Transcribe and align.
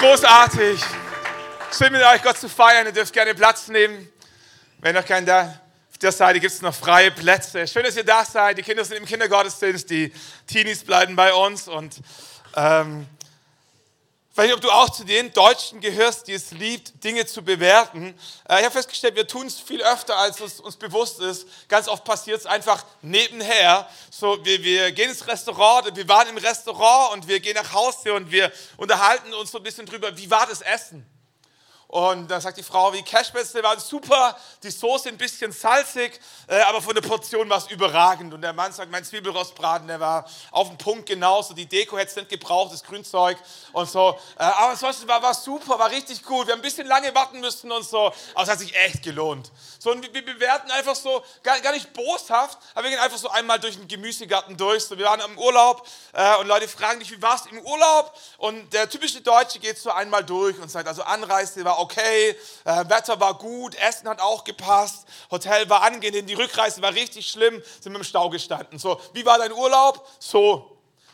Großartig. 0.00 0.80
Schön 1.76 1.92
mit 1.92 2.02
euch 2.02 2.22
Gott 2.22 2.38
zu 2.38 2.48
feiern. 2.48 2.86
Ihr 2.86 2.92
dürft 2.92 3.12
gerne 3.12 3.34
Platz 3.34 3.68
nehmen. 3.68 4.08
Wenn 4.78 4.94
noch 4.94 5.04
kein 5.04 5.26
da 5.26 5.60
auf 5.90 5.98
der 5.98 6.10
Seite 6.10 6.40
gibt 6.40 6.54
es 6.54 6.62
noch 6.62 6.74
freie 6.74 7.10
Plätze. 7.10 7.66
Schön, 7.66 7.84
dass 7.84 7.96
ihr 7.96 8.04
da 8.04 8.24
seid. 8.24 8.56
Die 8.56 8.62
Kinder 8.62 8.82
sind 8.82 8.96
im 8.96 9.04
Kindergottesdienst, 9.04 9.90
die 9.90 10.10
Teenies 10.46 10.84
bleiben 10.84 11.16
bei 11.16 11.34
uns 11.34 11.68
und 11.68 11.96
ähm, 12.56 13.06
nicht, 14.36 14.54
ob 14.54 14.60
du 14.60 14.70
auch 14.70 14.88
zu 14.90 15.04
den 15.04 15.32
Deutschen 15.32 15.80
gehörst, 15.80 16.28
die 16.28 16.32
es 16.32 16.52
liebt, 16.52 17.02
Dinge 17.02 17.26
zu 17.26 17.42
bewerten. 17.42 18.14
Äh, 18.48 18.60
ich 18.60 18.64
habe 18.64 18.70
festgestellt, 18.70 19.16
wir 19.16 19.26
tun 19.26 19.46
es 19.46 19.58
viel 19.58 19.82
öfter, 19.82 20.16
als 20.16 20.40
es 20.40 20.60
uns 20.60 20.76
bewusst 20.76 21.20
ist. 21.20 21.46
Ganz 21.68 21.88
oft 21.88 22.04
passiert 22.04 22.38
es 22.38 22.46
einfach 22.46 22.84
nebenher. 23.02 23.88
So, 24.10 24.42
wir, 24.44 24.62
wir 24.62 24.92
gehen 24.92 25.10
ins 25.10 25.26
Restaurant, 25.26 25.94
wir 25.94 26.08
waren 26.08 26.28
im 26.28 26.38
Restaurant 26.38 27.12
und 27.14 27.28
wir 27.28 27.40
gehen 27.40 27.54
nach 27.54 27.72
Hause 27.72 28.14
und 28.14 28.30
wir 28.30 28.52
unterhalten 28.76 29.34
uns 29.34 29.50
so 29.50 29.58
ein 29.58 29.64
bisschen 29.64 29.86
drüber, 29.86 30.16
wie 30.16 30.30
war 30.30 30.46
das 30.46 30.60
Essen? 30.60 31.04
Und 31.90 32.30
dann 32.30 32.40
sagt 32.40 32.56
die 32.56 32.62
Frau, 32.62 32.92
wie 32.92 33.02
Cashbätzle 33.02 33.64
waren 33.64 33.80
super, 33.80 34.36
die 34.62 34.70
Soße 34.70 35.08
ein 35.08 35.18
bisschen 35.18 35.50
salzig, 35.50 36.20
äh, 36.46 36.60
aber 36.60 36.80
von 36.80 36.94
der 36.94 37.02
Portion 37.02 37.50
war 37.50 37.58
es 37.58 37.66
überragend. 37.66 38.32
Und 38.32 38.42
der 38.42 38.52
Mann 38.52 38.72
sagt, 38.72 38.92
mein 38.92 39.04
Zwiebelrostbraten, 39.04 39.88
der 39.88 39.98
war 39.98 40.24
auf 40.52 40.68
den 40.68 40.78
Punkt 40.78 41.06
genauso, 41.06 41.52
die 41.52 41.66
Deko 41.66 41.98
hätte 41.98 42.10
es 42.10 42.16
nicht 42.16 42.28
gebraucht, 42.28 42.72
das 42.72 42.84
Grünzeug 42.84 43.38
und 43.72 43.90
so. 43.90 44.16
Äh, 44.38 44.44
aber 44.44 44.70
ansonsten 44.70 45.08
war, 45.08 45.20
war 45.20 45.34
super, 45.34 45.80
war 45.80 45.90
richtig 45.90 46.22
gut. 46.22 46.46
Wir 46.46 46.52
haben 46.52 46.60
ein 46.60 46.62
bisschen 46.62 46.86
lange 46.86 47.12
warten 47.12 47.40
müssen 47.40 47.72
und 47.72 47.82
so, 47.82 48.12
aber 48.34 48.44
es 48.44 48.48
hat 48.48 48.60
sich 48.60 48.72
echt 48.76 49.02
gelohnt. 49.02 49.50
So, 49.80 49.90
und 49.90 50.14
wir 50.14 50.24
bewerten 50.24 50.70
einfach 50.70 50.94
so, 50.94 51.24
gar, 51.42 51.58
gar 51.58 51.72
nicht 51.72 51.92
boshaft, 51.92 52.56
aber 52.72 52.84
wir 52.84 52.90
gehen 52.90 53.00
einfach 53.00 53.18
so 53.18 53.30
einmal 53.30 53.58
durch 53.58 53.76
den 53.76 53.88
Gemüsegarten 53.88 54.56
durch. 54.56 54.84
So, 54.84 54.96
wir 54.96 55.06
waren 55.06 55.20
im 55.22 55.36
Urlaub 55.36 55.84
äh, 56.12 56.36
und 56.36 56.46
Leute 56.46 56.68
fragen 56.68 57.00
dich, 57.00 57.10
wie 57.10 57.20
warst 57.20 57.46
du 57.46 57.50
im 57.50 57.62
Urlaub? 57.62 58.14
Und 58.38 58.72
der 58.72 58.88
typische 58.88 59.20
Deutsche 59.22 59.58
geht 59.58 59.76
so 59.76 59.90
einmal 59.90 60.22
durch 60.22 60.56
und 60.60 60.70
sagt, 60.70 60.86
also 60.86 61.02
Anreise 61.02 61.64
war 61.64 61.79
okay, 61.80 62.36
äh, 62.64 62.84
Wetter 62.88 63.18
war 63.20 63.34
gut, 63.34 63.74
Essen 63.74 64.08
hat 64.08 64.20
auch 64.20 64.44
gepasst, 64.44 65.06
Hotel 65.30 65.68
war 65.68 65.82
angenehm, 65.82 66.26
die 66.26 66.34
Rückreise 66.34 66.82
war 66.82 66.94
richtig 66.94 67.28
schlimm, 67.28 67.62
sind 67.80 67.94
im 67.94 68.04
Stau 68.04 68.30
gestanden. 68.30 68.78
So, 68.78 69.00
wie 69.12 69.24
war 69.24 69.38
dein 69.38 69.52
Urlaub? 69.52 70.06
So, 70.18 70.69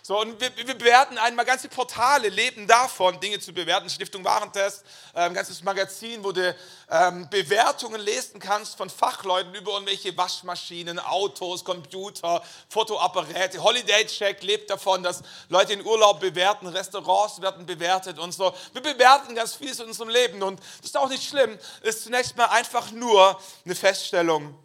so, 0.06 0.20
und 0.20 0.40
wir, 0.40 0.56
wir 0.56 0.78
bewerten 0.78 1.18
einmal 1.18 1.44
ganze 1.44 1.68
Portale, 1.68 2.28
leben 2.28 2.68
davon, 2.68 3.18
Dinge 3.18 3.40
zu 3.40 3.52
bewerten. 3.52 3.90
Stiftung 3.90 4.24
Warentest, 4.24 4.84
ein 5.14 5.34
ganzes 5.34 5.64
Magazin, 5.64 6.22
wo 6.22 6.30
du 6.30 6.54
ähm, 6.88 7.28
Bewertungen 7.28 8.00
lesen 8.00 8.38
kannst 8.38 8.76
von 8.76 8.88
Fachleuten 8.88 9.52
über 9.56 9.72
irgendwelche 9.72 10.16
Waschmaschinen, 10.16 11.00
Autos, 11.00 11.64
Computer, 11.64 12.40
Fotoapparate. 12.68 13.60
Holiday 13.60 14.06
Check 14.06 14.44
lebt 14.44 14.70
davon, 14.70 15.02
dass 15.02 15.22
Leute 15.48 15.72
in 15.72 15.84
Urlaub 15.84 16.20
bewerten, 16.20 16.68
Restaurants 16.68 17.42
werden 17.42 17.66
bewertet 17.66 18.20
und 18.20 18.30
so. 18.30 18.54
Wir 18.74 18.82
bewerten 18.82 19.34
ganz 19.34 19.56
vieles 19.56 19.80
in 19.80 19.86
unserem 19.86 20.10
Leben 20.10 20.40
und 20.40 20.60
das 20.60 20.90
ist 20.90 20.96
auch 20.96 21.08
nicht 21.08 21.28
schlimm. 21.28 21.58
Ist 21.82 22.04
zunächst 22.04 22.36
mal 22.36 22.46
einfach 22.46 22.92
nur 22.92 23.40
eine 23.64 23.74
Feststellung 23.74 24.56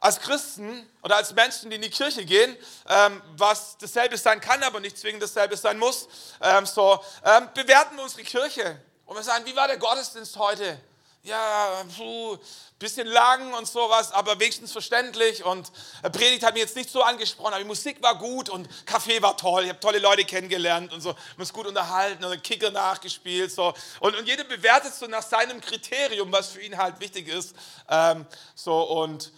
als 0.00 0.18
Christen 0.18 0.88
oder 1.02 1.16
als 1.16 1.32
Menschen, 1.34 1.68
die 1.70 1.76
in 1.76 1.82
die 1.82 1.90
Kirche 1.90 2.24
gehen, 2.24 2.56
ähm, 2.88 3.22
was 3.36 3.76
dasselbe 3.78 4.16
sein 4.16 4.40
kann, 4.40 4.62
aber 4.62 4.80
nicht 4.80 4.98
zwingend 4.98 5.22
dasselbe 5.22 5.56
sein 5.56 5.78
muss, 5.78 6.08
ähm, 6.40 6.64
so, 6.64 6.98
ähm, 7.24 7.48
bewerten 7.54 7.96
wir 7.96 8.02
unsere 8.02 8.22
Kirche. 8.22 8.80
Und 9.04 9.16
wir 9.16 9.22
sagen, 9.22 9.44
wie 9.44 9.54
war 9.54 9.68
der 9.68 9.76
Gottesdienst 9.76 10.36
heute? 10.36 10.80
Ja, 11.22 11.84
puh, 11.98 12.38
bisschen 12.78 13.06
lang 13.06 13.52
und 13.52 13.68
sowas, 13.68 14.10
aber 14.10 14.40
wenigstens 14.40 14.72
verständlich. 14.72 15.44
Und 15.44 15.70
Predigt 16.12 16.42
hat 16.42 16.54
mich 16.54 16.62
jetzt 16.62 16.76
nicht 16.76 16.88
so 16.88 17.02
angesprochen, 17.02 17.48
aber 17.48 17.58
die 17.58 17.68
Musik 17.68 18.02
war 18.02 18.16
gut 18.16 18.48
und 18.48 18.66
Kaffee 18.86 19.20
war 19.20 19.36
toll. 19.36 19.64
Ich 19.64 19.68
habe 19.68 19.80
tolle 19.80 19.98
Leute 19.98 20.24
kennengelernt 20.24 20.94
und 20.94 21.02
so, 21.02 21.14
uns 21.36 21.52
gut 21.52 21.66
unterhalten 21.66 22.24
und 22.24 22.42
Kicker 22.42 22.70
nachgespielt. 22.70 23.52
So. 23.52 23.74
Und, 24.00 24.16
und 24.16 24.26
jeder 24.26 24.44
bewertet 24.44 24.94
so 24.94 25.06
nach 25.08 25.22
seinem 25.22 25.60
Kriterium, 25.60 26.32
was 26.32 26.48
für 26.48 26.62
ihn 26.62 26.78
halt 26.78 27.00
wichtig 27.00 27.28
ist. 27.28 27.54
Ähm, 27.90 28.24
so 28.54 28.80
und 28.80 29.30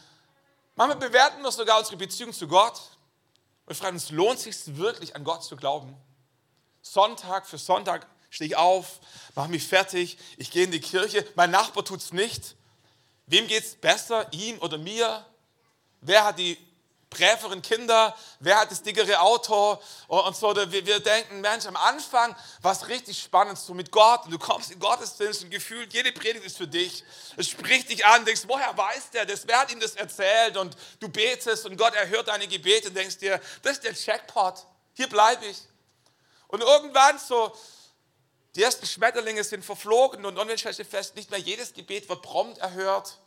Manchmal 0.75 1.09
bewerten 1.09 1.43
wir 1.43 1.53
sogar 1.53 1.78
unsere 1.78 1.97
Beziehung 1.97 2.33
zu 2.33 2.49
Gott 2.49 2.81
und 3.66 3.75
fragen 3.75 3.97
uns, 3.97 4.10
lohnt 4.10 4.44
es 4.47 4.65
sich 4.65 4.77
wirklich 4.77 5.15
an 5.15 5.25
Gott 5.25 5.44
zu 5.44 5.56
glauben? 5.56 5.97
Sonntag 6.81 7.47
für 7.47 7.59
Sonntag 7.59 8.06
stehe 8.31 8.49
ich 8.49 8.56
auf, 8.56 9.00
mache 9.34 9.50
mich 9.50 9.66
fertig, 9.66 10.19
ich 10.38 10.50
gehe 10.50 10.65
in 10.65 10.71
die 10.71 10.81
Kirche, 10.81 11.27
mein 11.34 11.50
Nachbar 11.50 11.84
tut 11.84 12.00
es 12.00 12.12
nicht. 12.12 12.56
Wem 13.27 13.47
geht 13.47 13.65
es 13.65 13.77
besser, 13.77 14.32
ihm 14.32 14.59
oder 14.61 14.78
mir? 14.78 15.25
Wer 16.00 16.25
hat 16.25 16.38
die 16.38 16.59
präferen 17.12 17.62
Kinder, 17.62 18.17
wer 18.41 18.61
hat 18.61 18.71
das 18.71 18.83
dickere 18.83 19.21
Auto 19.21 19.78
und 20.09 20.37
so. 20.37 20.55
Wir, 20.56 20.84
wir 20.87 21.00
denken, 21.00 21.41
Mensch, 21.41 21.67
am 21.67 21.77
Anfang 21.77 22.34
war 22.62 22.73
es 22.73 22.89
richtig 22.89 23.21
spannend, 23.21 23.59
so 23.59 23.75
mit 23.75 23.91
Gott 23.91 24.25
und 24.25 24.31
du 24.31 24.39
kommst 24.39 24.71
in 24.71 24.78
Gottesdienst 24.78 25.45
und 25.45 25.50
gefühlt, 25.50 25.93
jede 25.93 26.12
Predigt 26.12 26.45
ist 26.45 26.56
für 26.56 26.67
dich. 26.67 27.05
Es 27.37 27.49
spricht 27.49 27.91
dich 27.91 28.05
an, 28.05 28.25
denkst, 28.25 28.43
woher 28.47 28.77
weiß 28.77 29.11
der 29.11 29.27
das, 29.27 29.47
wer 29.47 29.61
hat 29.61 29.71
ihm 29.71 29.81
das 29.81 29.95
erzählt 29.95 30.56
und 30.56 30.77
du 31.00 31.09
betest 31.09 31.67
und 31.67 31.77
Gott 31.77 31.95
erhört 31.95 32.28
deine 32.28 32.49
Gebete 32.49 32.89
und 32.89 32.97
denkst 32.97 33.19
dir, 33.19 33.41
das 33.62 33.73
ist 33.73 33.84
der 33.84 33.93
Jackpot, 33.93 34.67
hier 34.94 35.09
bleibe 35.09 35.44
ich. 35.47 35.59
Und 36.49 36.61
irgendwann 36.62 37.19
so, 37.19 37.53
die 38.55 38.62
ersten 38.62 38.87
Schmetterlinge 38.87 39.44
sind 39.44 39.65
verflogen 39.65 40.25
und 40.27 40.37
irgendwann 40.37 40.59
stellst 40.59 40.81
du 40.81 40.84
fest, 40.84 41.17
nicht 41.17 41.31
mehr 41.31 41.41
jedes 41.41 41.73
Gebet 41.73 42.09
wird 42.09 42.23
prompt 42.23 42.59
erhört. 42.59 43.19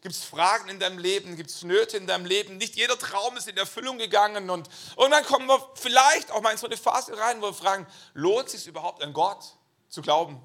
Gibt 0.00 0.14
es 0.14 0.24
Fragen 0.24 0.68
in 0.68 0.78
deinem 0.78 0.98
Leben? 0.98 1.36
Gibt 1.36 1.50
es 1.50 1.62
Nöte 1.64 1.96
in 1.96 2.06
deinem 2.06 2.24
Leben? 2.24 2.56
Nicht 2.56 2.76
jeder 2.76 2.98
Traum 2.98 3.36
ist 3.36 3.48
in 3.48 3.56
Erfüllung 3.56 3.98
gegangen. 3.98 4.48
Und, 4.48 4.68
dann 4.96 5.24
kommen 5.24 5.46
wir 5.48 5.70
vielleicht 5.74 6.30
auch 6.30 6.40
mal 6.40 6.52
in 6.52 6.58
so 6.58 6.66
eine 6.66 6.76
Phase 6.76 7.18
rein, 7.18 7.42
wo 7.42 7.46
wir 7.46 7.54
fragen, 7.54 7.86
lohnt 8.14 8.46
es 8.46 8.52
sich 8.52 8.66
überhaupt 8.68 9.02
an 9.02 9.12
Gott 9.12 9.44
zu 9.88 10.00
glauben? 10.00 10.40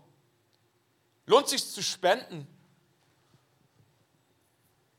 Lohnt 1.28 1.46
es 1.46 1.52
sich 1.52 1.69
zu 1.69 1.84
spenden? 1.84 2.47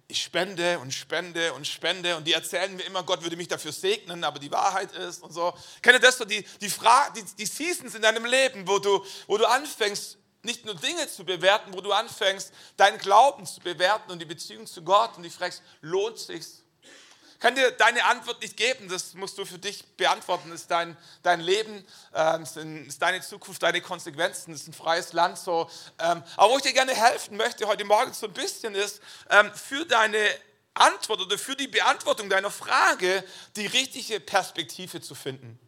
Ich 0.07 0.23
spende 0.23 0.79
und 0.79 0.93
spende 0.93 1.53
und 1.55 1.67
spende 1.67 2.17
und 2.17 2.25
die 2.25 2.35
erzählen 2.35 2.77
mir 2.77 2.85
immer, 2.85 3.03
Gott 3.03 3.23
würde 3.23 3.37
mich 3.37 3.49
dafür 3.49 3.73
segnen, 3.73 4.23
aber 4.23 4.39
die 4.39 4.53
Wahrheit 4.53 4.93
ist 4.93 5.23
und 5.23 5.33
so. 5.33 5.53
Kennt 5.83 5.97
ihr 5.97 6.01
das 6.01 6.19
so, 6.19 6.25
die, 6.25 6.43
die, 6.61 6.69
die, 6.69 7.25
die 7.39 7.47
Seasons 7.47 7.95
in 7.97 8.03
deinem 8.03 8.25
Leben, 8.25 8.69
wo 8.69 8.79
du, 8.79 9.05
wo 9.27 9.37
du 9.37 9.47
anfängst, 9.47 10.19
nicht 10.45 10.65
nur 10.65 10.75
Dinge 10.75 11.09
zu 11.09 11.25
bewerten, 11.25 11.73
wo 11.73 11.81
du 11.81 11.93
anfängst, 11.93 12.53
deinen 12.77 12.99
Glauben 12.99 13.47
zu 13.47 13.61
bewerten 13.61 14.11
und 14.11 14.19
die 14.19 14.25
Beziehung 14.25 14.67
zu 14.67 14.83
Gott 14.83 15.17
und 15.17 15.23
dich 15.23 15.35
fragst, 15.35 15.63
lohnt 15.81 16.19
sich's? 16.19 16.65
Kann 17.41 17.55
dir 17.55 17.73
deine 17.73 18.05
Antwort 18.05 18.41
nicht 18.41 18.57
geben, 18.57 18.89
das 18.89 19.13
musst 19.13 19.37
du 19.37 19.45
für 19.45 19.59
dich 19.59 19.85
beantworten. 19.97 20.49
Das 20.49 20.63
ist 20.63 20.71
dein, 20.71 20.97
dein 21.23 21.41
Leben, 21.41 21.85
das 22.11 22.57
ist 22.57 23.03
deine 23.03 23.21
Zukunft, 23.21 23.63
deine 23.63 23.83
Konsequenzen, 23.83 24.53
das 24.53 24.63
ist 24.63 24.69
ein 24.69 24.73
freies 24.73 25.13
Land. 25.13 25.37
So. 25.39 25.69
Ähm, 25.99 26.23
aber 26.37 26.53
wo 26.53 26.57
ich 26.57 26.63
dir 26.63 26.73
gerne 26.73 26.95
helfen 26.95 27.37
möchte 27.37 27.67
heute 27.67 27.85
Morgen 27.85 28.15
so 28.15 28.29
ein 28.29 28.33
bisschen 28.33 28.75
ist, 28.75 29.03
ähm, 29.29 29.53
für 29.53 29.85
deine 29.85 30.19
Antwort 30.75 31.21
oder 31.21 31.37
für 31.37 31.55
die 31.55 31.69
Beantwortung 31.69 32.31
deiner 32.31 32.51
Frage 32.51 33.23
die 33.57 33.67
richtige 33.67 34.21
Perspektive 34.21 35.01
zu 35.01 35.15
finden. 35.15 35.59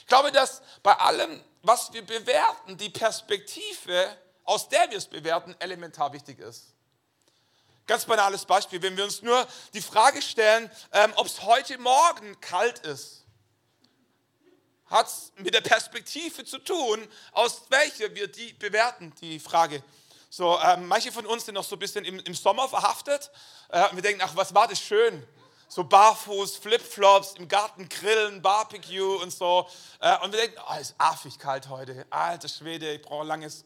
Ich 0.00 0.06
glaube, 0.06 0.32
dass 0.32 0.60
bei 0.82 0.92
allem, 0.92 1.42
was 1.62 1.92
wir 1.92 2.04
bewerten, 2.04 2.76
die 2.76 2.90
Perspektive, 2.90 4.16
aus 4.44 4.68
der 4.68 4.90
wir 4.90 4.98
es 4.98 5.06
bewerten, 5.06 5.54
elementar 5.58 6.12
wichtig 6.12 6.38
ist. 6.40 6.74
Ganz 7.86 8.04
banales 8.04 8.44
Beispiel, 8.44 8.80
wenn 8.82 8.96
wir 8.96 9.04
uns 9.04 9.22
nur 9.22 9.46
die 9.74 9.82
Frage 9.82 10.22
stellen, 10.22 10.70
ähm, 10.92 11.12
ob 11.16 11.26
es 11.26 11.42
heute 11.42 11.78
Morgen 11.78 12.40
kalt 12.40 12.80
ist, 12.80 13.24
hat 14.86 15.06
es 15.06 15.32
mit 15.36 15.54
der 15.54 15.62
Perspektive 15.62 16.44
zu 16.44 16.58
tun, 16.58 17.08
aus 17.32 17.62
welcher 17.70 18.14
wir 18.14 18.28
die 18.28 18.52
bewerten, 18.52 19.12
die 19.20 19.40
Frage. 19.40 19.82
So, 20.30 20.58
ähm, 20.60 20.86
manche 20.86 21.12
von 21.12 21.26
uns 21.26 21.44
sind 21.44 21.54
noch 21.54 21.64
so 21.64 21.76
ein 21.76 21.78
bisschen 21.78 22.04
im, 22.04 22.18
im 22.20 22.34
Sommer 22.34 22.68
verhaftet 22.68 23.30
äh, 23.68 23.88
und 23.88 23.96
wir 23.96 24.02
denken, 24.02 24.22
ach, 24.24 24.36
was 24.36 24.54
war 24.54 24.68
das 24.68 24.80
schön 24.80 25.26
so 25.74 25.84
barfuß, 25.84 26.58
Flipflops, 26.58 27.32
im 27.38 27.48
Garten 27.48 27.88
grillen, 27.88 28.42
Barbecue 28.42 29.16
und 29.22 29.32
so. 29.32 29.66
Äh, 30.00 30.18
und 30.22 30.30
wir 30.32 30.40
denken, 30.40 30.60
oh, 30.68 30.78
ist 30.78 30.94
affig 30.98 31.38
kalt 31.38 31.70
heute. 31.70 32.04
Alter 32.10 32.48
Schwede, 32.48 32.92
ich 32.92 33.00
brauche 33.00 33.24
langes. 33.24 33.64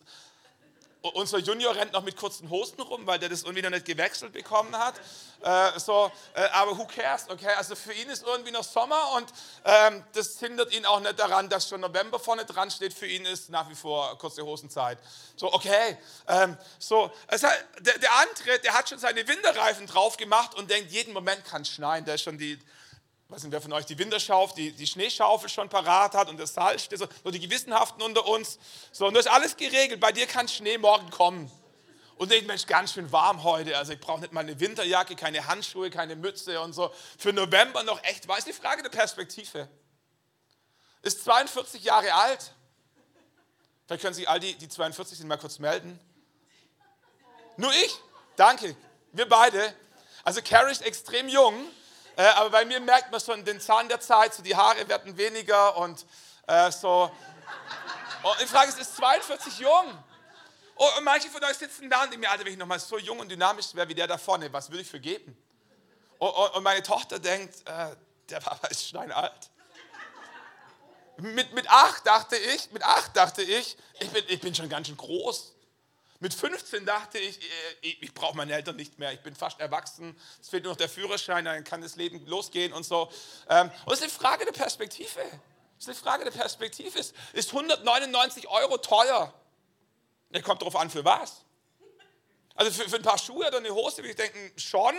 Unser 1.14 1.38
Junior 1.38 1.74
rennt 1.74 1.92
noch 1.92 2.02
mit 2.02 2.16
kurzen 2.16 2.50
Hosen 2.50 2.80
rum, 2.80 3.06
weil 3.06 3.18
der 3.18 3.28
das 3.28 3.42
irgendwie 3.42 3.62
noch 3.62 3.70
nicht 3.70 3.86
gewechselt 3.86 4.32
bekommen 4.32 4.76
hat. 4.76 4.94
Äh, 5.42 5.78
so, 5.78 6.10
äh, 6.34 6.42
aber 6.52 6.76
who 6.76 6.86
cares, 6.86 7.28
okay? 7.28 7.52
Also 7.56 7.74
für 7.76 7.92
ihn 7.92 8.08
ist 8.08 8.24
irgendwie 8.24 8.50
noch 8.50 8.64
Sommer 8.64 9.12
und 9.16 9.32
ähm, 9.64 10.04
das 10.12 10.38
hindert 10.38 10.72
ihn 10.74 10.86
auch 10.86 11.00
nicht 11.00 11.18
daran, 11.18 11.48
dass 11.48 11.68
schon 11.68 11.80
November 11.80 12.18
vorne 12.18 12.44
dran 12.44 12.70
steht. 12.70 12.94
Für 12.94 13.06
ihn 13.06 13.24
ist 13.26 13.50
nach 13.50 13.68
wie 13.68 13.74
vor 13.74 14.18
kurze 14.18 14.42
Hosenzeit. 14.42 14.98
So, 15.36 15.52
okay. 15.52 15.98
Ähm, 16.28 16.56
so, 16.78 17.10
also 17.26 17.46
der, 17.80 17.98
der 17.98 18.10
andere, 18.12 18.58
der 18.60 18.74
hat 18.74 18.88
schon 18.88 18.98
seine 18.98 19.26
Winterreifen 19.28 19.86
drauf 19.86 20.16
gemacht 20.16 20.54
und 20.54 20.70
denkt, 20.70 20.90
jeden 20.90 21.12
Moment 21.12 21.44
kann 21.44 21.62
es 21.62 21.68
schneien. 21.68 22.04
Der 22.04 22.14
ist 22.14 22.22
schon 22.22 22.38
die, 22.38 22.58
weiß 23.28 23.42
nicht, 23.42 23.52
wer 23.52 23.60
von 23.60 23.72
euch 23.72 23.86
die 23.86 23.98
Winterschaufel, 23.98 24.56
die, 24.56 24.72
die 24.72 24.86
Schneeschaufel 24.86 25.48
schon 25.48 25.68
parat 25.68 26.14
hat 26.14 26.28
und 26.28 26.38
das 26.38 26.54
Salz, 26.54 26.88
so, 26.94 27.06
so 27.24 27.30
die 27.30 27.40
Gewissenhaften 27.40 28.02
unter 28.02 28.26
uns. 28.26 28.58
So, 28.92 29.06
und 29.06 29.14
das 29.14 29.26
ist 29.26 29.32
alles 29.32 29.56
geregelt. 29.56 30.00
Bei 30.00 30.12
dir 30.12 30.26
kann 30.26 30.48
Schnee 30.48 30.78
morgen 30.78 31.10
kommen. 31.10 31.50
Und 32.16 32.30
denkt, 32.30 32.46
Mensch, 32.46 32.66
ganz 32.66 32.94
schön 32.94 33.12
warm 33.12 33.42
heute. 33.44 33.76
Also 33.76 33.92
ich 33.92 34.00
brauche 34.00 34.20
nicht 34.20 34.32
mal 34.32 34.40
eine 34.40 34.58
Winterjacke, 34.58 35.16
keine 35.16 35.46
Handschuhe, 35.46 35.90
keine 35.90 36.16
Mütze 36.16 36.60
und 36.62 36.72
so. 36.72 36.90
Für 37.18 37.32
November 37.32 37.82
noch 37.82 38.02
echt, 38.04 38.26
weiß 38.26 38.46
die 38.46 38.54
Frage 38.54 38.82
der 38.82 38.88
Perspektive. 38.88 39.68
Ist 41.02 41.24
42 41.24 41.84
Jahre 41.84 42.14
alt, 42.14 42.52
Vielleicht 43.86 44.02
können 44.02 44.14
sich 44.14 44.28
all 44.28 44.40
die, 44.40 44.54
die 44.54 44.68
42 44.68 45.18
sind, 45.18 45.28
mal 45.28 45.38
kurz 45.38 45.58
melden. 45.60 45.98
Nur 47.56 47.72
ich? 47.72 47.96
Danke. 48.34 48.76
Wir 49.12 49.28
beide. 49.28 49.74
Also 50.24 50.42
Carrie 50.42 50.72
ist 50.72 50.82
extrem 50.82 51.28
jung, 51.28 51.54
äh, 52.16 52.26
aber 52.28 52.50
bei 52.50 52.64
mir 52.64 52.80
merkt 52.80 53.10
man 53.10 53.20
schon 53.20 53.44
den 53.44 53.60
Zahn 53.60 53.88
der 53.88 54.00
Zeit, 54.00 54.34
so 54.34 54.42
die 54.42 54.56
Haare 54.56 54.88
werden 54.88 55.16
weniger 55.16 55.76
und 55.76 56.04
äh, 56.46 56.70
so. 56.72 57.10
Und 58.22 58.40
die 58.40 58.46
Frage 58.46 58.70
ist, 58.70 58.80
ist 58.80 58.96
42 58.96 59.58
jung? 59.58 60.04
Oh, 60.76 60.88
und 60.98 61.04
manche 61.04 61.28
von 61.28 61.42
euch 61.44 61.56
sitzen 61.56 61.88
da 61.88 62.02
und 62.02 62.10
denken 62.10 62.20
mir, 62.20 62.30
Alter, 62.30 62.44
wenn 62.44 62.52
ich 62.52 62.58
nochmal 62.58 62.78
so 62.78 62.98
jung 62.98 63.18
und 63.18 63.30
dynamisch 63.30 63.74
wäre 63.74 63.88
wie 63.88 63.94
der 63.94 64.06
da 64.06 64.18
vorne, 64.18 64.52
was 64.52 64.70
würde 64.70 64.82
ich 64.82 64.90
für 64.90 65.00
geben? 65.00 65.36
Und, 66.18 66.30
und 66.30 66.62
meine 66.62 66.82
Tochter 66.82 67.18
denkt, 67.18 67.66
äh, 67.66 67.94
der 68.28 68.40
Papa 68.40 68.66
ist 68.68 68.86
steinalt. 68.86 69.50
Mit, 71.18 71.54
mit 71.54 71.68
acht 71.70 72.06
dachte 72.06 72.36
ich, 72.36 72.70
mit 72.72 72.82
acht 72.82 73.16
dachte 73.16 73.42
ich, 73.42 73.76
ich 74.00 74.10
bin, 74.10 74.24
ich 74.28 74.40
bin 74.40 74.54
schon 74.54 74.68
ganz 74.68 74.88
schön 74.88 74.96
groß. 74.96 75.55
Mit 76.20 76.32
15 76.32 76.86
dachte 76.86 77.18
ich, 77.18 77.40
äh, 77.40 77.44
ich, 77.82 78.02
ich 78.02 78.14
brauche 78.14 78.36
meine 78.36 78.54
Eltern 78.54 78.76
nicht 78.76 78.98
mehr, 78.98 79.12
ich 79.12 79.20
bin 79.20 79.34
fast 79.34 79.60
erwachsen, 79.60 80.18
es 80.40 80.48
fehlt 80.48 80.64
nur 80.64 80.72
noch 80.72 80.78
der 80.78 80.88
Führerschein, 80.88 81.44
dann 81.44 81.64
kann 81.64 81.82
das 81.82 81.96
Leben 81.96 82.24
losgehen 82.26 82.72
und 82.72 82.84
so. 82.84 83.10
Ähm, 83.48 83.70
und 83.84 83.92
es 83.92 84.00
ist 84.00 84.04
eine 84.04 84.12
Frage 84.12 84.44
der 84.44 84.52
Perspektive. 84.52 85.20
Es 85.78 85.84
ist 85.84 85.88
eine 85.88 85.96
Frage 85.96 86.24
der 86.24 86.30
Perspektive. 86.30 86.98
Ist 86.98 87.14
199 87.52 88.48
Euro 88.48 88.78
teuer? 88.78 89.32
Es 90.30 90.42
kommt 90.42 90.62
darauf 90.62 90.76
an, 90.76 90.90
für 90.90 91.04
was. 91.04 91.42
Also 92.54 92.70
für, 92.70 92.88
für, 92.88 92.96
ein 92.96 93.02
paar 93.02 93.18
Schuhe 93.18 93.46
oder 93.46 93.58
eine 93.58 93.70
Hose 93.70 93.98
würde 93.98 94.10
ich 94.10 94.16
denken, 94.16 94.58
schon. 94.58 94.94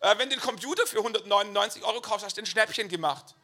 Äh, 0.00 0.18
wenn 0.18 0.28
du 0.28 0.34
einen 0.34 0.42
Computer 0.42 0.86
für 0.86 0.98
199 0.98 1.82
Euro 1.84 2.02
kaufst, 2.02 2.26
hast 2.26 2.36
du 2.36 2.42
ein 2.42 2.46
Schnäppchen 2.46 2.88
gemacht. 2.88 3.34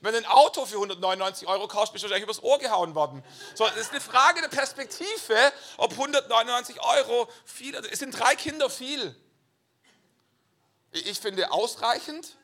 Wenn 0.00 0.12
du 0.12 0.18
ein 0.18 0.26
Auto 0.26 0.66
für 0.66 0.76
199 0.76 1.46
Euro 1.48 1.68
kaufst, 1.68 1.92
bist 1.92 2.04
du 2.04 2.08
wahrscheinlich 2.08 2.24
übers 2.24 2.42
Ohr 2.42 2.58
gehauen 2.58 2.94
worden. 2.94 3.22
So, 3.54 3.66
es 3.66 3.76
ist 3.76 3.90
eine 3.90 4.00
Frage 4.00 4.40
der 4.40 4.48
Perspektive, 4.48 5.52
ob 5.76 5.92
199 5.92 6.82
Euro 6.82 7.28
viel, 7.44 7.74
es 7.74 7.98
sind 7.98 8.18
drei 8.18 8.34
Kinder 8.34 8.70
viel. 8.70 9.14
Ich 10.92 11.20
finde 11.20 11.52
ausreichend. 11.52 12.36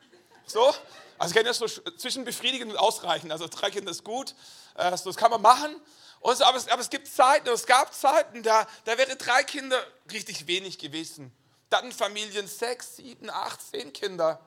So, 0.46 0.74
also 1.18 1.32
ich 1.32 1.34
kenne 1.34 1.48
das 1.48 1.58
so 1.58 1.66
zwischen 1.66 2.24
befriedigend 2.24 2.72
und 2.72 2.78
ausreichend. 2.78 3.32
Also 3.32 3.46
drei 3.48 3.70
Kinder 3.70 3.90
ist 3.90 4.04
gut, 4.04 4.34
äh, 4.76 4.90
das 4.90 5.16
kann 5.16 5.30
man 5.30 5.42
machen. 5.42 5.80
So, 6.22 6.44
aber, 6.44 6.56
es, 6.56 6.68
aber, 6.68 6.80
es, 6.80 6.90
gibt 6.90 7.06
Zeiten, 7.06 7.48
es 7.48 7.66
gab 7.66 7.94
Zeiten, 7.94 8.42
da, 8.42 8.66
da 8.84 8.98
wäre 8.98 9.16
drei 9.16 9.42
Kinder 9.44 9.78
richtig 10.10 10.46
wenig 10.46 10.78
gewesen. 10.78 11.32
Dann 11.70 11.92
Familien 11.92 12.48
sechs, 12.48 12.96
sieben, 12.96 13.30
acht, 13.30 13.60
zehn 13.60 13.92
Kinder 13.92 14.40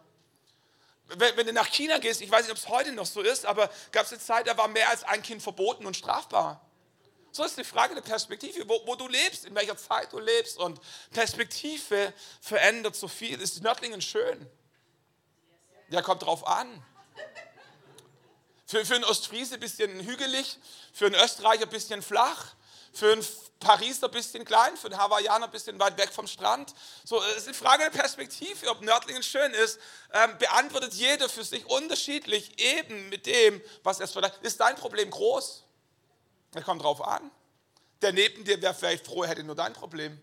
wenn, 1.17 1.45
du 1.45 1.53
nach 1.53 1.67
China 1.67 1.97
gehst, 1.97 2.21
ich 2.21 2.31
weiß 2.31 2.43
nicht, 2.43 2.51
ob 2.51 2.57
es 2.57 2.67
heute 2.67 2.91
noch 2.91 3.05
so 3.05 3.21
ist, 3.21 3.45
aber 3.45 3.69
gab 3.91 4.05
es 4.05 4.11
eine 4.11 4.21
Zeit, 4.21 4.47
da 4.47 4.57
war 4.57 4.67
mehr 4.67 4.89
als 4.89 5.03
ein 5.03 5.21
Kind 5.21 5.41
verboten 5.41 5.85
und 5.85 5.97
strafbar. 5.97 6.65
So 7.33 7.45
ist 7.45 7.57
die 7.57 7.63
Frage 7.63 7.95
der 7.95 8.01
Perspektive, 8.01 8.67
wo, 8.67 8.85
wo, 8.85 8.95
du 8.95 9.07
lebst, 9.07 9.45
in 9.45 9.55
welcher 9.55 9.77
Zeit 9.77 10.11
du 10.11 10.19
lebst. 10.19 10.57
Und 10.57 10.79
Perspektive 11.11 12.13
verändert 12.41 12.95
so 12.95 13.07
viel. 13.07 13.39
Ist 13.39 13.63
Nördlingen 13.63 14.01
schön? 14.01 14.49
Ja, 15.89 16.01
kommt 16.01 16.23
drauf 16.23 16.45
an. 16.45 16.83
Für, 18.65 18.85
für 18.85 18.95
einen 18.95 19.05
Ostfriese 19.05 19.55
ein 19.55 19.59
bisschen 19.59 20.01
hügelig, 20.01 20.57
für 20.93 21.05
einen 21.05 21.15
Österreicher 21.15 21.63
ein 21.63 21.69
bisschen 21.69 22.01
flach, 22.01 22.47
für 22.93 23.13
einen 23.13 23.25
Pariser 23.61 24.07
ein 24.07 24.11
bisschen 24.11 24.43
klein, 24.43 24.75
für 24.75 24.89
den 24.89 24.97
Hawaiianer 24.97 25.45
ein 25.45 25.51
bisschen 25.51 25.79
weit 25.79 25.97
weg 25.97 26.11
vom 26.11 26.27
Strand. 26.27 26.73
So, 27.05 27.21
es 27.23 27.37
ist 27.37 27.47
eine 27.47 27.53
Frage 27.53 27.83
der 27.83 27.91
Perspektive, 27.91 28.69
ob 28.69 28.81
Nördlingen 28.81 29.23
schön 29.23 29.53
ist, 29.53 29.79
ähm, 30.11 30.37
beantwortet 30.37 30.93
jeder 30.93 31.29
für 31.29 31.45
sich 31.45 31.65
unterschiedlich, 31.67 32.59
eben 32.59 33.07
mit 33.07 33.25
dem, 33.25 33.61
was 33.83 34.01
er 34.01 34.07
verlangt. 34.09 34.37
Ist 34.41 34.59
dein 34.59 34.75
Problem 34.75 35.09
groß? 35.09 35.63
Das 36.51 36.65
kommt 36.65 36.83
drauf 36.83 37.01
an. 37.01 37.31
Der 38.01 38.11
neben 38.11 38.43
dir 38.43 38.61
wäre 38.61 38.73
vielleicht 38.73 39.05
froh, 39.05 39.23
hätte 39.23 39.43
nur 39.43 39.55
dein 39.55 39.73
Problem. 39.73 40.21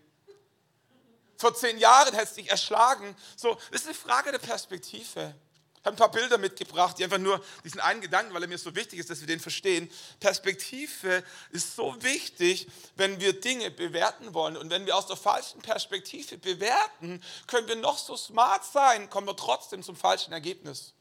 Vor 1.37 1.55
zehn 1.55 1.77
Jahren 1.77 2.13
hätte 2.13 2.25
es 2.25 2.33
dich 2.33 2.49
erschlagen. 2.51 3.15
So, 3.37 3.57
es 3.71 3.81
ist 3.81 3.87
eine 3.87 3.95
Frage 3.95 4.31
der 4.31 4.39
Perspektive. 4.39 5.33
Ich 5.81 5.85
habe 5.85 5.95
ein 5.95 5.97
paar 5.97 6.11
Bilder 6.11 6.37
mitgebracht, 6.37 6.99
die 6.99 7.05
einfach 7.05 7.19
nur 7.19 7.41
diesen 7.63 7.79
einen 7.79 8.01
Gedanken, 8.01 8.33
weil 8.33 8.41
er 8.41 8.49
mir 8.49 8.57
so 8.57 8.75
wichtig 8.75 8.99
ist, 8.99 9.09
dass 9.09 9.21
wir 9.21 9.27
den 9.27 9.39
verstehen. 9.39 9.89
Perspektive 10.19 11.23
ist 11.51 11.77
so 11.77 11.95
wichtig, 12.03 12.67
wenn 12.97 13.21
wir 13.21 13.39
Dinge 13.39 13.71
bewerten 13.71 14.33
wollen. 14.33 14.57
Und 14.57 14.69
wenn 14.69 14.85
wir 14.85 14.97
aus 14.97 15.07
der 15.07 15.15
falschen 15.15 15.61
Perspektive 15.61 16.37
bewerten, 16.37 17.23
können 17.47 17.69
wir 17.69 17.77
noch 17.77 17.97
so 17.97 18.17
smart 18.17 18.65
sein, 18.65 19.09
kommen 19.09 19.27
wir 19.27 19.37
trotzdem 19.37 19.81
zum 19.81 19.95
falschen 19.95 20.33
Ergebnis. 20.33 20.95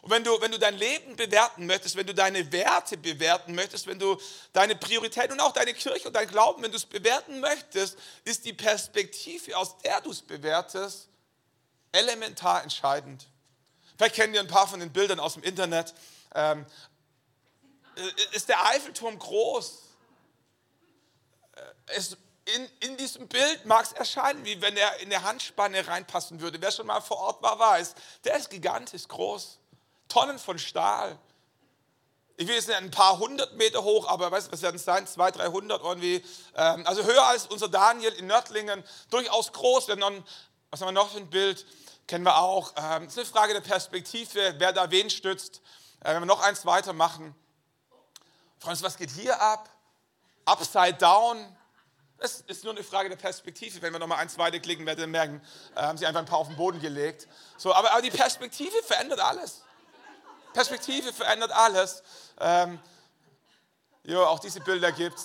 Und 0.00 0.10
wenn 0.10 0.24
du, 0.24 0.40
wenn 0.40 0.52
du 0.52 0.58
dein 0.58 0.76
Leben 0.76 1.16
bewerten 1.16 1.66
möchtest, 1.66 1.96
wenn 1.96 2.06
du 2.06 2.14
deine 2.14 2.50
Werte 2.50 2.96
bewerten 2.96 3.54
möchtest, 3.54 3.86
wenn 3.86 3.98
du 3.98 4.18
deine 4.54 4.74
Prioritäten 4.74 5.32
und 5.32 5.40
auch 5.40 5.52
deine 5.52 5.74
Kirche 5.74 6.08
und 6.08 6.14
dein 6.14 6.28
Glauben, 6.28 6.62
wenn 6.62 6.70
du 6.70 6.78
es 6.78 6.86
bewerten 6.86 7.40
möchtest, 7.40 7.98
ist 8.24 8.46
die 8.46 8.54
Perspektive, 8.54 9.56
aus 9.56 9.76
der 9.78 10.00
du 10.00 10.10
es 10.10 10.22
bewertest, 10.22 11.08
elementar 11.92 12.62
entscheidend. 12.62 13.26
Vielleicht 13.96 14.16
kennen 14.16 14.34
ihr 14.34 14.40
ein 14.40 14.48
paar 14.48 14.66
von 14.66 14.80
den 14.80 14.92
Bildern 14.92 15.20
aus 15.20 15.34
dem 15.34 15.42
Internet. 15.42 15.94
Ähm, 16.34 16.66
äh, 17.96 18.36
ist 18.36 18.48
der 18.48 18.64
Eiffelturm 18.66 19.18
groß? 19.18 19.82
Äh, 21.54 21.60
es, 21.96 22.16
in, 22.56 22.68
in, 22.80 22.96
diesem 22.96 23.28
Bild 23.28 23.64
mag 23.64 23.84
es 23.84 23.92
erscheinen, 23.92 24.44
wie 24.44 24.60
wenn 24.60 24.76
er 24.76 25.00
in 25.00 25.10
der 25.10 25.22
Handspanne 25.22 25.86
reinpassen 25.86 26.40
würde. 26.40 26.60
Wer 26.60 26.72
schon 26.72 26.86
mal 26.86 27.00
vor 27.00 27.18
Ort 27.18 27.42
war, 27.42 27.58
weiß, 27.58 27.94
der 28.24 28.36
ist 28.36 28.50
gigantisch 28.50 29.08
groß. 29.08 29.58
Tonnen 30.08 30.38
von 30.38 30.58
Stahl. 30.58 31.18
Ich 32.36 32.48
will 32.48 32.56
jetzt 32.56 32.66
nicht 32.66 32.76
ein 32.76 32.90
paar 32.90 33.18
hundert 33.18 33.54
Meter 33.54 33.84
hoch, 33.84 34.08
aber 34.08 34.30
weißt 34.30 34.52
was 34.52 34.60
werden 34.60 34.76
es 34.76 34.84
sein? 34.84 35.06
200, 35.06 35.40
300 35.40 35.82
irgendwie. 35.82 36.24
Ähm, 36.56 36.84
also 36.86 37.04
höher 37.04 37.24
als 37.24 37.46
unser 37.46 37.68
Daniel 37.68 38.12
in 38.14 38.26
Nördlingen. 38.26 38.82
Durchaus 39.10 39.52
groß. 39.52 39.86
Wir 39.86 39.96
haben 39.96 40.24
was 40.70 40.80
haben 40.80 40.88
wir 40.88 40.92
noch 40.92 41.12
für 41.12 41.18
ein 41.18 41.30
Bild? 41.30 41.64
Kennen 42.06 42.24
wir 42.24 42.36
auch. 42.36 42.72
Ähm, 42.76 43.04
es 43.04 43.12
ist 43.12 43.18
eine 43.18 43.26
Frage 43.26 43.52
der 43.54 43.60
Perspektive, 43.60 44.54
wer 44.58 44.72
da 44.72 44.90
wen 44.90 45.10
stützt. 45.10 45.60
Äh, 46.00 46.14
wenn 46.14 46.22
wir 46.22 46.26
noch 46.26 46.40
eins 46.40 46.66
weitermachen. 46.66 47.34
Freunde, 48.58 48.82
was 48.82 48.96
geht 48.96 49.10
hier 49.10 49.40
ab? 49.40 49.68
Upside 50.44 50.94
down. 50.94 51.56
Es 52.18 52.40
ist 52.42 52.64
nur 52.64 52.72
eine 52.72 52.84
Frage 52.84 53.08
der 53.08 53.16
Perspektive. 53.16 53.82
Wenn 53.82 53.92
wir 53.92 53.98
noch 53.98 54.06
mal 54.06 54.16
eins 54.16 54.38
weiterklicken, 54.38 54.86
werdet 54.86 55.04
ihr 55.04 55.08
merken, 55.08 55.42
äh, 55.74 55.80
haben 55.80 55.98
sie 55.98 56.06
einfach 56.06 56.20
ein 56.20 56.26
paar 56.26 56.38
auf 56.38 56.48
den 56.48 56.56
Boden 56.56 56.80
gelegt. 56.80 57.28
So, 57.56 57.74
aber, 57.74 57.92
aber 57.92 58.02
die 58.02 58.10
Perspektive 58.10 58.82
verändert 58.82 59.20
alles. 59.20 59.62
Perspektive 60.52 61.12
verändert 61.12 61.52
alles. 61.52 62.02
Ähm, 62.38 62.78
jo, 64.04 64.24
auch 64.24 64.38
diese 64.38 64.60
Bilder 64.60 64.92
gibt 64.92 65.18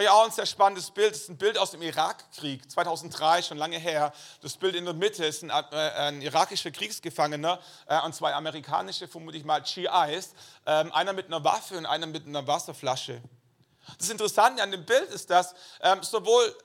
ich 0.00 0.08
auch 0.08 0.24
ein 0.24 0.30
sehr 0.30 0.46
spannendes 0.46 0.90
Bild. 0.90 1.10
Das 1.10 1.22
ist 1.22 1.28
ein 1.28 1.36
Bild 1.36 1.58
aus 1.58 1.72
dem 1.72 1.82
Irakkrieg, 1.82 2.70
2003, 2.70 3.42
schon 3.42 3.58
lange 3.58 3.78
her. 3.78 4.12
Das 4.40 4.56
Bild 4.56 4.74
in 4.74 4.86
der 4.86 4.94
Mitte 4.94 5.24
ist 5.24 5.42
ein, 5.42 5.50
äh, 5.50 5.74
ein 5.74 6.22
irakischer 6.22 6.70
Kriegsgefangener 6.70 7.60
äh, 7.86 8.00
und 8.00 8.14
zwei 8.14 8.32
amerikanische, 8.32 9.06
vermutlich 9.06 9.44
mal 9.44 9.60
GIs. 9.60 10.32
Äh, 10.64 10.70
einer 10.70 11.12
mit 11.12 11.26
einer 11.26 11.44
Waffe 11.44 11.76
und 11.76 11.84
einer 11.84 12.06
mit 12.06 12.26
einer 12.26 12.46
Wasserflasche. 12.46 13.20
Das 13.98 14.08
Interessante 14.08 14.62
an 14.62 14.70
dem 14.70 14.86
Bild 14.86 15.10
ist, 15.10 15.28
dass 15.28 15.54
ähm, 15.82 16.02
sowohl 16.02 16.56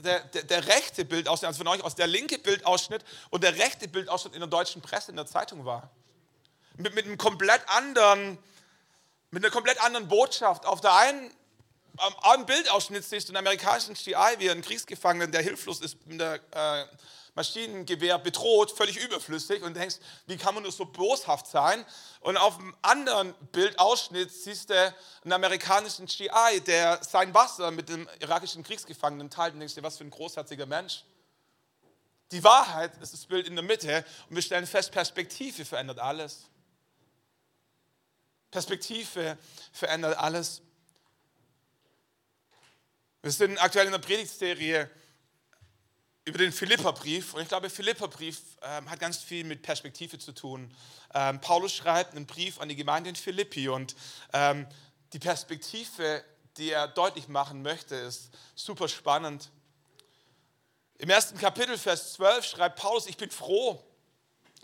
der, 0.00 0.20
der, 0.20 0.42
der, 0.42 0.66
rechte 0.66 1.04
Bildausschnitt, 1.04 1.48
also 1.48 1.58
von 1.58 1.68
euch 1.68 1.82
aus 1.82 1.94
der 1.94 2.06
linke 2.06 2.38
Bildausschnitt 2.38 3.02
und 3.30 3.42
der 3.44 3.56
rechte 3.56 3.88
Bildausschnitt 3.88 4.34
in 4.34 4.40
der 4.40 4.48
deutschen 4.48 4.82
Presse, 4.82 5.10
in 5.10 5.16
der 5.16 5.26
Zeitung 5.26 5.64
war. 5.64 5.90
Mit, 6.76 6.94
mit 6.94 7.06
einem 7.06 7.16
komplett 7.16 7.62
anderen, 7.68 8.38
mit 9.30 9.42
einer 9.42 9.52
komplett 9.52 9.82
anderen 9.82 10.06
Botschaft. 10.06 10.66
Auf 10.66 10.80
der 10.80 10.94
einen 10.94 11.30
am 12.22 12.46
Bildausschnitt 12.46 13.04
siehst 13.04 13.28
du 13.28 13.32
einen 13.32 13.46
amerikanischen 13.46 13.94
GI, 13.94 14.14
wie 14.38 14.50
einen 14.50 14.62
Kriegsgefangenen, 14.62 15.32
der 15.32 15.42
hilflos 15.42 15.80
ist, 15.80 16.06
mit 16.06 16.20
der 16.20 16.40
äh, 16.52 16.84
Maschinengewehr 17.38 18.18
bedroht, 18.18 18.72
völlig 18.72 18.96
überflüssig 18.96 19.62
und 19.62 19.76
denkst, 19.76 19.96
wie 20.26 20.36
kann 20.36 20.54
man 20.54 20.64
nur 20.64 20.72
so 20.72 20.84
boshaft 20.84 21.46
sein? 21.46 21.84
Und 22.20 22.36
auf 22.36 22.56
dem 22.56 22.74
anderen 22.82 23.32
Bildausschnitt 23.52 24.32
siehst 24.32 24.70
du 24.70 24.94
einen 25.22 25.32
amerikanischen 25.32 26.06
GI, 26.06 26.60
der 26.66 27.02
sein 27.04 27.32
Wasser 27.34 27.70
mit 27.70 27.88
dem 27.88 28.08
irakischen 28.20 28.64
Kriegsgefangenen 28.64 29.30
teilt 29.30 29.54
und 29.54 29.60
denkst 29.60 29.76
dir, 29.76 29.84
was 29.84 29.98
für 29.98 30.04
ein 30.04 30.10
großherziger 30.10 30.66
Mensch. 30.66 31.04
Die 32.32 32.42
Wahrheit 32.42 32.96
ist 33.00 33.12
das 33.12 33.24
Bild 33.24 33.46
in 33.46 33.54
der 33.54 33.64
Mitte 33.64 34.04
und 34.28 34.34
wir 34.34 34.42
stellen 34.42 34.66
fest, 34.66 34.90
Perspektive 34.90 35.64
verändert 35.64 36.00
alles. 36.00 36.46
Perspektive 38.50 39.38
verändert 39.72 40.18
alles. 40.18 40.62
Wir 43.28 43.32
sind 43.32 43.62
aktuell 43.62 43.84
in 43.84 43.92
der 43.92 43.98
Predigtserie 43.98 44.88
über 46.24 46.38
den 46.38 46.50
Philipperbrief 46.50 47.34
und 47.34 47.42
ich 47.42 47.48
glaube, 47.48 47.68
Philipperbrief 47.68 48.40
ähm, 48.62 48.88
hat 48.88 49.00
ganz 49.00 49.18
viel 49.18 49.44
mit 49.44 49.60
Perspektive 49.60 50.18
zu 50.18 50.32
tun. 50.32 50.74
Ähm, 51.12 51.38
Paulus 51.38 51.74
schreibt 51.74 52.16
einen 52.16 52.24
Brief 52.24 52.58
an 52.58 52.70
die 52.70 52.74
Gemeinde 52.74 53.10
in 53.10 53.16
Philippi 53.16 53.68
und 53.68 53.94
ähm, 54.32 54.66
die 55.12 55.18
Perspektive, 55.18 56.24
die 56.56 56.70
er 56.70 56.88
deutlich 56.88 57.28
machen 57.28 57.60
möchte, 57.60 57.96
ist 57.96 58.30
super 58.54 58.88
spannend. 58.88 59.50
Im 60.96 61.10
ersten 61.10 61.36
Kapitel, 61.36 61.76
Vers 61.76 62.14
12, 62.14 62.46
schreibt 62.46 62.78
Paulus, 62.78 63.06
ich 63.08 63.18
bin 63.18 63.30
froh, 63.30 63.84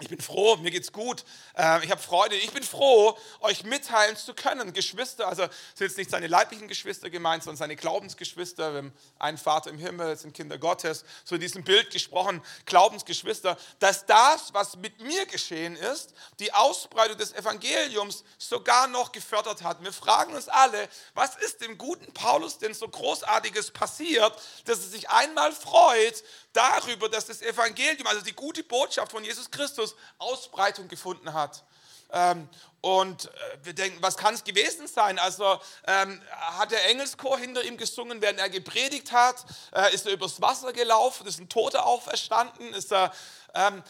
Ich 0.00 0.08
bin 0.08 0.20
froh, 0.20 0.56
mir 0.56 0.72
geht's 0.72 0.90
gut. 0.90 1.24
Ähm, 1.56 1.82
ich 1.84 1.90
habe 1.92 2.00
Freude. 2.00 2.34
Ich 2.34 2.50
bin 2.50 2.64
froh, 2.64 3.16
euch 3.38 3.62
mitteilen 3.62 4.16
zu 4.16 4.34
können. 4.34 4.72
Geschwister, 4.72 5.28
also 5.28 5.44
sind 5.74 5.86
jetzt 5.86 5.96
nicht 5.96 6.10
seine 6.10 6.26
leiblichen 6.26 6.66
Geschwister 6.66 7.10
gemeint, 7.10 7.44
sondern 7.44 7.58
seine 7.58 7.76
Glaubensgeschwister. 7.76 8.72
Wir 8.72 8.78
haben 8.78 8.92
einen 9.20 9.38
Vater 9.38 9.70
im 9.70 9.78
Himmel, 9.78 10.16
sind 10.16 10.34
Kinder 10.34 10.58
Gottes. 10.58 11.04
So 11.24 11.36
in 11.36 11.40
diesem 11.40 11.62
Bild 11.62 11.90
gesprochen, 11.90 12.42
Glaubensgeschwister, 12.66 13.56
dass 13.78 14.04
das, 14.04 14.52
was 14.52 14.76
mit 14.76 15.00
mir 15.00 15.26
geschehen 15.26 15.76
ist, 15.76 16.12
die 16.40 16.52
Ausbreitung 16.52 17.16
des 17.16 17.32
Evangeliums 17.32 18.24
sogar 18.36 18.88
noch 18.88 19.12
gefördert 19.12 19.62
hat. 19.62 19.80
Wir 19.84 19.92
fragen 19.92 20.34
uns 20.34 20.48
alle, 20.48 20.88
was 21.14 21.36
ist 21.36 21.60
dem 21.60 21.78
guten 21.78 22.12
Paulus 22.12 22.58
denn 22.58 22.74
so 22.74 22.88
großartiges 22.88 23.70
passiert, 23.70 24.32
dass 24.64 24.80
er 24.80 24.88
sich 24.88 25.08
einmal 25.08 25.52
freut 25.52 26.24
darüber, 26.54 27.08
dass 27.10 27.26
das 27.26 27.42
Evangelium, 27.42 28.06
also 28.06 28.22
die 28.22 28.32
gute 28.32 28.62
Botschaft 28.64 29.12
von 29.12 29.22
Jesus 29.22 29.50
Christus, 29.50 29.94
Ausbreitung 30.18 30.88
gefunden 30.88 31.34
hat. 31.34 31.64
Ähm, 32.12 32.48
und 32.80 33.26
äh, 33.26 33.30
wir 33.62 33.72
denken, 33.72 33.98
was 34.02 34.16
kann 34.16 34.34
es 34.34 34.44
gewesen 34.44 34.86
sein? 34.86 35.18
Also 35.18 35.58
ähm, 35.86 36.22
hat 36.36 36.70
der 36.70 36.88
Engelschor 36.90 37.38
hinter 37.38 37.64
ihm 37.64 37.76
gesungen, 37.76 38.20
während 38.20 38.38
er 38.38 38.50
gepredigt 38.50 39.10
hat? 39.10 39.44
Äh, 39.74 39.94
ist 39.94 40.06
er 40.06 40.12
übers 40.12 40.40
Wasser 40.40 40.72
gelaufen? 40.72 41.26
Ist 41.26 41.40
ein 41.40 41.48
Toter 41.48 41.86
auferstanden? 41.86 42.72
Ist 42.74 42.92
er, 42.92 43.12
ähm, 43.54 43.82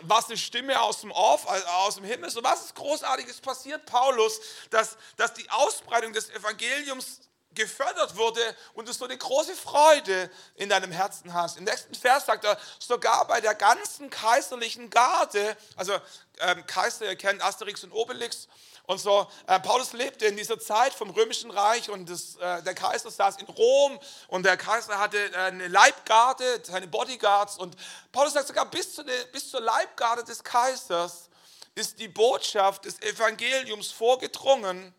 war 0.00 0.18
es 0.18 0.26
eine 0.26 0.38
Stimme 0.38 0.80
aus 0.80 1.02
dem 1.02 1.12
Off, 1.12 1.48
also 1.48 1.66
aus 1.66 1.94
dem 1.96 2.04
Himmel? 2.04 2.30
So 2.30 2.42
was 2.42 2.64
ist 2.64 2.74
Großartiges 2.74 3.40
passiert, 3.42 3.86
Paulus, 3.86 4.40
dass, 4.70 4.96
dass 5.16 5.34
die 5.34 5.48
Ausbreitung 5.50 6.12
des 6.12 6.30
Evangeliums 6.30 7.20
gefördert 7.54 8.16
wurde 8.16 8.40
und 8.74 8.88
du 8.88 8.92
so 8.92 9.04
eine 9.04 9.16
große 9.16 9.54
Freude 9.54 10.30
in 10.56 10.68
deinem 10.68 10.92
Herzen 10.92 11.32
hast. 11.34 11.58
Im 11.58 11.64
nächsten 11.64 11.94
Vers 11.94 12.26
sagt 12.26 12.44
er, 12.44 12.58
sogar 12.78 13.26
bei 13.26 13.40
der 13.40 13.54
ganzen 13.54 14.10
kaiserlichen 14.10 14.90
Garde, 14.90 15.56
also 15.76 15.94
ähm, 16.40 16.66
Kaiser, 16.66 17.06
ihr 17.06 17.16
kennt 17.16 17.42
Asterix 17.42 17.84
und 17.84 17.92
Obelix, 17.92 18.48
und 18.84 18.98
so, 18.98 19.28
äh, 19.46 19.60
Paulus 19.60 19.92
lebte 19.92 20.26
in 20.26 20.36
dieser 20.36 20.58
Zeit 20.58 20.92
vom 20.92 21.10
Römischen 21.10 21.50
Reich 21.50 21.88
und 21.88 22.10
das, 22.10 22.36
äh, 22.36 22.62
der 22.62 22.74
Kaiser 22.74 23.10
saß 23.10 23.36
in 23.36 23.46
Rom 23.46 23.98
und 24.26 24.44
der 24.44 24.56
Kaiser 24.56 24.98
hatte 24.98 25.18
äh, 25.32 25.36
eine 25.36 25.68
Leibgarde, 25.68 26.60
seine 26.64 26.88
Bodyguards 26.88 27.58
und 27.58 27.76
Paulus 28.10 28.32
sagt 28.32 28.48
sogar, 28.48 28.66
bis, 28.66 28.94
zu 28.94 29.04
der, 29.04 29.24
bis 29.26 29.50
zur 29.50 29.60
Leibgarde 29.60 30.24
des 30.24 30.42
Kaisers 30.42 31.30
ist 31.74 32.00
die 32.00 32.08
Botschaft 32.08 32.84
des 32.84 33.00
Evangeliums 33.02 33.92
vorgedrungen 33.92 34.92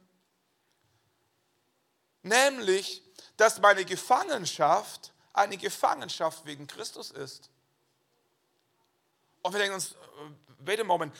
nämlich, 2.24 3.04
dass 3.38 3.60
meine 3.60 3.86
Gefangenschaft 3.86 5.14
eine 5.34 5.58
Gefangenschaft 5.58 6.46
wegen 6.46 6.68
Christus 6.68 7.12
ist. 7.12 7.50
Und 9.42 9.52
wir 9.52 9.60
denken 9.60 9.76
uns, 9.76 9.92
äh, 9.92 9.96
wait 10.60 10.80
a 10.80 10.84
moment, 10.84 11.14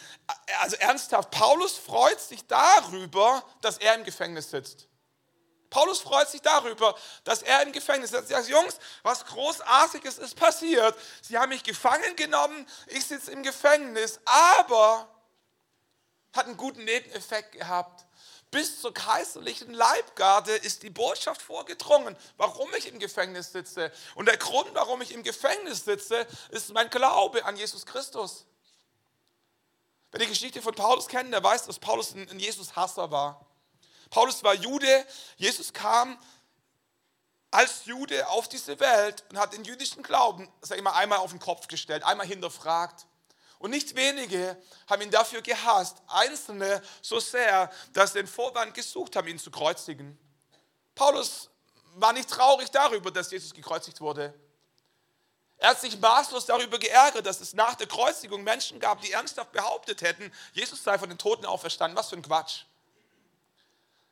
also 0.62 0.76
ernsthaft, 0.78 1.32
Paulus 1.32 1.78
freut 1.78 2.20
sich 2.20 2.46
darüber, 2.48 3.44
dass 3.62 3.78
er 3.78 3.96
im 3.96 4.04
Gefängnis 4.04 4.50
sitzt. 4.50 4.88
Paulus 5.70 6.00
freut 6.00 6.30
sich 6.30 6.42
darüber, 6.42 6.96
dass 7.24 7.42
er 7.42 7.64
im 7.64 7.72
Gefängnis 7.72 8.12
sitzt. 8.12 8.30
Er 8.30 8.44
sagt, 8.44 8.50
Jungs, 8.50 8.78
was 9.02 9.26
Großartiges 9.26 10.20
ist 10.20 10.36
passiert. 10.36 10.96
Sie 11.24 11.38
haben 11.38 11.50
mich 11.50 11.64
gefangen 11.64 12.16
genommen, 12.16 12.68
ich 12.88 13.04
sitze 13.06 13.32
im 13.32 13.42
Gefängnis, 13.42 14.20
aber 14.26 15.10
hat 16.32 16.46
einen 16.46 16.58
guten 16.58 16.84
Nebeneffekt 16.84 17.54
gehabt 17.54 18.06
bis 18.54 18.80
zur 18.80 18.94
kaiserlichen 18.94 19.74
Leibgarde 19.74 20.54
ist 20.54 20.84
die 20.84 20.92
Botschaft 20.92 21.42
vorgedrungen, 21.42 22.16
warum 22.38 22.72
ich 22.76 22.88
im 22.88 23.00
Gefängnis 23.00 23.52
sitze. 23.52 23.92
Und 24.14 24.28
der 24.28 24.38
Grund, 24.38 24.70
warum 24.76 25.02
ich 25.02 25.12
im 25.12 25.24
Gefängnis 25.24 25.86
sitze, 25.86 26.28
ist 26.52 26.72
mein 26.72 26.88
Glaube 26.92 27.44
an 27.46 27.58
Jesus 27.58 27.84
Christus. 27.84 28.46
Wer 30.12 30.20
die 30.20 30.28
Geschichte 30.28 30.62
von 30.62 30.76
Paulus 30.76 31.08
kennt, 31.08 31.34
der 31.34 31.44
weiß, 31.44 31.66
dass 31.66 31.80
Paulus 31.80 32.14
ein 32.14 32.40
Jesus-Hasser 32.40 33.10
war. 33.10 33.44
Paulus 34.12 34.44
war 34.44 34.54
Jude, 34.54 35.04
Jesus 35.38 35.74
kam 35.74 36.20
als 37.50 37.86
Jude 37.86 38.28
auf 38.28 38.48
diese 38.48 38.80
Welt 38.80 39.24
und 39.32 39.40
hat 39.40 39.54
den 39.54 39.64
jüdischen 39.64 40.04
Glauben, 40.04 40.48
sag 40.62 40.78
ich 40.78 40.84
mal, 40.84 40.94
einmal 40.94 41.18
auf 41.18 41.32
den 41.32 41.40
Kopf 41.40 41.68
gestellt, 41.68 42.04
einmal 42.04 42.28
hinterfragt. 42.28 43.08
Und 43.64 43.72
nicht 43.72 43.96
wenige 43.96 44.62
haben 44.90 45.04
ihn 45.04 45.10
dafür 45.10 45.42
gehasst, 45.42 45.96
einzelne 46.08 46.82
so 47.02 47.22
sehr, 47.22 47.72
dass 47.94 48.12
sie 48.12 48.20
den 48.20 48.28
Vorwand 48.28 48.74
gesucht 48.74 49.16
haben, 49.16 49.30
ihn 49.30 49.40
zu 49.40 49.50
kreuzigen. 49.52 50.20
Paulus 50.94 51.50
war 51.96 52.12
nicht 52.12 52.30
traurig 52.30 52.70
darüber, 52.72 53.10
dass 53.10 53.32
Jesus 53.32 53.54
gekreuzigt 53.54 54.02
wurde. 54.02 54.34
Er 55.56 55.70
hat 55.70 55.80
sich 55.80 55.98
maßlos 55.98 56.46
darüber 56.46 56.78
geärgert, 56.78 57.26
dass 57.26 57.40
es 57.40 57.54
nach 57.54 57.76
der 57.76 57.88
Kreuzigung 57.88 58.44
Menschen 58.44 58.82
gab, 58.82 59.00
die 59.00 59.14
ernsthaft 59.14 59.54
behauptet 59.54 60.02
hätten, 60.02 60.30
Jesus 60.52 60.84
sei 60.84 61.00
von 61.00 61.08
den 61.08 61.18
Toten 61.18 61.46
auferstanden. 61.46 61.98
Was 61.98 62.10
für 62.10 62.18
ein 62.18 62.22
Quatsch. 62.22 62.66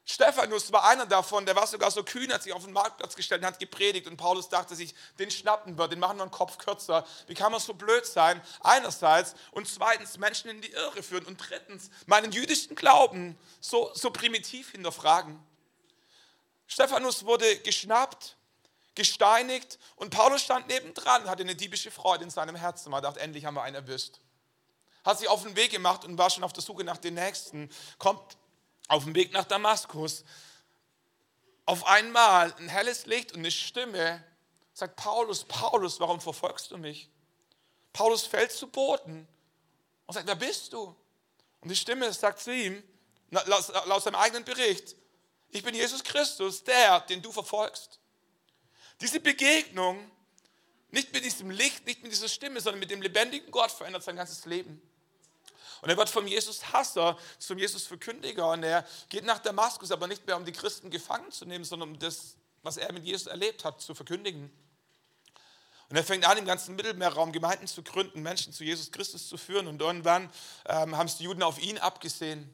Stephanus 0.03 0.71
war 0.71 0.83
einer 0.85 1.05
davon, 1.05 1.45
der 1.45 1.55
war 1.55 1.67
sogar 1.67 1.91
so 1.91 2.03
kühn, 2.03 2.33
hat 2.33 2.41
sich 2.41 2.53
auf 2.53 2.63
den 2.63 2.73
Marktplatz 2.73 3.15
gestellt 3.15 3.41
und 3.41 3.47
hat 3.47 3.59
gepredigt 3.59 4.07
und 4.07 4.17
Paulus 4.17 4.49
dachte 4.49 4.75
sich, 4.75 4.95
den 5.19 5.29
schnappen 5.29 5.77
wir, 5.77 5.87
den 5.87 5.99
machen 5.99 6.17
wir 6.17 6.23
einen 6.23 6.31
Kopf 6.31 6.57
kürzer. 6.57 7.05
Wie 7.27 7.35
kann 7.35 7.51
man 7.51 7.61
so 7.61 7.73
blöd 7.73 8.05
sein? 8.05 8.41
Einerseits 8.61 9.35
und 9.51 9.67
zweitens 9.67 10.17
Menschen 10.17 10.49
in 10.49 10.61
die 10.61 10.71
Irre 10.71 11.03
führen 11.03 11.25
und 11.25 11.37
drittens 11.37 11.91
meinen 12.07 12.31
jüdischen 12.31 12.75
Glauben 12.75 13.37
so, 13.59 13.91
so 13.93 14.09
primitiv 14.09 14.71
hinterfragen. 14.71 15.39
Stephanus 16.65 17.25
wurde 17.25 17.57
geschnappt, 17.59 18.37
gesteinigt 18.95 19.77
und 19.97 20.09
Paulus 20.09 20.41
stand 20.41 20.67
nebendran, 20.67 21.29
hatte 21.29 21.43
eine 21.43 21.55
diebische 21.55 21.91
Freude 21.91 22.23
in 22.23 22.31
seinem 22.31 22.55
Herzen. 22.55 22.89
Man 22.89 23.03
dachte, 23.03 23.19
endlich 23.19 23.45
haben 23.45 23.55
wir 23.55 23.63
einen 23.63 23.75
erwischt. 23.75 24.19
Hat 25.03 25.19
sich 25.19 25.27
auf 25.27 25.43
den 25.43 25.55
Weg 25.55 25.71
gemacht 25.71 26.05
und 26.05 26.17
war 26.17 26.29
schon 26.29 26.43
auf 26.43 26.53
der 26.53 26.63
Suche 26.63 26.83
nach 26.83 26.97
den 26.97 27.13
Nächsten. 27.15 27.69
Kommt 27.97 28.37
auf 28.87 29.03
dem 29.03 29.15
Weg 29.15 29.31
nach 29.31 29.45
Damaskus 29.45 30.23
auf 31.65 31.85
einmal 31.85 32.53
ein 32.57 32.67
helles 32.67 33.05
Licht 33.05 33.31
und 33.31 33.39
eine 33.39 33.51
Stimme 33.51 34.23
sagt, 34.73 34.95
Paulus, 34.95 35.45
Paulus, 35.45 35.99
warum 35.99 36.19
verfolgst 36.19 36.71
du 36.71 36.77
mich? 36.77 37.09
Paulus 37.93 38.25
fällt 38.25 38.51
zu 38.51 38.67
Boden 38.67 39.27
und 40.05 40.13
sagt, 40.13 40.27
wer 40.27 40.35
bist 40.35 40.73
du? 40.73 40.95
Und 41.61 41.69
die 41.69 41.75
Stimme 41.75 42.11
sagt 42.11 42.39
zu 42.39 42.53
ihm, 42.53 42.83
laut, 43.29 43.47
laut 43.85 44.03
seinem 44.03 44.15
eigenen 44.15 44.43
Bericht, 44.43 44.95
ich 45.49 45.63
bin 45.63 45.75
Jesus 45.75 46.03
Christus, 46.03 46.63
der, 46.63 47.01
den 47.01 47.21
du 47.21 47.31
verfolgst. 47.31 47.99
Diese 49.01 49.19
Begegnung, 49.19 50.11
nicht 50.89 51.13
mit 51.13 51.23
diesem 51.23 51.51
Licht, 51.51 51.85
nicht 51.85 52.03
mit 52.03 52.11
dieser 52.11 52.29
Stimme, 52.29 52.59
sondern 52.61 52.79
mit 52.79 52.91
dem 52.91 53.01
lebendigen 53.01 53.51
Gott 53.51 53.71
verändert 53.71 54.03
sein 54.03 54.15
ganzes 54.15 54.45
Leben. 54.45 54.81
Und 55.81 55.89
er 55.89 55.97
wird 55.97 56.09
vom 56.09 56.27
Jesus-Hasser 56.27 57.17
zum 57.39 57.57
Jesus-Verkündiger 57.57 58.51
und 58.51 58.63
er 58.63 58.85
geht 59.09 59.25
nach 59.25 59.39
Damaskus, 59.39 59.91
aber 59.91 60.07
nicht 60.07 60.25
mehr 60.27 60.37
um 60.37 60.45
die 60.45 60.51
Christen 60.51 60.91
gefangen 60.91 61.31
zu 61.31 61.45
nehmen, 61.45 61.65
sondern 61.65 61.89
um 61.89 61.99
das, 61.99 62.35
was 62.61 62.77
er 62.77 62.91
mit 62.93 63.03
Jesus 63.03 63.27
erlebt 63.27 63.65
hat, 63.65 63.81
zu 63.81 63.95
verkündigen. 63.95 64.51
Und 65.89 65.97
er 65.97 66.03
fängt 66.03 66.25
an, 66.25 66.37
im 66.37 66.45
ganzen 66.45 66.75
Mittelmeerraum 66.75 67.33
Gemeinden 67.33 67.67
zu 67.67 67.83
gründen, 67.83 68.21
Menschen 68.21 68.53
zu 68.53 68.63
Jesus 68.63 68.91
Christus 68.91 69.27
zu 69.27 69.37
führen. 69.37 69.67
Und 69.67 69.81
irgendwann 69.81 70.29
ähm, 70.65 70.95
haben 70.95 71.07
es 71.07 71.17
die 71.17 71.25
Juden 71.25 71.43
auf 71.43 71.61
ihn 71.61 71.77
abgesehen. 71.79 72.49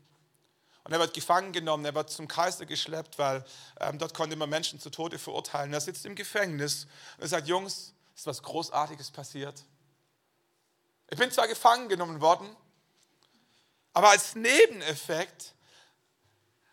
Und 0.84 0.94
er 0.94 1.00
wird 1.00 1.14
gefangen 1.14 1.52
genommen, 1.52 1.86
er 1.86 1.94
wird 1.94 2.10
zum 2.10 2.28
Kaiser 2.28 2.66
geschleppt, 2.66 3.20
weil 3.20 3.46
ähm, 3.80 4.00
dort 4.00 4.14
konnte 4.14 4.38
man 4.38 4.50
Menschen 4.50 4.80
zu 4.80 4.90
Tode 4.90 5.20
verurteilen. 5.20 5.72
Er 5.72 5.82
sitzt 5.82 6.06
im 6.06 6.16
Gefängnis 6.16 6.86
und 7.18 7.24
er 7.24 7.28
sagt, 7.28 7.48
Jungs, 7.48 7.94
ist 8.16 8.26
was 8.26 8.42
Großartiges 8.42 9.12
passiert. 9.12 9.62
Ich 11.10 11.20
bin 11.20 11.30
zwar 11.30 11.48
gefangen 11.48 11.90
genommen 11.90 12.22
worden, 12.22 12.50
aber 13.98 14.10
als 14.10 14.36
Nebeneffekt 14.36 15.56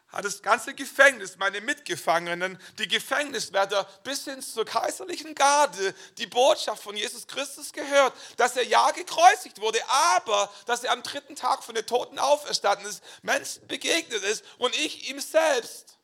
hat 0.09 0.26
das 0.26 0.43
ganze 0.43 0.75
Gefängnis, 0.75 1.38
meine 1.38 1.62
Mitgefangenen, 1.62 2.61
die 2.76 2.87
Gefängniswärter 2.87 3.85
bis 4.02 4.25
hin 4.25 4.43
zur 4.43 4.66
kaiserlichen 4.66 5.35
Garde 5.35 5.95
die 6.19 6.26
Botschaft 6.26 6.83
von 6.83 6.95
Jesus 6.95 7.26
Christus 7.26 7.73
gehört, 7.73 8.12
dass 8.37 8.59
er 8.59 8.66
ja 8.66 8.90
gekreuzigt 8.90 9.59
wurde, 9.59 9.78
aber 9.88 10.52
dass 10.66 10.85
er 10.85 10.93
am 10.93 11.02
dritten 11.02 11.35
Tag 11.35 11.64
von 11.64 11.75
den 11.75 11.87
Toten 11.87 12.19
auferstanden 12.19 12.87
ist, 12.87 13.02
Menschen 13.23 13.66
begegnet 13.69 14.23
ist 14.23 14.45
und 14.59 14.76
ich 14.76 15.09
ihm 15.09 15.19
selbst 15.19 15.97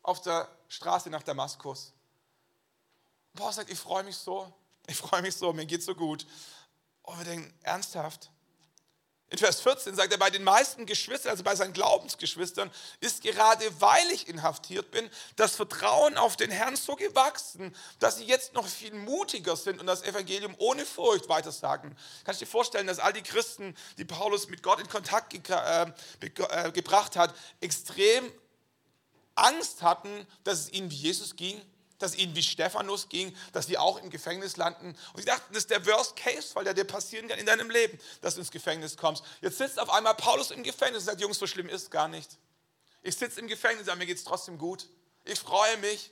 auf 0.00 0.22
der 0.22 0.48
Straße 0.68 1.10
nach 1.10 1.22
Damaskus. 1.22 1.92
Boah, 3.34 3.52
sagt, 3.52 3.68
ich 3.68 3.78
freue 3.78 4.04
mich 4.04 4.16
so, 4.16 4.50
ich 4.86 4.96
freue 4.96 5.20
mich 5.20 5.36
so, 5.36 5.52
mir 5.52 5.66
geht 5.66 5.82
so 5.82 5.94
gut. 5.94 6.26
Und 7.02 7.18
wir 7.18 7.26
denken, 7.26 7.52
ernsthaft? 7.62 8.30
In 9.32 9.38
Vers 9.38 9.62
14 9.62 9.96
sagt 9.96 10.12
er, 10.12 10.18
bei 10.18 10.28
den 10.28 10.44
meisten 10.44 10.84
Geschwistern, 10.84 11.30
also 11.30 11.42
bei 11.42 11.56
seinen 11.56 11.72
Glaubensgeschwistern, 11.72 12.70
ist 13.00 13.22
gerade 13.22 13.64
weil 13.80 14.10
ich 14.10 14.28
inhaftiert 14.28 14.90
bin, 14.90 15.08
das 15.36 15.56
Vertrauen 15.56 16.18
auf 16.18 16.36
den 16.36 16.50
Herrn 16.50 16.76
so 16.76 16.96
gewachsen, 16.96 17.74
dass 17.98 18.18
sie 18.18 18.24
jetzt 18.24 18.52
noch 18.52 18.66
viel 18.68 18.92
mutiger 18.92 19.56
sind 19.56 19.80
und 19.80 19.86
das 19.86 20.02
Evangelium 20.02 20.54
ohne 20.58 20.84
Furcht 20.84 21.30
weitersagen. 21.30 21.96
Kannst 22.24 22.42
du 22.42 22.44
dir 22.44 22.50
vorstellen, 22.50 22.86
dass 22.86 22.98
all 22.98 23.14
die 23.14 23.22
Christen, 23.22 23.74
die 23.96 24.04
Paulus 24.04 24.48
mit 24.48 24.62
Gott 24.62 24.80
in 24.80 24.88
Kontakt 24.90 25.30
ge 25.30 25.40
äh, 25.48 25.86
äh, 26.20 26.70
gebracht 26.70 27.16
hat, 27.16 27.34
extrem 27.62 28.30
Angst 29.34 29.80
hatten, 29.80 30.26
dass 30.44 30.60
es 30.60 30.72
ihnen 30.72 30.90
wie 30.90 30.96
Jesus 30.96 31.36
ging? 31.36 31.58
Dass 32.02 32.14
ihnen 32.14 32.34
wie 32.34 32.42
Stephanus 32.42 33.08
ging, 33.08 33.36
dass 33.52 33.66
sie 33.66 33.78
auch 33.78 33.98
im 33.98 34.10
Gefängnis 34.10 34.56
landen. 34.56 34.96
Und 35.12 35.20
sie 35.20 35.24
dachten, 35.24 35.52
das 35.52 35.64
ist 35.64 35.70
der 35.70 35.84
Worst 35.86 36.16
Case, 36.16 36.54
weil 36.54 36.64
der 36.64 36.74
dir 36.74 36.84
passieren 36.84 37.28
kann 37.28 37.38
in 37.38 37.46
deinem 37.46 37.70
Leben, 37.70 37.98
dass 38.20 38.34
du 38.34 38.40
ins 38.40 38.50
Gefängnis 38.50 38.96
kommst. 38.96 39.24
Jetzt 39.40 39.58
sitzt 39.58 39.78
auf 39.78 39.90
einmal 39.90 40.14
Paulus 40.14 40.50
im 40.50 40.62
Gefängnis 40.62 41.02
und 41.02 41.06
sagt, 41.06 41.20
Jungs, 41.20 41.38
so 41.38 41.46
schlimm 41.46 41.68
ist 41.68 41.90
gar 41.90 42.08
nicht. 42.08 42.38
Ich 43.02 43.16
sitze 43.16 43.40
im 43.40 43.48
Gefängnis, 43.48 43.88
aber 43.88 43.98
mir 43.98 44.06
geht 44.06 44.18
es 44.18 44.24
trotzdem 44.24 44.58
gut. 44.58 44.88
Ich 45.24 45.38
freue 45.38 45.76
mich. 45.78 46.10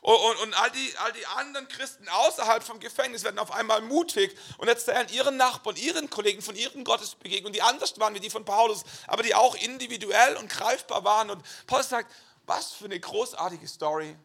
Und, 0.00 0.14
und, 0.14 0.36
und, 0.42 0.54
all, 0.54 0.70
die, 0.70 0.94
all 0.98 1.12
die 1.12 1.26
anderen 1.26 1.66
Christen 1.68 2.08
außerhalb 2.08 2.62
vom 2.62 2.78
Gefängnis 2.78 3.24
werden 3.24 3.38
auf 3.38 3.50
einmal 3.50 3.80
mutig 3.80 4.36
und 4.58 4.68
erzählen 4.68 5.08
ihren 5.10 5.36
Nachbarn, 5.36 5.76
ihren 5.76 6.08
Kollegen 6.08 6.40
von 6.40 6.54
ihren 6.54 6.84
Gottesbegegnungen, 6.84 7.52
die 7.52 7.62
anders 7.62 7.98
waren 7.98 8.14
wie 8.14 8.20
die 8.20 8.30
von 8.30 8.44
Paulus, 8.44 8.84
aber 9.08 9.22
die 9.22 9.34
auch 9.34 9.56
individuell 9.56 10.36
und 10.36 10.48
greifbar 10.48 11.02
waren. 11.04 11.30
Und 11.30 11.42
Paulus 11.66 11.88
sagt, 11.88 12.14
was 12.46 12.72
für 12.72 12.86
eine 12.86 12.98
großartige 12.98 13.66
Story. 13.66 14.16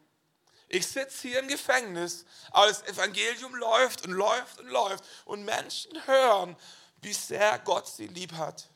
Ich 0.73 0.87
sitze 0.87 1.27
hier 1.27 1.37
im 1.37 1.47
Gefängnis, 1.47 2.25
aber 2.49 2.65
das 2.65 2.81
Evangelium 2.81 3.53
läuft 3.53 4.07
und 4.07 4.11
läuft 4.11 4.59
und 4.59 4.69
läuft 4.69 5.03
und 5.25 5.45
Menschen 5.45 6.07
hören, 6.07 6.57
wie 6.99 7.13
sehr 7.13 7.59
Gott 7.59 7.87
sie 7.87 8.07
lieb 8.07 8.33
hat. 8.33 8.71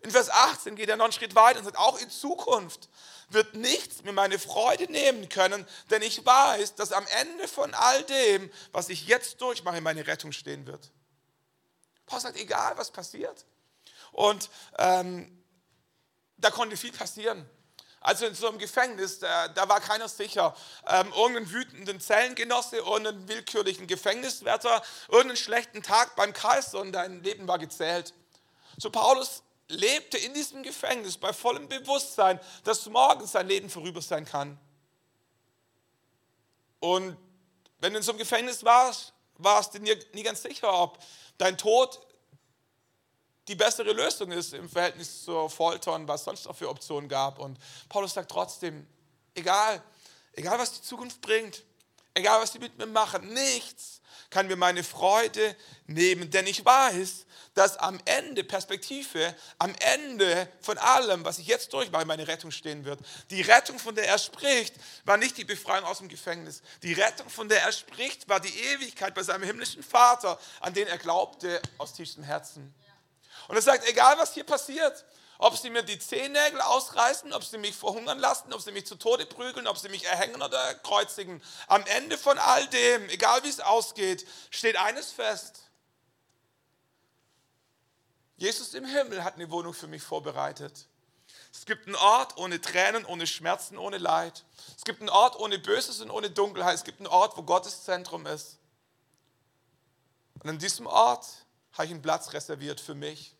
In 0.00 0.10
Vers 0.10 0.28
18 0.28 0.74
geht 0.74 0.88
er 0.88 0.96
noch 0.96 1.04
einen 1.04 1.12
Schritt 1.12 1.36
weiter 1.36 1.60
und 1.60 1.66
sagt, 1.66 1.78
auch 1.78 2.00
in 2.00 2.10
Zukunft 2.10 2.88
wird 3.28 3.54
nichts 3.54 4.02
mir 4.02 4.10
meine 4.10 4.40
Freude 4.40 4.90
nehmen 4.90 5.28
können, 5.28 5.64
denn 5.88 6.02
ich 6.02 6.26
weiß, 6.26 6.74
dass 6.74 6.90
am 6.90 7.06
Ende 7.20 7.46
von 7.46 7.72
all 7.74 8.02
dem, 8.02 8.50
was 8.72 8.88
ich 8.88 9.06
jetzt 9.06 9.40
durchmache, 9.40 9.80
meine 9.80 10.04
Rettung 10.04 10.32
stehen 10.32 10.66
wird. 10.66 10.90
Paulus 12.06 12.24
sagt, 12.24 12.40
egal 12.40 12.76
was 12.76 12.90
passiert. 12.90 13.46
Und 14.10 14.50
ähm, 14.78 15.44
da 16.38 16.50
konnte 16.50 16.76
viel 16.76 16.92
passieren. 16.92 17.48
Also 18.00 18.26
in 18.26 18.34
so 18.34 18.48
einem 18.48 18.58
Gefängnis, 18.58 19.18
da, 19.18 19.48
da 19.48 19.68
war 19.68 19.80
keiner 19.80 20.08
sicher. 20.08 20.54
Ähm, 20.86 21.12
irgendeinen 21.12 21.50
wütenden 21.50 22.00
Zellengenosse, 22.00 22.76
irgendeinen 22.76 23.26
willkürlichen 23.28 23.86
Gefängniswärter, 23.86 24.82
irgendeinen 25.08 25.36
schlechten 25.36 25.82
Tag 25.82 26.14
beim 26.16 26.32
Kaiser 26.32 26.80
und 26.80 26.92
dein 26.92 27.22
Leben 27.22 27.48
war 27.48 27.58
gezählt. 27.58 28.14
So 28.76 28.90
Paulus 28.90 29.42
lebte 29.68 30.16
in 30.16 30.32
diesem 30.34 30.62
Gefängnis 30.62 31.18
bei 31.18 31.32
vollem 31.32 31.68
Bewusstsein, 31.68 32.40
dass 32.64 32.86
morgen 32.86 33.26
sein 33.26 33.48
Leben 33.48 33.68
vorüber 33.68 34.00
sein 34.00 34.24
kann. 34.24 34.58
Und 36.80 37.16
wenn 37.80 37.92
du 37.92 37.98
in 37.98 38.02
so 38.02 38.12
einem 38.12 38.18
Gefängnis 38.18 38.64
warst, 38.64 39.12
warst 39.36 39.74
du 39.74 39.80
dir 39.80 39.98
nie 40.12 40.22
ganz 40.22 40.42
sicher, 40.42 40.72
ob 40.72 40.98
dein 41.36 41.58
Tod 41.58 42.00
die 43.48 43.54
bessere 43.54 43.92
Lösung 43.92 44.30
ist 44.30 44.52
im 44.52 44.68
Verhältnis 44.68 45.24
zur 45.24 45.48
Folter 45.48 45.94
und 45.94 46.06
was 46.06 46.24
sonst 46.24 46.44
noch 46.44 46.54
für 46.54 46.68
Optionen 46.68 47.08
gab. 47.08 47.38
Und 47.38 47.58
Paulus 47.88 48.14
sagt 48.14 48.30
trotzdem, 48.30 48.86
egal, 49.34 49.82
egal 50.34 50.58
was 50.58 50.72
die 50.72 50.82
Zukunft 50.82 51.20
bringt, 51.22 51.64
egal 52.14 52.40
was 52.42 52.52
sie 52.52 52.58
mit 52.58 52.76
mir 52.76 52.86
machen, 52.86 53.32
nichts 53.32 54.02
kann 54.30 54.46
mir 54.46 54.56
meine 54.56 54.84
Freude 54.84 55.56
nehmen, 55.86 56.30
denn 56.30 56.46
ich 56.46 56.62
weiß, 56.62 57.24
dass 57.54 57.78
am 57.78 57.98
Ende 58.04 58.44
Perspektive, 58.44 59.34
am 59.58 59.74
Ende 59.80 60.48
von 60.60 60.76
allem, 60.76 61.24
was 61.24 61.38
ich 61.38 61.46
jetzt 61.46 61.72
durchmache, 61.72 62.04
meine 62.04 62.28
Rettung 62.28 62.50
stehen 62.50 62.84
wird. 62.84 63.00
Die 63.30 63.40
Rettung, 63.40 63.78
von 63.78 63.94
der 63.94 64.06
er 64.06 64.18
spricht, 64.18 64.74
war 65.04 65.16
nicht 65.16 65.38
die 65.38 65.44
Befreiung 65.44 65.86
aus 65.86 65.98
dem 65.98 66.08
Gefängnis. 66.08 66.62
Die 66.82 66.92
Rettung, 66.92 67.28
von 67.30 67.48
der 67.48 67.62
er 67.62 67.72
spricht, 67.72 68.28
war 68.28 68.38
die 68.38 68.54
Ewigkeit 68.74 69.14
bei 69.14 69.22
seinem 69.22 69.44
himmlischen 69.44 69.82
Vater, 69.82 70.38
an 70.60 70.74
den 70.74 70.86
er 70.86 70.98
glaubte 70.98 71.60
aus 71.78 71.94
tiefstem 71.94 72.22
Herzen. 72.22 72.74
Und 73.48 73.56
er 73.56 73.62
sagt, 73.62 73.88
egal 73.88 74.18
was 74.18 74.34
hier 74.34 74.44
passiert, 74.44 75.04
ob 75.38 75.56
sie 75.56 75.70
mir 75.70 75.82
die 75.82 75.98
Zehennägel 75.98 76.60
ausreißen, 76.60 77.32
ob 77.32 77.44
sie 77.44 77.58
mich 77.58 77.74
verhungern 77.74 78.18
lassen, 78.18 78.52
ob 78.52 78.60
sie 78.60 78.72
mich 78.72 78.86
zu 78.86 78.96
Tode 78.96 79.24
prügeln, 79.24 79.66
ob 79.66 79.78
sie 79.78 79.88
mich 79.88 80.04
erhängen 80.04 80.42
oder 80.42 80.74
kreuzigen. 80.76 81.42
Am 81.68 81.84
Ende 81.86 82.18
von 82.18 82.38
all 82.38 82.66
dem, 82.68 83.08
egal 83.08 83.42
wie 83.44 83.48
es 83.48 83.60
ausgeht, 83.60 84.26
steht 84.50 84.76
eines 84.76 85.12
fest. 85.12 85.60
Jesus 88.36 88.74
im 88.74 88.84
Himmel 88.84 89.24
hat 89.24 89.34
eine 89.34 89.50
Wohnung 89.50 89.74
für 89.74 89.86
mich 89.86 90.02
vorbereitet. 90.02 90.86
Es 91.52 91.64
gibt 91.66 91.86
einen 91.86 91.96
Ort 91.96 92.36
ohne 92.36 92.60
Tränen, 92.60 93.04
ohne 93.04 93.26
Schmerzen, 93.26 93.78
ohne 93.78 93.98
Leid. 93.98 94.44
Es 94.76 94.84
gibt 94.84 95.00
einen 95.00 95.08
Ort 95.08 95.38
ohne 95.38 95.58
Böses 95.58 96.00
und 96.00 96.10
ohne 96.10 96.30
Dunkelheit. 96.30 96.74
Es 96.74 96.84
gibt 96.84 97.00
einen 97.00 97.06
Ort, 97.06 97.36
wo 97.36 97.42
Gottes 97.42 97.84
Zentrum 97.84 98.26
ist. 98.26 98.58
Und 100.42 100.50
an 100.50 100.58
diesem 100.58 100.86
Ort 100.86 101.26
habe 101.72 101.86
ich 101.86 101.90
einen 101.90 102.02
Platz 102.02 102.32
reserviert 102.32 102.80
für 102.80 102.94
mich. 102.94 103.34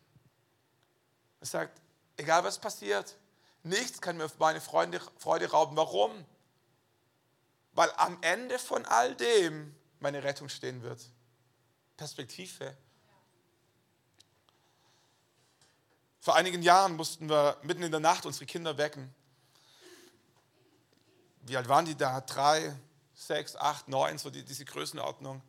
Er 1.41 1.47
sagt, 1.47 1.81
egal 2.17 2.45
was 2.45 2.59
passiert, 2.59 3.17
nichts 3.63 4.01
kann 4.01 4.17
mir 4.17 4.31
meine 4.39 4.61
Freude, 4.61 5.01
Freude 5.19 5.51
rauben. 5.51 5.77
Warum? 5.77 6.25
Weil 7.73 7.91
am 7.97 8.19
Ende 8.23 8.59
von 8.59 8.85
all 8.87 9.15
dem 9.15 9.75
meine 10.01 10.23
Rettung 10.23 10.49
stehen 10.49 10.83
wird. 10.83 11.01
Perspektive. 11.97 12.77
Vor 16.21 16.35
einigen 16.35 16.63
Jahren 16.63 16.97
mussten 16.97 17.29
wir 17.29 17.57
mitten 17.63 17.83
in 17.83 17.91
der 17.91 18.01
Nacht 18.01 18.27
unsere 18.27 18.47
Kinder 18.47 18.77
wecken. 18.79 19.15
Wie 21.43 21.57
alt 21.57 21.69
waren 21.69 21.87
die 21.87 21.97
da? 21.97 22.21
Drei, 22.21 22.77
sechs, 23.15 23.57
acht, 23.57 23.89
neun, 23.89 24.19
so 24.19 24.29
die, 24.29 24.45
diese 24.45 24.65
Größenordnung 24.65 25.43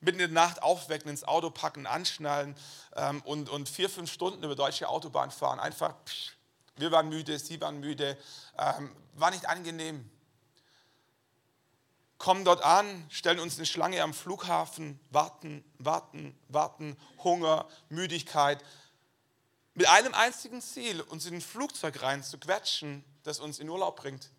mitten 0.00 0.20
in 0.20 0.34
der 0.34 0.42
Nacht 0.42 0.62
aufwecken, 0.62 1.10
ins 1.10 1.24
Auto 1.24 1.50
packen, 1.50 1.86
anschnallen 1.86 2.56
ähm, 2.96 3.22
und, 3.22 3.48
und 3.48 3.68
vier, 3.68 3.90
fünf 3.90 4.10
Stunden 4.10 4.42
über 4.42 4.56
deutsche 4.56 4.88
Autobahn 4.88 5.30
fahren. 5.30 5.60
Einfach, 5.60 5.94
psch, 6.04 6.32
wir 6.76 6.90
waren 6.90 7.08
müde, 7.08 7.38
sie 7.38 7.60
waren 7.60 7.80
müde, 7.80 8.16
ähm, 8.58 8.94
war 9.14 9.30
nicht 9.30 9.46
angenehm. 9.46 10.10
Kommen 12.18 12.44
dort 12.44 12.62
an, 12.62 13.06
stellen 13.08 13.40
uns 13.40 13.56
eine 13.56 13.66
Schlange 13.66 14.02
am 14.02 14.12
Flughafen, 14.12 15.00
warten, 15.10 15.64
warten, 15.78 16.38
warten, 16.48 16.96
Hunger, 17.22 17.66
Müdigkeit. 17.88 18.62
Mit 19.74 19.88
einem 19.88 20.14
einzigen 20.14 20.60
Ziel, 20.60 21.00
uns 21.00 21.24
in 21.26 21.36
ein 21.36 21.40
Flugzeug 21.40 22.02
rein 22.02 22.22
zu 22.22 22.38
quetschen, 22.38 23.04
das 23.22 23.40
uns 23.40 23.58
in 23.58 23.68
Urlaub 23.68 23.96
bringt. 23.96 24.30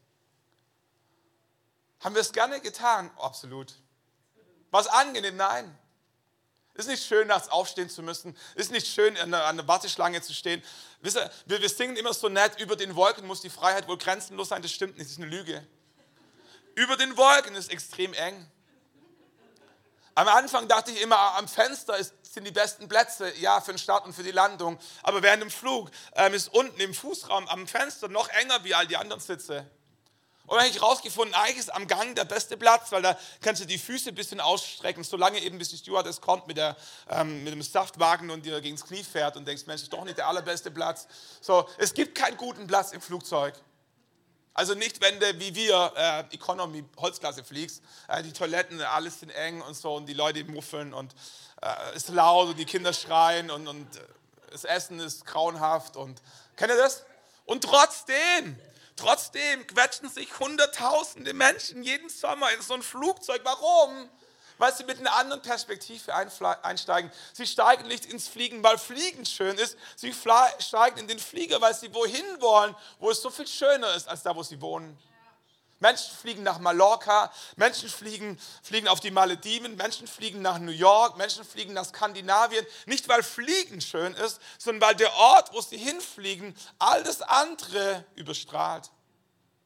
Haben 2.00 2.16
wir 2.16 2.22
es 2.22 2.32
gerne 2.32 2.62
getan? 2.62 3.12
Absolut. 3.18 3.76
Was 4.72 4.88
angenehm? 4.88 5.38
Nein. 5.38 5.78
Ist 6.74 6.88
nicht 6.88 7.06
schön, 7.06 7.28
nachts 7.28 7.50
aufstehen 7.50 7.90
zu 7.90 8.02
müssen. 8.02 8.36
Ist 8.56 8.72
nicht 8.72 8.88
schön, 8.88 9.18
an 9.18 9.32
der, 9.32 9.68
Warteschlange 9.68 10.22
zu 10.22 10.34
stehen. 10.34 10.64
Wisst 11.02 11.18
ihr, 11.18 11.30
wir, 11.46 11.62
wir 11.62 11.70
singen 11.70 11.98
immer 11.98 12.14
so 12.14 12.30
nett, 12.30 12.60
über 12.60 12.78
den 12.78 12.96
Wolken 12.96 13.28
muss 13.28 13.42
die 13.42 13.50
Freiheit 13.50 13.88
wohl 13.88 13.98
grenzenlos 13.98 14.50
sein. 14.50 14.62
Das 14.62 14.72
stimmt 14.72 14.98
nicht, 14.98 15.10
das 15.10 15.18
ist 15.18 15.22
eine 15.22 15.30
Lüge. 15.30 15.68
Über 16.76 16.96
den 16.96 17.18
Wolken 17.18 17.56
ist 17.56 17.70
extrem 17.70 18.14
eng. 18.14 18.50
Am 20.16 20.28
Anfang 20.28 20.68
dachte 20.68 20.92
ich 20.92 21.02
immer, 21.02 21.18
am 21.38 21.48
Fenster 21.48 21.98
ist, 21.98 22.14
sind 22.24 22.46
die 22.46 22.52
besten 22.52 22.88
Plätze, 22.88 23.34
ja, 23.38 23.60
für 23.60 23.74
den 23.74 23.78
Start 23.78 24.06
und 24.06 24.14
für 24.14 24.24
die 24.24 24.32
Landung. 24.32 24.80
Aber 25.04 25.22
während 25.22 25.44
dem 25.44 25.52
Flug 25.52 25.92
ähm, 26.16 26.34
ist 26.34 26.54
unten 26.54 26.80
im 26.80 26.94
Fußraum 26.94 27.48
am 27.50 27.68
Fenster 27.68 28.08
noch 28.08 28.30
enger 28.30 28.64
wie 28.64 28.74
all 28.74 28.88
die 28.88 28.98
anderen 28.98 29.22
Sitze. 29.22 29.70
Und 30.52 30.58
dann 30.58 30.66
habe 30.66 30.76
ich 30.76 30.82
rausgefunden, 30.82 31.34
eigentlich 31.34 31.60
ist 31.60 31.74
am 31.74 31.88
Gang 31.88 32.14
der 32.14 32.26
beste 32.26 32.58
Platz, 32.58 32.92
weil 32.92 33.02
da 33.02 33.18
kannst 33.40 33.62
du 33.62 33.66
die 33.66 33.78
Füße 33.78 34.10
ein 34.10 34.16
bisschen 34.16 34.42
ausstrecken, 34.42 35.02
solange 35.02 35.40
eben 35.40 35.58
bis 35.58 35.70
die 35.70 35.78
Stewardess 35.78 36.20
kommt 36.20 36.46
mit, 36.46 36.58
der, 36.58 36.76
ähm, 37.10 37.46
mit 37.46 37.54
dem 37.54 37.62
Saftwagen 37.62 38.30
und 38.30 38.46
dir 38.46 38.60
gegen 38.60 38.76
das 38.76 38.86
Knie 38.86 39.02
fährt 39.02 39.38
und 39.38 39.48
denkst, 39.48 39.66
Mensch, 39.66 39.84
ist 39.84 39.94
doch 39.94 40.04
nicht 40.04 40.18
der 40.18 40.28
allerbeste 40.28 40.70
Platz. 40.70 41.08
So, 41.40 41.70
es 41.78 41.94
gibt 41.94 42.16
keinen 42.16 42.36
guten 42.36 42.68
Platz 42.68 42.92
im 42.92 43.00
Flugzeug. 43.00 43.54
Also 44.54 44.74
nicht, 44.74 45.00
wenn 45.00 45.22
du 45.22 45.40
wie 45.40 45.56
wir 45.56 45.94
äh, 45.96 46.36
Economy 46.36 46.84
Holzklasse 46.98 47.46
fliegst, 47.46 47.82
äh, 48.10 48.22
die 48.22 48.34
Toiletten, 48.34 48.82
alles 48.82 49.22
sind 49.22 49.30
eng 49.30 49.62
und 49.62 49.76
so 49.76 49.96
und 49.96 50.06
die 50.06 50.14
Leute 50.14 50.44
muffeln 50.44 50.94
und 50.94 51.16
äh, 51.62 51.96
ist 51.96 52.10
laut 52.10 52.50
und 52.50 52.60
die 52.60 52.66
Kinder 52.66 52.92
schreien 52.92 53.52
und, 53.52 53.70
und 53.70 53.96
äh, 53.96 54.00
das 54.52 54.66
Essen 54.66 55.00
ist 55.00 55.26
grauenhaft 55.26 55.96
und 55.96 56.22
kennt 56.58 56.72
ihr 56.72 56.78
das? 56.78 57.06
Und 57.46 57.64
trotzdem 57.64 58.60
Trotzdem 58.96 59.66
quetschen 59.68 60.10
sich 60.10 60.40
Hunderttausende 60.40 61.34
Menschen 61.34 61.84
jeden 61.84 62.10
Sommer 62.10 62.52
in 62.52 62.62
so 62.62 62.74
ein 62.74 62.84
Flugzeug. 62.84 63.42
Warum? 63.44 64.10
Weil 64.58 64.74
sie 64.74 64.84
mit 64.84 65.00
einer 65.00 65.14
anderen 65.16 65.42
Perspektive 65.42 66.14
einsteigen. 66.14 67.12
Sie 67.34 67.48
steigen 67.48 67.88
nicht 67.88 68.06
ins 68.06 68.28
Fliegen, 68.28 68.64
weil 68.64 68.78
Fliegen 68.78 69.26
schön 69.26 69.58
ist. 69.58 69.76
Sie 69.96 70.14
steigen 70.14 71.00
in 71.00 71.08
den 71.08 71.20
Flieger, 71.20 71.60
weil 71.62 71.74
sie 71.74 71.92
wohin 71.94 72.42
wollen, 72.42 72.76
wo 73.00 73.10
es 73.10 73.22
so 73.22 73.32
viel 73.32 73.48
schöner 73.48 73.96
ist, 73.96 74.08
als 74.08 74.22
da, 74.22 74.36
wo 74.36 74.44
sie 74.44 74.62
wohnen. 74.62 74.98
Menschen 75.82 76.16
fliegen 76.16 76.44
nach 76.44 76.60
Mallorca, 76.60 77.34
Menschen 77.56 77.90
fliegen, 77.90 78.40
fliegen 78.62 78.88
auf 78.88 79.00
die 79.00 79.10
Malediven, 79.12 79.76
Menschen 79.76 80.08
fliegen 80.08 80.42
nach 80.42 80.60
New 80.60 80.72
York, 80.72 81.18
Menschen 81.18 81.44
fliegen 81.44 81.74
nach 81.74 81.86
Skandinavien. 81.86 82.66
Nicht, 82.86 83.10
weil 83.10 83.24
Fliegen 83.24 83.82
schön 83.82 84.14
ist, 84.14 84.40
sondern 84.60 84.90
weil 84.90 84.96
der 84.96 85.12
Ort, 85.16 85.52
wo 85.54 85.60
sie 85.60 85.78
hinfliegen, 85.78 86.56
all 86.78 87.04
das 87.04 87.24
andere 87.24 88.06
überstrahlt. 88.16 88.92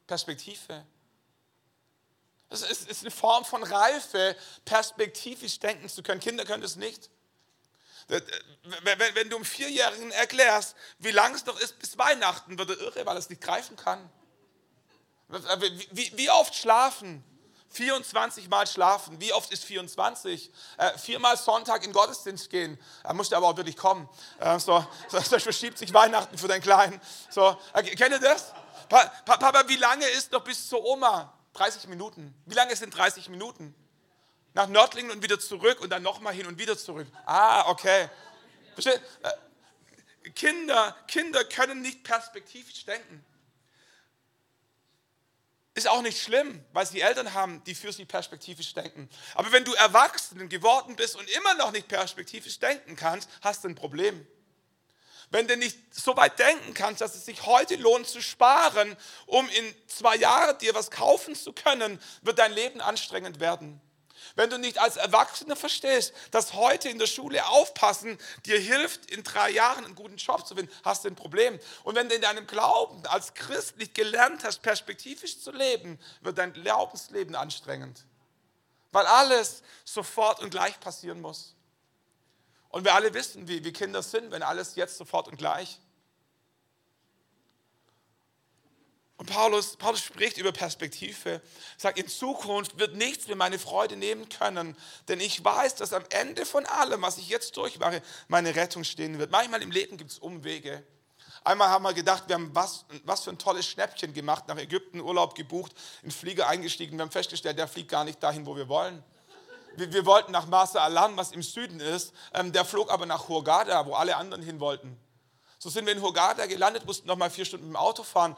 Perspektive. 0.07 0.85
Es 2.49 2.61
ist, 2.61 2.89
ist 2.89 3.01
eine 3.01 3.11
Form 3.11 3.43
von 3.43 3.63
Reife, 3.63 4.37
perspektivisch 4.63 5.59
denken 5.59 5.89
zu 5.89 6.01
können. 6.01 6.21
Kinder 6.21 6.45
können 6.45 6.63
das 6.63 6.77
nicht. 6.77 7.09
Wenn, 8.07 8.23
wenn 9.15 9.29
du 9.29 9.35
einem 9.35 9.45
Vierjährigen 9.45 10.11
erklärst, 10.11 10.77
wie 10.99 11.11
lang 11.11 11.35
es 11.35 11.45
noch 11.45 11.59
ist 11.59 11.77
bis 11.79 11.97
Weihnachten, 11.97 12.57
wird 12.57 12.69
er 12.69 12.79
irre, 12.79 13.05
weil 13.05 13.17
er 13.17 13.19
es 13.19 13.29
nicht 13.29 13.41
greifen 13.41 13.75
kann. 13.75 14.09
Wie, 15.91 16.11
wie 16.15 16.29
oft 16.29 16.55
schlafen? 16.55 17.23
24 17.69 18.47
Mal 18.47 18.67
schlafen. 18.67 19.19
Wie 19.19 19.33
oft 19.33 19.51
ist 19.51 19.65
24? 19.65 20.51
Äh, 20.77 20.97
viermal 20.97 21.35
Sonntag 21.37 21.83
in 21.83 21.91
Gottesdienst 21.91 22.49
gehen. 22.49 22.79
Da 23.03 23.13
musst 23.13 23.31
du 23.31 23.35
aber 23.35 23.47
auch 23.47 23.57
wirklich 23.57 23.75
kommen. 23.75 24.07
Äh, 24.39 24.59
so, 24.59 24.85
so, 25.09 25.19
verschiebt 25.39 25.77
sich 25.77 25.93
Weihnachten 25.93 26.37
für 26.37 26.47
deinen 26.47 26.61
Kleinen. 26.61 27.01
So, 27.29 27.57
äh, 27.73 27.83
kennt 27.83 28.11
ihr 28.11 28.19
das? 28.19 28.53
Pa 28.87 29.11
Papa, 29.25 29.67
wie 29.67 29.77
lange 29.77 30.07
ist 30.09 30.31
noch 30.31 30.43
bis 30.43 30.69
zur 30.69 30.83
Oma? 30.85 31.33
30 31.53 31.87
Minuten. 31.87 32.33
Wie 32.45 32.55
lange 32.55 32.75
sind 32.75 32.95
30 32.95 33.29
Minuten? 33.29 33.73
Nach 34.53 34.67
Nördlingen 34.67 35.11
und 35.11 35.23
wieder 35.23 35.39
zurück 35.39 35.81
und 35.81 35.89
dann 35.89 36.03
nochmal 36.03 36.33
hin 36.33 36.45
und 36.45 36.59
wieder 36.59 36.77
zurück. 36.77 37.07
Ah, 37.25 37.69
okay. 37.69 38.09
Versteht? 38.73 39.01
Äh, 39.23 40.29
Kinder, 40.31 40.95
Kinder 41.07 41.43
können 41.43 41.81
nicht 41.81 42.03
perspektivisch 42.03 42.85
denken. 42.85 43.25
Ist 45.75 45.89
auch 45.89 46.01
nicht 46.01 46.21
schlimm, 46.21 46.63
weil 46.71 46.85
sie 46.85 47.01
Eltern 47.01 47.33
haben, 47.33 47.61
die 47.65 47.75
für 47.75 47.91
sie 47.91 48.05
perspektivisch 48.05 48.73
denken. 48.73 49.09
Aber 49.33 49.51
wenn 49.51 49.65
du 49.65 49.73
erwachsen 49.73 50.47
geworden 50.47 50.95
bist 50.95 51.17
und 51.17 51.29
immer 51.29 51.53
noch 51.55 51.73
nicht 51.73 51.89
perspektivisch 51.89 52.59
denken 52.59 52.95
kannst, 52.95 53.29
hast 53.41 53.65
du 53.65 53.67
ein 53.67 53.75
Problem. 53.75 54.25
Wenn 55.31 55.49
du 55.49 55.57
nicht 55.57 55.77
so 55.93 56.15
weit 56.15 56.39
denken 56.39 56.73
kannst, 56.73 57.01
dass 57.01 57.13
es 57.13 57.25
sich 57.25 57.45
heute 57.45 57.75
lohnt 57.75 58.07
zu 58.07 58.21
sparen, 58.21 58.95
um 59.25 59.49
in 59.49 59.75
zwei 59.87 60.15
Jahren 60.15 60.57
dir 60.59 60.73
was 60.73 60.91
kaufen 60.91 61.35
zu 61.35 61.51
können, 61.51 61.99
wird 62.21 62.39
dein 62.39 62.53
Leben 62.53 62.79
anstrengend 62.79 63.41
werden. 63.41 63.81
Wenn 64.35 64.49
du 64.49 64.59
nicht 64.59 64.79
als 64.79 64.97
Erwachsener 64.97 65.55
verstehst, 65.55 66.13
dass 66.31 66.53
heute 66.53 66.89
in 66.89 66.99
der 66.99 67.07
Schule 67.07 67.47
aufpassen 67.47 68.17
dir 68.45 68.59
hilft, 68.59 69.09
in 69.09 69.23
drei 69.23 69.49
Jahren 69.49 69.85
einen 69.85 69.95
guten 69.95 70.17
Job 70.17 70.45
zu 70.45 70.55
finden, 70.55 70.71
hast 70.83 71.05
du 71.05 71.07
ein 71.07 71.15
Problem. 71.15 71.57
Und 71.83 71.95
wenn 71.95 72.09
du 72.09 72.15
in 72.15 72.21
deinem 72.21 72.45
Glauben 72.45 73.05
als 73.07 73.33
Christ 73.33 73.77
nicht 73.77 73.93
gelernt 73.93 74.43
hast, 74.43 74.61
perspektivisch 74.61 75.39
zu 75.39 75.51
leben, 75.51 75.97
wird 76.21 76.37
dein 76.37 76.51
Glaubensleben 76.51 77.35
anstrengend. 77.35 78.05
Weil 78.91 79.05
alles 79.05 79.63
sofort 79.85 80.41
und 80.41 80.49
gleich 80.49 80.79
passieren 80.81 81.21
muss. 81.21 81.55
Und 82.69 82.83
wir 82.83 82.93
alle 82.93 83.13
wissen, 83.13 83.47
wie, 83.47 83.63
wie 83.63 83.71
Kinder 83.71 84.03
sind, 84.03 84.31
wenn 84.31 84.43
alles 84.43 84.75
jetzt 84.75 84.97
sofort 84.97 85.29
und 85.29 85.37
gleich 85.37 85.79
Und 89.17 89.29
Paulus, 89.29 89.77
Paulus 89.77 90.01
spricht 90.01 90.37
über 90.37 90.51
Perspektive, 90.51 91.41
sagt, 91.77 91.97
in 91.97 92.07
Zukunft 92.07 92.77
wird 92.77 92.95
nichts 92.95 93.27
mir 93.27 93.35
meine 93.35 93.57
Freude 93.57 93.95
nehmen 93.95 94.27
können, 94.27 94.75
denn 95.07 95.21
ich 95.21 95.43
weiß, 95.43 95.75
dass 95.75 95.93
am 95.93 96.03
Ende 96.09 96.45
von 96.45 96.65
allem, 96.65 97.01
was 97.01 97.17
ich 97.17 97.29
jetzt 97.29 97.55
durchmache, 97.55 98.01
meine 98.27 98.55
Rettung 98.55 98.83
stehen 98.83 99.17
wird. 99.17 99.31
Manchmal 99.31 99.61
im 99.61 99.71
Leben 99.71 99.95
gibt 99.95 100.11
es 100.11 100.19
Umwege. 100.19 100.83
Einmal 101.45 101.69
haben 101.69 101.83
wir 101.83 101.93
gedacht, 101.93 102.23
wir 102.27 102.35
haben 102.35 102.49
was, 102.53 102.85
was 103.03 103.23
für 103.23 103.29
ein 103.29 103.37
tolles 103.37 103.67
Schnäppchen 103.67 104.13
gemacht, 104.13 104.47
nach 104.47 104.57
Ägypten 104.57 104.99
Urlaub 104.99 105.35
gebucht, 105.35 105.71
in 106.01 106.11
Flieger 106.11 106.47
eingestiegen. 106.49 106.97
Wir 106.97 107.03
haben 107.03 107.11
festgestellt, 107.11 107.57
der 107.57 107.67
fliegt 107.67 107.91
gar 107.91 108.03
nicht 108.03 108.21
dahin, 108.21 108.45
wo 108.45 108.55
wir 108.55 108.67
wollen. 108.67 109.01
Wir, 109.77 109.93
wir 109.93 110.05
wollten 110.05 110.31
nach 110.31 110.47
Masa 110.47 110.79
Alam, 110.79 111.15
was 111.15 111.31
im 111.31 111.43
Süden 111.43 111.79
ist. 111.79 112.13
Ähm, 112.33 112.51
der 112.51 112.65
flog 112.65 112.91
aber 112.91 113.05
nach 113.05 113.29
Hurghada, 113.29 113.85
wo 113.85 113.93
alle 113.93 114.17
anderen 114.17 114.43
hin 114.43 114.59
wollten. 114.59 114.97
So 115.59 115.69
sind 115.69 115.85
wir 115.85 115.93
in 115.93 116.01
Hurghada 116.01 116.45
gelandet, 116.47 116.85
mussten 116.85 117.07
noch 117.07 117.15
mal 117.15 117.29
vier 117.29 117.45
Stunden 117.45 117.67
im 117.67 117.75
Auto 117.75 118.03
fahren. 118.03 118.35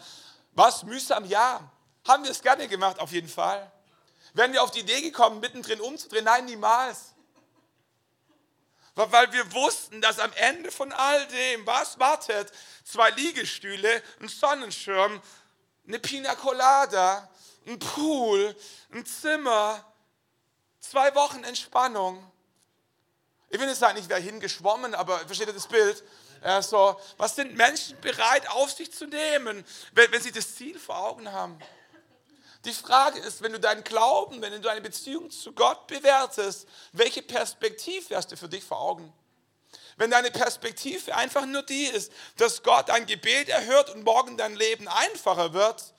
Was? 0.58 0.82
Mühsam? 0.82 1.24
Ja. 1.26 1.72
Haben 2.08 2.24
wir 2.24 2.32
es 2.32 2.42
gerne 2.42 2.68
gemacht, 2.68 3.00
auf 3.00 3.12
jeden 3.12 3.30
Fall. 3.30 3.72
Wären 4.34 4.54
wir 4.54 4.64
auf 4.64 4.72
die 4.72 4.80
Idee 4.80 5.02
gekommen, 5.02 5.40
mittendrin 5.40 5.80
umzudrehen? 5.80 6.26
Nein, 6.26 6.46
niemals. 6.46 7.14
Weil 8.96 9.32
wir 9.32 9.54
wussten, 9.54 10.02
dass 10.02 10.18
am 10.18 10.34
Ende 10.34 10.72
von 10.72 10.92
all 10.92 11.28
dem, 11.28 11.68
was 11.68 12.00
wartet, 12.00 12.52
zwei 12.84 13.12
Liegestühle, 13.12 14.02
ein 14.20 14.30
Sonnenschirm, 14.30 15.22
eine 15.88 16.00
Pina 16.00 16.34
Colada, 16.34 17.30
ein 17.68 17.78
Pool, 17.78 18.56
ein 18.92 19.06
Zimmer, 19.06 19.86
zwei 20.80 21.14
Wochen 21.14 21.44
Entspannung. 21.44 22.32
Ich 23.50 23.60
will 23.60 23.68
nicht 23.68 23.78
sagen, 23.78 24.00
ich 24.00 24.10
wäre 24.10 24.20
hingeschwommen, 24.20 24.96
aber 24.96 25.20
versteht 25.20 25.50
ihr 25.50 25.54
das 25.54 25.68
Bild? 25.68 26.04
Ja, 26.44 26.62
so, 26.62 27.00
was 27.18 27.36
sind 27.36 27.56
Menschen 27.56 28.00
bereit 28.02 28.50
auf 28.50 28.72
sich 28.72 28.92
zu 28.92 29.06
nehmen, 29.06 29.66
wenn, 29.94 30.12
wenn 30.12 30.22
sie 30.22 30.32
das 30.32 30.56
Ziel 30.56 30.78
vor 30.80 30.98
Augen 30.98 31.32
haben? 31.32 31.60
Die 32.66 32.74
Frage 32.74 33.20
ist, 33.20 33.42
wenn 33.42 33.54
du 33.54 33.60
deinen 33.60 33.84
Glauben, 33.84 34.42
wenn 34.42 34.52
du 34.52 34.60
deine 34.60 34.82
Beziehung 34.82 35.30
zu 35.32 35.54
Gott 35.54 35.88
bewertest, 35.88 36.68
welche 36.92 37.22
Perspektive 37.22 38.16
hast 38.16 38.32
du 38.32 38.38
für 38.38 38.50
dich 38.50 38.64
vor 38.64 38.80
Augen? 38.80 39.14
Wenn 39.96 40.12
deine 40.12 40.32
Perspektive 40.32 41.16
einfach 41.16 41.46
nur 41.46 41.64
die 41.64 41.86
ist, 41.86 42.12
dass 42.38 42.62
Gott 42.62 42.90
ein 42.90 43.06
Gebet 43.06 43.50
erhört 43.50 43.90
und 43.90 44.04
morgen 44.04 44.38
dein 44.38 44.56
Leben 44.56 44.88
einfacher 44.88 45.54
wird, 45.54 45.94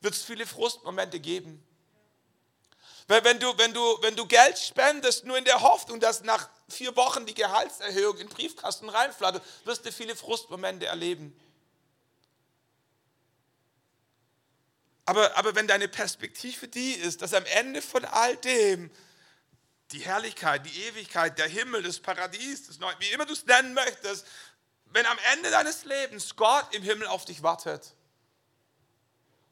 wird 0.00 0.14
es 0.14 0.24
viele 0.24 0.46
Frustmomente 0.46 1.20
geben. 1.20 1.62
Wenn 3.08 3.38
du, 3.38 3.56
wenn, 3.56 3.72
du, 3.72 3.80
wenn 4.02 4.16
du 4.16 4.26
Geld 4.26 4.58
spendest, 4.58 5.24
nur 5.24 5.38
in 5.38 5.44
der 5.44 5.60
Hoffnung, 5.60 6.00
dass 6.00 6.22
nach 6.22 6.48
vier 6.68 6.96
Wochen 6.96 7.24
die 7.24 7.34
Gehaltserhöhung 7.34 8.18
in 8.18 8.28
Briefkasten 8.28 8.88
reinflattert, 8.88 9.44
wirst 9.64 9.86
du 9.86 9.92
viele 9.92 10.16
Frustmomente 10.16 10.86
erleben. 10.86 11.38
Aber, 15.04 15.36
aber 15.36 15.54
wenn 15.54 15.68
deine 15.68 15.86
Perspektive 15.86 16.66
die 16.66 16.92
ist, 16.92 17.22
dass 17.22 17.32
am 17.32 17.44
Ende 17.46 17.80
von 17.80 18.04
all 18.04 18.36
dem 18.38 18.90
die 19.92 20.00
Herrlichkeit, 20.00 20.66
die 20.66 20.82
Ewigkeit, 20.82 21.38
der 21.38 21.46
Himmel, 21.46 21.84
das 21.84 22.00
Paradies, 22.00 22.66
das 22.66 22.80
Neue, 22.80 22.96
wie 22.98 23.10
immer 23.10 23.24
du 23.24 23.32
es 23.32 23.46
nennen 23.46 23.72
möchtest, 23.72 24.26
wenn 24.86 25.06
am 25.06 25.18
Ende 25.32 25.50
deines 25.50 25.84
Lebens 25.84 26.34
Gott 26.34 26.74
im 26.74 26.82
Himmel 26.82 27.06
auf 27.06 27.24
dich 27.24 27.44
wartet, 27.44 27.94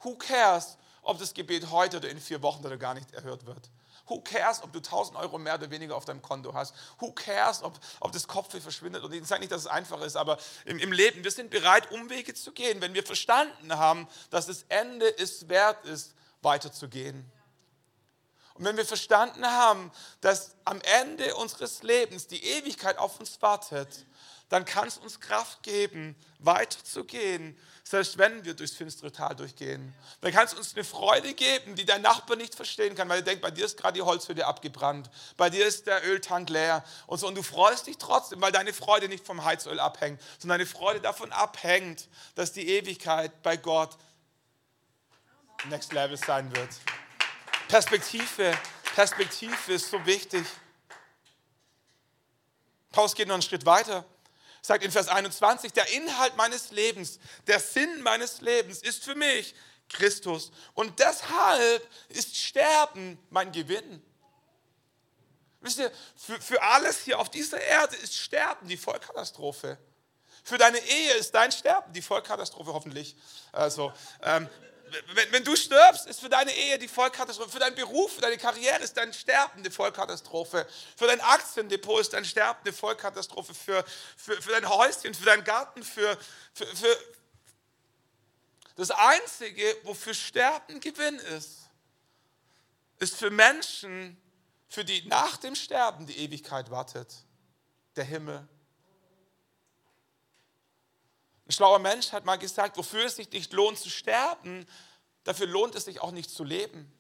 who 0.00 0.16
cares, 0.16 0.76
ob 1.04 1.18
das 1.18 1.34
Gebet 1.34 1.70
heute 1.70 1.98
oder 1.98 2.08
in 2.08 2.20
vier 2.20 2.42
Wochen 2.42 2.64
oder 2.64 2.76
gar 2.76 2.94
nicht 2.94 3.12
erhört 3.12 3.46
wird. 3.46 3.70
Who 4.06 4.20
cares, 4.20 4.62
ob 4.62 4.72
du 4.72 4.80
1000 4.80 5.16
Euro 5.16 5.38
mehr 5.38 5.54
oder 5.54 5.70
weniger 5.70 5.96
auf 5.96 6.04
deinem 6.04 6.20
Konto 6.20 6.52
hast? 6.52 6.74
Who 6.98 7.12
cares, 7.12 7.62
ob, 7.62 7.78
ob 8.00 8.12
das 8.12 8.28
Kopfweh 8.28 8.60
verschwindet? 8.60 9.02
Und 9.02 9.12
ich 9.12 9.24
sage 9.26 9.40
nicht, 9.40 9.52
dass 9.52 9.62
es 9.62 9.66
einfach 9.66 10.00
ist, 10.02 10.16
aber 10.16 10.38
im, 10.66 10.78
im 10.78 10.92
Leben, 10.92 11.24
wir 11.24 11.30
sind 11.30 11.50
bereit, 11.50 11.90
Umwege 11.90 12.34
zu 12.34 12.52
gehen, 12.52 12.82
wenn 12.82 12.92
wir 12.92 13.04
verstanden 13.04 13.76
haben, 13.76 14.06
dass 14.30 14.46
das 14.46 14.64
Ende 14.68 15.06
es 15.18 15.48
wert 15.48 15.84
ist, 15.86 16.14
weiterzugehen. 16.42 17.30
Und 18.54 18.64
wenn 18.64 18.76
wir 18.76 18.84
verstanden 18.84 19.44
haben, 19.44 19.90
dass 20.20 20.54
am 20.64 20.80
Ende 20.82 21.34
unseres 21.36 21.82
Lebens 21.82 22.26
die 22.26 22.44
Ewigkeit 22.44 22.98
auf 22.98 23.18
uns 23.18 23.40
wartet, 23.42 24.06
dann 24.48 24.64
kann 24.64 24.88
es 24.88 24.98
uns 24.98 25.20
Kraft 25.20 25.62
geben, 25.62 26.14
weiterzugehen 26.38 27.56
selbst 27.86 28.16
wenn 28.16 28.44
wir 28.46 28.54
durchs 28.54 28.74
finstere 28.74 29.12
Tal 29.12 29.36
durchgehen. 29.36 29.94
Dann 30.22 30.32
kann 30.32 30.46
es 30.46 30.54
uns 30.54 30.74
eine 30.74 30.84
Freude 30.84 31.34
geben, 31.34 31.74
die 31.74 31.84
dein 31.84 32.00
Nachbar 32.00 32.36
nicht 32.36 32.54
verstehen 32.54 32.94
kann, 32.94 33.10
weil 33.10 33.18
er 33.18 33.22
denkt, 33.22 33.42
bei 33.42 33.50
dir 33.50 33.66
ist 33.66 33.76
gerade 33.76 33.94
die 33.94 34.02
Holzhütte 34.02 34.46
abgebrannt, 34.46 35.10
bei 35.36 35.50
dir 35.50 35.66
ist 35.66 35.86
der 35.86 36.04
Öltank 36.06 36.48
leer 36.48 36.82
und 37.06 37.18
so. 37.18 37.28
Und 37.28 37.34
du 37.34 37.42
freust 37.42 37.86
dich 37.86 37.98
trotzdem, 37.98 38.40
weil 38.40 38.52
deine 38.52 38.72
Freude 38.72 39.08
nicht 39.08 39.26
vom 39.26 39.44
Heizöl 39.44 39.78
abhängt, 39.78 40.20
sondern 40.38 40.58
deine 40.58 40.68
Freude 40.68 41.00
davon 41.02 41.30
abhängt, 41.30 42.08
dass 42.36 42.52
die 42.52 42.66
Ewigkeit 42.66 43.42
bei 43.42 43.58
Gott 43.58 43.98
Next 45.68 45.92
Level 45.92 46.16
sein 46.16 46.54
wird. 46.56 46.70
Perspektive, 47.68 48.56
Perspektive 48.94 49.72
ist 49.74 49.90
so 49.90 50.04
wichtig. 50.06 50.46
Paulus 52.92 53.14
geht 53.14 53.28
noch 53.28 53.34
einen 53.34 53.42
Schritt 53.42 53.66
weiter 53.66 54.06
sagt 54.64 54.82
in 54.82 54.90
Vers 54.90 55.08
21, 55.08 55.74
der 55.74 55.86
Inhalt 55.92 56.36
meines 56.36 56.70
Lebens, 56.70 57.18
der 57.46 57.60
Sinn 57.60 58.00
meines 58.00 58.40
Lebens 58.40 58.80
ist 58.80 59.04
für 59.04 59.14
mich 59.14 59.54
Christus. 59.90 60.52
Und 60.72 60.98
deshalb 61.00 61.86
ist 62.08 62.34
Sterben 62.34 63.18
mein 63.28 63.52
Gewinn. 63.52 64.02
Wisst 65.60 65.80
ihr, 65.80 65.92
für, 66.16 66.40
für 66.40 66.62
alles 66.62 67.02
hier 67.02 67.18
auf 67.18 67.28
dieser 67.28 67.60
Erde 67.60 67.94
ist 67.96 68.16
Sterben 68.16 68.66
die 68.66 68.78
Vollkatastrophe. 68.78 69.76
Für 70.42 70.56
deine 70.56 70.78
Ehe 70.78 71.12
ist 71.12 71.34
dein 71.34 71.52
Sterben 71.52 71.92
die 71.92 72.02
Vollkatastrophe 72.02 72.72
hoffentlich. 72.72 73.16
Also, 73.52 73.92
ähm, 74.22 74.48
wenn, 75.14 75.32
wenn, 75.32 75.44
du 75.44 75.56
stirbst, 75.56 76.06
ist 76.06 76.20
für 76.20 76.28
deine 76.28 76.52
Ehe 76.52 76.78
die 76.78 76.88
Vollkatastrophe. 76.88 77.50
Für 77.50 77.58
deinen 77.58 77.74
Beruf, 77.74 78.14
für 78.14 78.20
deine 78.20 78.38
Karriere 78.38 78.82
ist 78.82 78.96
dein 78.96 79.12
Sterben 79.12 79.62
die 79.62 79.70
Vollkatastrophe. 79.70 80.66
Für 80.96 81.06
dein 81.06 81.20
Aktiendepot 81.20 82.00
ist 82.00 82.12
dein 82.12 82.24
Sterben 82.24 82.60
eine 82.64 82.72
Vollkatastrophe. 82.72 83.54
Für, 83.54 83.84
für, 84.16 84.40
für 84.40 84.50
dein 84.50 84.68
Häuschen, 84.68 85.14
für 85.14 85.24
deinen 85.24 85.44
Garten, 85.44 85.82
für, 85.82 86.18
für, 86.52 86.66
für 86.66 86.98
das 88.76 88.90
Einzige, 88.90 89.76
wofür 89.84 90.14
Sterben 90.14 90.80
Gewinn 90.80 91.18
ist, 91.18 91.60
ist 92.98 93.16
für 93.16 93.30
Menschen, 93.30 94.20
für 94.68 94.84
die 94.84 95.06
nach 95.06 95.36
dem 95.36 95.54
Sterben 95.54 96.06
die 96.06 96.18
Ewigkeit 96.18 96.70
wartet. 96.70 97.14
Der 97.96 98.04
Himmel. 98.04 98.46
Ein 101.46 101.52
schlauer 101.52 101.78
Mensch 101.78 102.12
hat 102.12 102.24
mal 102.24 102.36
gesagt, 102.36 102.76
wofür 102.76 103.04
es 103.04 103.16
sich 103.16 103.30
nicht 103.30 103.52
lohnt 103.52 103.78
zu 103.78 103.90
sterben, 103.90 104.66
dafür 105.24 105.46
lohnt 105.46 105.74
es 105.74 105.84
sich 105.84 106.00
auch 106.00 106.10
nicht 106.10 106.30
zu 106.30 106.44
leben. 106.44 106.90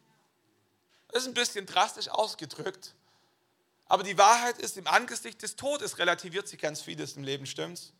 Das 1.08 1.22
ist 1.22 1.28
ein 1.28 1.34
bisschen 1.34 1.66
drastisch 1.66 2.08
ausgedrückt. 2.08 2.94
Aber 3.86 4.02
die 4.02 4.18
Wahrheit 4.18 4.58
ist, 4.58 4.76
im 4.76 4.86
Angesicht 4.86 5.42
des 5.42 5.56
Todes 5.56 5.98
relativiert 5.98 6.48
sich 6.48 6.60
ganz 6.60 6.80
vieles 6.80 7.16
im 7.16 7.24
Leben, 7.24 7.46
stimmt's? 7.46 7.92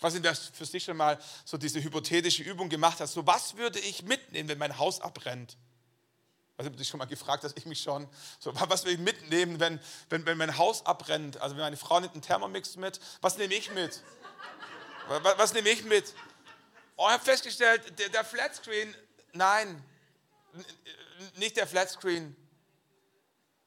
Was 0.00 0.14
in 0.14 0.22
der 0.22 0.34
für 0.34 0.64
sich 0.64 0.84
schon 0.84 0.96
mal 0.96 1.18
so 1.44 1.58
diese 1.58 1.82
hypothetische 1.82 2.42
Übung 2.42 2.70
gemacht 2.70 3.00
hat. 3.00 3.08
So, 3.08 3.26
was 3.26 3.56
würde 3.56 3.78
ich 3.78 4.02
mitnehmen, 4.02 4.48
wenn 4.48 4.58
mein 4.58 4.78
Haus 4.78 5.00
abbrennt? 5.00 5.56
ob 6.66 6.72
du 6.72 6.78
dich 6.78 6.88
schon 6.88 6.98
mal 6.98 7.06
gefragt 7.06 7.44
hast, 7.44 7.56
ich 7.56 7.66
mich 7.66 7.80
schon. 7.82 8.08
So, 8.38 8.52
was 8.54 8.84
will 8.84 8.92
ich 8.92 8.98
mitnehmen, 8.98 9.60
wenn, 9.60 9.80
wenn, 10.08 10.26
wenn 10.26 10.36
mein 10.36 10.58
Haus 10.58 10.84
abbrennt? 10.84 11.40
Also 11.40 11.56
wenn 11.56 11.62
meine 11.62 11.76
Frau 11.76 12.00
nimmt 12.00 12.12
einen 12.12 12.22
Thermomix 12.22 12.76
mit, 12.76 13.00
was 13.20 13.38
nehme 13.38 13.54
ich 13.54 13.72
mit? 13.72 14.02
Was, 15.10 15.38
was 15.38 15.52
nehme 15.54 15.70
ich 15.70 15.82
mit? 15.82 16.14
Oh, 16.96 17.06
ich 17.06 17.12
habe 17.14 17.24
festgestellt, 17.24 17.98
der, 17.98 18.10
der 18.10 18.24
Flatscreen, 18.24 18.94
nein, 19.32 19.82
nicht 21.34 21.56
der 21.56 21.66
Flatscreen. 21.66 22.36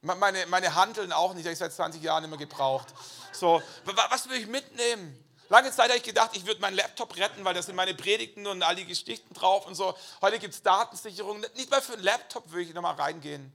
Meine, 0.01 0.45
meine 0.47 0.73
Handeln 0.75 1.11
auch 1.11 1.33
nicht, 1.33 1.43
habe 1.43 1.51
ich 1.53 1.59
seit 1.59 1.73
20 1.73 2.01
Jahren 2.01 2.23
immer 2.23 2.37
gebraucht. 2.37 2.87
So, 3.33 3.61
was 3.83 4.29
will 4.29 4.37
ich 4.37 4.47
mitnehmen? 4.47 5.21
Lange 5.49 5.69
Zeit 5.71 5.89
habe 5.89 5.97
ich 5.97 6.03
gedacht, 6.03 6.31
ich 6.33 6.45
würde 6.45 6.61
meinen 6.61 6.77
Laptop 6.77 7.15
retten, 7.17 7.43
weil 7.43 7.53
da 7.53 7.61
sind 7.61 7.75
meine 7.75 7.93
Predigten 7.93 8.47
und 8.47 8.63
all 8.63 8.75
die 8.75 8.85
Geschichten 8.85 9.33
drauf 9.33 9.65
und 9.67 9.75
so. 9.75 9.95
Heute 10.21 10.39
gibt 10.39 10.53
es 10.53 10.63
Datensicherung. 10.63 11.41
Nicht 11.55 11.69
mal 11.69 11.81
für 11.81 11.93
einen 11.93 12.03
Laptop 12.03 12.49
würde 12.51 12.63
ich 12.63 12.73
nochmal 12.73 12.95
reingehen. 12.95 13.51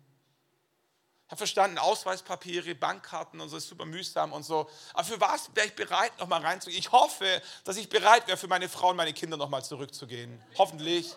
Ich 1.29 1.33
habe 1.33 1.41
verstanden, 1.41 1.77
Ausweispapiere, 1.77 2.75
Bankkarten 2.75 3.39
und 3.43 3.51
so 3.51 3.59
ist 3.59 3.69
super 3.69 3.85
mühsam 3.85 4.33
und 4.33 4.45
so. 4.45 4.67
Aber 4.95 5.05
für 5.05 5.21
was 5.21 5.55
wäre 5.55 5.67
ich 5.67 5.75
bereit, 5.75 6.19
nochmal 6.19 6.41
reinzugehen? 6.41 6.81
Ich 6.81 6.91
hoffe, 6.91 7.43
dass 7.65 7.77
ich 7.77 7.91
bereit 7.91 8.27
wäre, 8.27 8.39
für 8.39 8.49
meine 8.49 8.67
Frau 8.67 8.89
und 8.89 8.97
meine 8.97 9.13
Kinder 9.13 9.37
nochmal 9.37 9.63
zurückzugehen. 9.63 10.43
Hoffentlich. 10.57 11.15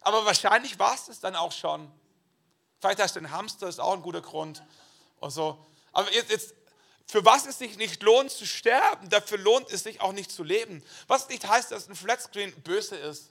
Aber 0.00 0.26
wahrscheinlich 0.26 0.76
war 0.76 0.92
es 0.92 1.04
das 1.04 1.20
dann 1.20 1.36
auch 1.36 1.52
schon. 1.52 1.88
Vielleicht 2.80 3.00
hast 3.00 3.14
du 3.14 3.20
einen 3.20 3.30
Hamster, 3.30 3.68
ist 3.68 3.78
auch 3.78 3.92
ein 3.92 4.02
guter 4.02 4.22
Grund. 4.22 4.60
Und 5.20 5.30
so. 5.30 5.64
Aber 5.92 6.12
jetzt, 6.12 6.32
jetzt 6.32 6.54
für 7.06 7.24
was 7.24 7.46
es 7.46 7.58
sich 7.58 7.76
nicht 7.76 8.02
lohnt 8.02 8.32
zu 8.32 8.44
sterben, 8.44 9.08
dafür 9.08 9.38
lohnt 9.38 9.70
es 9.70 9.84
sich 9.84 10.00
auch 10.00 10.12
nicht 10.12 10.32
zu 10.32 10.42
leben. 10.42 10.82
Was 11.06 11.28
nicht 11.28 11.46
heißt, 11.46 11.70
dass 11.70 11.88
ein 11.88 11.94
Flatscreen 11.94 12.52
böse 12.62 12.96
ist, 12.96 13.30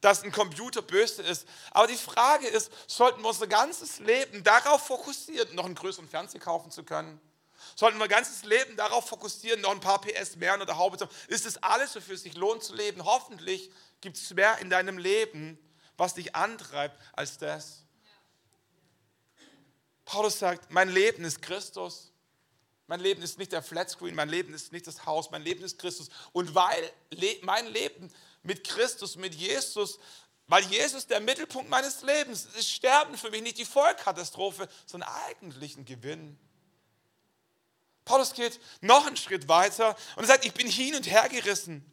dass 0.00 0.22
ein 0.22 0.32
Computer 0.32 0.82
böse 0.82 1.22
ist. 1.22 1.46
Aber 1.70 1.86
die 1.86 1.96
Frage 1.96 2.46
ist, 2.46 2.70
sollten 2.86 3.22
wir 3.22 3.28
unser 3.28 3.46
ganzes 3.46 3.98
Leben 3.98 4.42
darauf 4.42 4.86
fokussieren, 4.86 5.54
noch 5.54 5.66
einen 5.66 5.74
größeren 5.74 6.08
Fernseher 6.08 6.40
kaufen 6.40 6.70
zu 6.70 6.84
können? 6.84 7.20
Sollten 7.76 7.98
wir 7.98 8.08
ganzes 8.08 8.44
Leben 8.44 8.76
darauf 8.76 9.08
fokussieren, 9.08 9.60
noch 9.60 9.70
ein 9.70 9.80
paar 9.80 10.00
PS 10.00 10.36
mehr 10.36 10.60
oder 10.60 10.76
Haube 10.76 10.96
zu 10.96 11.06
haben? 11.06 11.14
Ist 11.28 11.46
es 11.46 11.62
alles, 11.62 11.94
wofür 11.94 12.14
es 12.14 12.22
sich 12.22 12.34
lohnt 12.34 12.62
zu 12.62 12.74
leben? 12.74 13.04
Hoffentlich 13.04 13.70
gibt 14.00 14.16
es 14.16 14.30
mehr 14.30 14.58
in 14.58 14.70
deinem 14.70 14.98
Leben, 14.98 15.58
was 15.96 16.14
dich 16.14 16.34
antreibt, 16.34 16.98
als 17.12 17.38
das. 17.38 17.84
Paulus 20.04 20.38
sagt, 20.38 20.70
mein 20.70 20.88
Leben 20.88 21.24
ist 21.24 21.42
Christus. 21.42 22.12
Mein 22.86 22.98
Leben 22.98 23.22
ist 23.22 23.38
nicht 23.38 23.52
der 23.52 23.62
Flatscreen, 23.62 24.16
mein 24.16 24.28
Leben 24.28 24.52
ist 24.52 24.72
nicht 24.72 24.84
das 24.84 25.06
Haus, 25.06 25.30
mein 25.30 25.42
Leben 25.42 25.62
ist 25.62 25.78
Christus. 25.78 26.08
Und 26.32 26.56
weil 26.56 26.90
mein 27.42 27.68
Leben 27.68 28.12
mit 28.42 28.66
Christus, 28.66 29.16
mit 29.16 29.34
Jesus, 29.34 29.98
weil 30.46 30.64
Jesus 30.64 31.06
der 31.06 31.20
Mittelpunkt 31.20 31.70
meines 31.70 32.02
Lebens 32.02 32.44
ist, 32.44 32.56
ist 32.56 32.70
Sterben 32.70 33.16
für 33.16 33.30
mich 33.30 33.42
nicht 33.42 33.58
die 33.58 33.64
Vollkatastrophe, 33.64 34.68
sondern 34.86 35.10
eigentlich 35.26 35.76
ein 35.76 35.84
Gewinn. 35.84 36.38
Paulus 38.04 38.34
geht 38.34 38.58
noch 38.80 39.06
einen 39.06 39.16
Schritt 39.16 39.46
weiter 39.46 39.96
und 40.16 40.26
sagt, 40.26 40.44
ich 40.44 40.52
bin 40.52 40.66
hin 40.66 40.94
und 40.96 41.08
her 41.08 41.28
gerissen. 41.28 41.84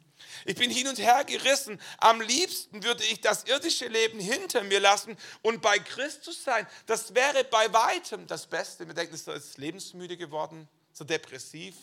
Ich 0.44 0.56
bin 0.56 0.70
hin 0.70 0.88
und 0.88 0.98
her 0.98 1.24
gerissen. 1.24 1.80
Am 1.98 2.20
liebsten 2.20 2.82
würde 2.82 3.04
ich 3.04 3.20
das 3.20 3.44
irdische 3.44 3.86
Leben 3.86 4.18
hinter 4.18 4.64
mir 4.64 4.80
lassen 4.80 5.16
und 5.42 5.62
bei 5.62 5.78
Christus 5.78 6.42
sein. 6.42 6.66
Das 6.86 7.14
wäre 7.14 7.44
bei 7.44 7.72
weitem 7.72 8.26
das 8.26 8.46
Beste. 8.46 8.86
Wir 8.86 8.94
denken, 8.94 9.14
ist 9.14 9.28
ist 9.28 9.58
lebensmüde 9.58 10.16
geworden 10.16 10.68
so 10.98 11.04
depressiv. 11.04 11.76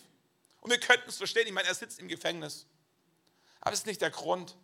Und 0.60 0.70
wir 0.70 0.78
könnten 0.78 1.08
es 1.08 1.16
verstehen, 1.16 1.46
ich 1.46 1.52
meine, 1.52 1.68
er 1.68 1.74
sitzt 1.74 1.98
im 1.98 2.08
Gefängnis. 2.08 2.66
Aber 3.66 3.72
das 3.72 3.80
ist 3.80 3.86
nicht 3.86 4.00
der 4.00 4.10
Grund. 4.10 4.54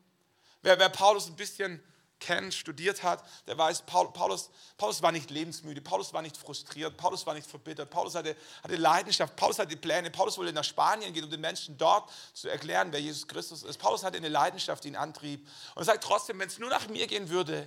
Wer, 0.63 0.79
wer 0.79 0.89
Paulus 0.89 1.27
ein 1.27 1.35
bisschen 1.35 1.83
kennt, 2.21 2.55
studiert 2.55 3.03
hat, 3.03 3.25
der 3.49 3.59
weiß, 3.59 3.83
Paulus, 3.83 4.51
Paulus 4.79 5.03
war 5.03 5.11
nicht 5.11 5.29
lebensmüde, 5.29 5.81
Paulus 5.81 6.13
war 6.13 6.23
nicht 6.23 6.37
frustriert, 6.37 6.97
Paulus 6.97 7.27
war 7.27 7.35
nicht 7.35 7.51
verbittert, 7.51 7.91
Paulus 7.91 8.15
hatte, 8.15 8.37
hatte 8.63 8.77
Leidenschaft, 8.77 9.35
Paulus 9.35 9.59
hatte 9.59 9.77
Pläne, 9.77 10.13
Paulus 10.13 10.39
wollte 10.39 10.53
nach 10.53 10.63
Spanien 10.63 11.13
gehen, 11.13 11.25
um 11.25 11.31
den 11.31 11.41
Menschen 11.41 11.77
dort 11.77 12.13
zu 12.33 12.49
erklären, 12.49 12.93
wer 12.93 13.01
Jesus 13.01 13.27
Christus 13.27 13.65
ist. 13.65 13.77
Paulus 13.79 14.05
hatte 14.05 14.19
eine 14.19 14.29
Leidenschaft, 14.29 14.85
die 14.85 14.89
ihn 14.91 14.95
antrieb. 14.95 15.49
Und 15.75 15.83
er 15.83 15.87
sagt 15.87 16.05
trotzdem, 16.05 16.39
wenn 16.39 16.47
es 16.47 16.61
nur 16.61 16.71
nach 16.71 16.87
mir 16.87 17.09
gehen 17.09 17.29
würde, 17.29 17.67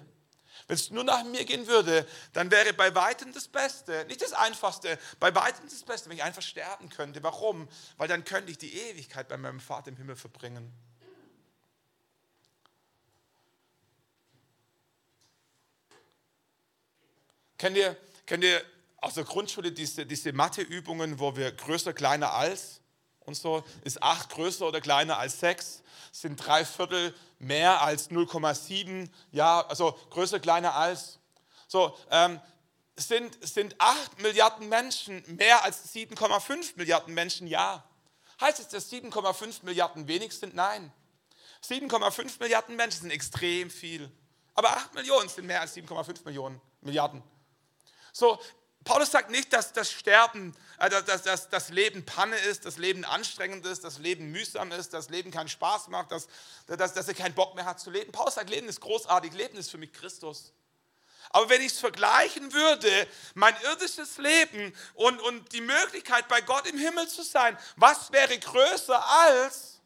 wenn 0.67 0.76
es 0.76 0.89
nur 0.89 1.04
nach 1.04 1.26
mir 1.26 1.43
gehen 1.43 1.67
würde, 1.67 2.08
dann 2.32 2.50
wäre 2.50 2.71
bei 2.71 2.95
weitem 2.95 3.34
das 3.34 3.50
Beste, 3.50 4.06
nicht 4.08 4.21
das 4.21 4.32
Einfachste, 4.32 4.98
bei 5.19 5.36
weitem 5.36 5.67
das 5.69 5.84
Beste, 5.84 6.10
wenn 6.10 6.15
ich 6.15 6.24
einfach 6.24 6.41
sterben 6.41 6.88
könnte. 6.88 7.21
Warum? 7.24 7.67
Weil 7.98 8.08
dann 8.08 8.24
könnte 8.24 8.52
ich 8.52 8.58
die 8.58 8.74
Ewigkeit 8.74 9.28
bei 9.28 9.36
meinem 9.36 9.60
Vater 9.60 9.89
im 9.89 9.98
Himmel 9.98 10.15
verbringen. 10.15 10.71
Kennt 17.58 17.78
ihr, 17.78 17.96
kennt 18.26 18.44
ihr 18.44 18.62
aus 19.02 19.13
der 19.13 19.24
Grundschule 19.24 19.72
diese, 19.72 20.06
diese 20.06 20.34
Matheübungen, 20.34 21.20
wo 21.20 21.36
wir 21.36 21.52
größer, 21.52 21.94
kleiner 21.94 22.34
als 22.34 22.82
und 23.22 23.36
so, 23.36 23.63
ist 23.84 24.02
8 24.02 24.30
größer 24.30 24.68
oder 24.68 24.82
kleiner 24.82 25.18
als 25.18 25.39
6, 25.39 25.84
sind 26.12 26.38
drei 26.38 26.65
Viertel 26.65 27.13
mehr 27.39 27.82
als 27.82 28.10
0,7, 28.10 29.10
ja, 29.32 29.65
also 29.68 29.98
größer, 30.12 30.39
kleiner 30.39 30.76
als. 30.76 31.20
So, 31.68 31.98
ähm, 32.12 32.39
sind, 32.96 33.38
sind 33.46 33.76
8 33.80 34.22
Milliarden 34.22 34.70
Menschen 34.70 35.24
mehr 35.36 35.63
als 35.63 35.94
7,5 35.94 36.74
Milliarden 36.78 37.13
Menschen? 37.13 37.48
Ja. 37.48 37.84
Heißt 38.39 38.60
es, 38.60 38.70
dass 38.70 38.91
7,5 38.91 39.65
Milliarden 39.65 40.08
wenig 40.08 40.34
sind? 40.34 40.56
Nein. 40.56 40.91
7,5 41.63 42.39
Milliarden 42.39 42.76
Menschen 42.76 43.02
sind 43.02 43.12
extrem 43.12 43.70
viel. 43.70 44.12
Aber 44.54 44.70
8 44.78 44.94
Millionen 44.94 45.28
sind 45.30 45.48
mehr 45.48 45.62
als 45.62 45.76
7,5 45.76 46.24
Millionen 46.26 46.62
Milliarden. 46.82 47.24
So, 48.17 48.39
Paulus 48.86 49.12
sagt 49.12 49.30
nicht, 49.30 49.51
dass 49.51 49.73
das 49.73 49.91
Sterben, 49.91 50.56
äh, 50.80 50.89
dass, 50.89 51.23
dass, 51.23 51.49
das 51.49 51.67
Leben 51.67 52.06
Panne 52.06 52.38
ist, 52.38 52.63
das 52.63 52.78
Leben 52.78 53.04
anstrengend 53.04 53.65
ist, 53.65 53.84
das 53.84 53.97
Leben 53.97 54.32
mühsam 54.32 54.71
ist, 54.71 54.93
das 54.93 55.10
Leben 55.10 55.32
keinen 55.32 55.49
Spaß 55.49 55.89
macht, 55.89 56.13
dass, 56.13 56.30
dass, 56.65 56.93
dass 56.93 57.10
er 57.10 57.13
keinen 57.13 57.36
Bock 57.36 57.56
mehr 57.56 57.65
hat 57.65 57.82
zu 57.82 57.91
leben. 57.91 58.13
Paulus 58.13 58.36
sagt, 58.36 58.49
Leben 58.49 58.69
ist 58.69 58.80
großartig, 58.80 59.34
Leben 59.34 59.58
ist 59.58 59.69
für 59.69 59.78
mich 59.78 59.91
Christus. 59.91 60.54
Aber 61.32 61.49
wenn 61.49 61.60
ich 61.60 61.73
es 61.73 61.80
vergleichen 61.80 62.54
würde, 62.54 63.08
mein 63.34 63.54
irdisches 63.63 64.17
Leben 64.17 64.73
und, 64.93 65.19
und 65.21 65.51
die 65.51 65.60
Möglichkeit, 65.60 66.30
bei 66.30 66.39
Gott 66.39 66.65
im 66.67 66.78
Himmel 66.78 67.10
zu 67.10 67.21
sein, 67.23 67.58
was 67.75 68.13
wäre 68.13 68.39
größer 68.39 69.06
als, 69.25 69.82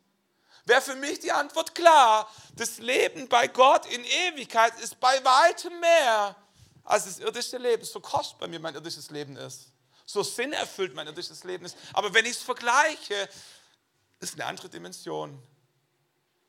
wäre 0.65 0.83
für 0.83 0.95
mich 0.95 1.19
die 1.19 1.31
Antwort 1.31 1.73
klar, 1.73 2.31
das 2.57 2.77
Leben 2.77 3.27
bei 3.27 3.47
Gott 3.47 3.87
in 3.87 4.03
Ewigkeit 4.03 4.79
ist 4.81 4.99
bei 4.99 5.23
weitem 5.25 5.79
mehr 5.79 6.35
als 6.89 7.05
das 7.05 7.19
irdische 7.19 7.57
Leben, 7.57 7.85
so 7.85 7.99
kostbar 7.99 8.47
mir 8.47 8.59
mein 8.59 8.73
irdisches 8.73 9.11
Leben 9.11 9.37
ist, 9.37 9.67
so 10.05 10.23
sinnerfüllt 10.23 10.95
mein 10.95 11.05
irdisches 11.05 11.43
Leben 11.43 11.65
ist. 11.65 11.77
Aber 11.93 12.13
wenn 12.15 12.25
ich 12.25 12.31
es 12.31 12.41
vergleiche, 12.41 13.29
ist 14.19 14.33
eine 14.33 14.45
andere 14.45 14.69
Dimension. 14.69 15.39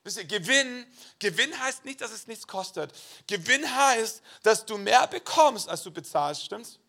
Wisst 0.03 0.17
ihr, 0.17 0.25
Gewinn, 0.25 0.87
Gewinn 1.19 1.57
heißt 1.59 1.85
nicht, 1.85 2.01
dass 2.01 2.11
es 2.11 2.25
nichts 2.25 2.47
kostet. 2.47 2.91
Gewinn 3.27 3.63
heißt, 3.63 4.23
dass 4.41 4.65
du 4.65 4.79
mehr 4.79 5.05
bekommst, 5.05 5.69
als 5.69 5.83
du 5.83 5.91
bezahlst, 5.91 6.43
stimmt's? 6.43 6.79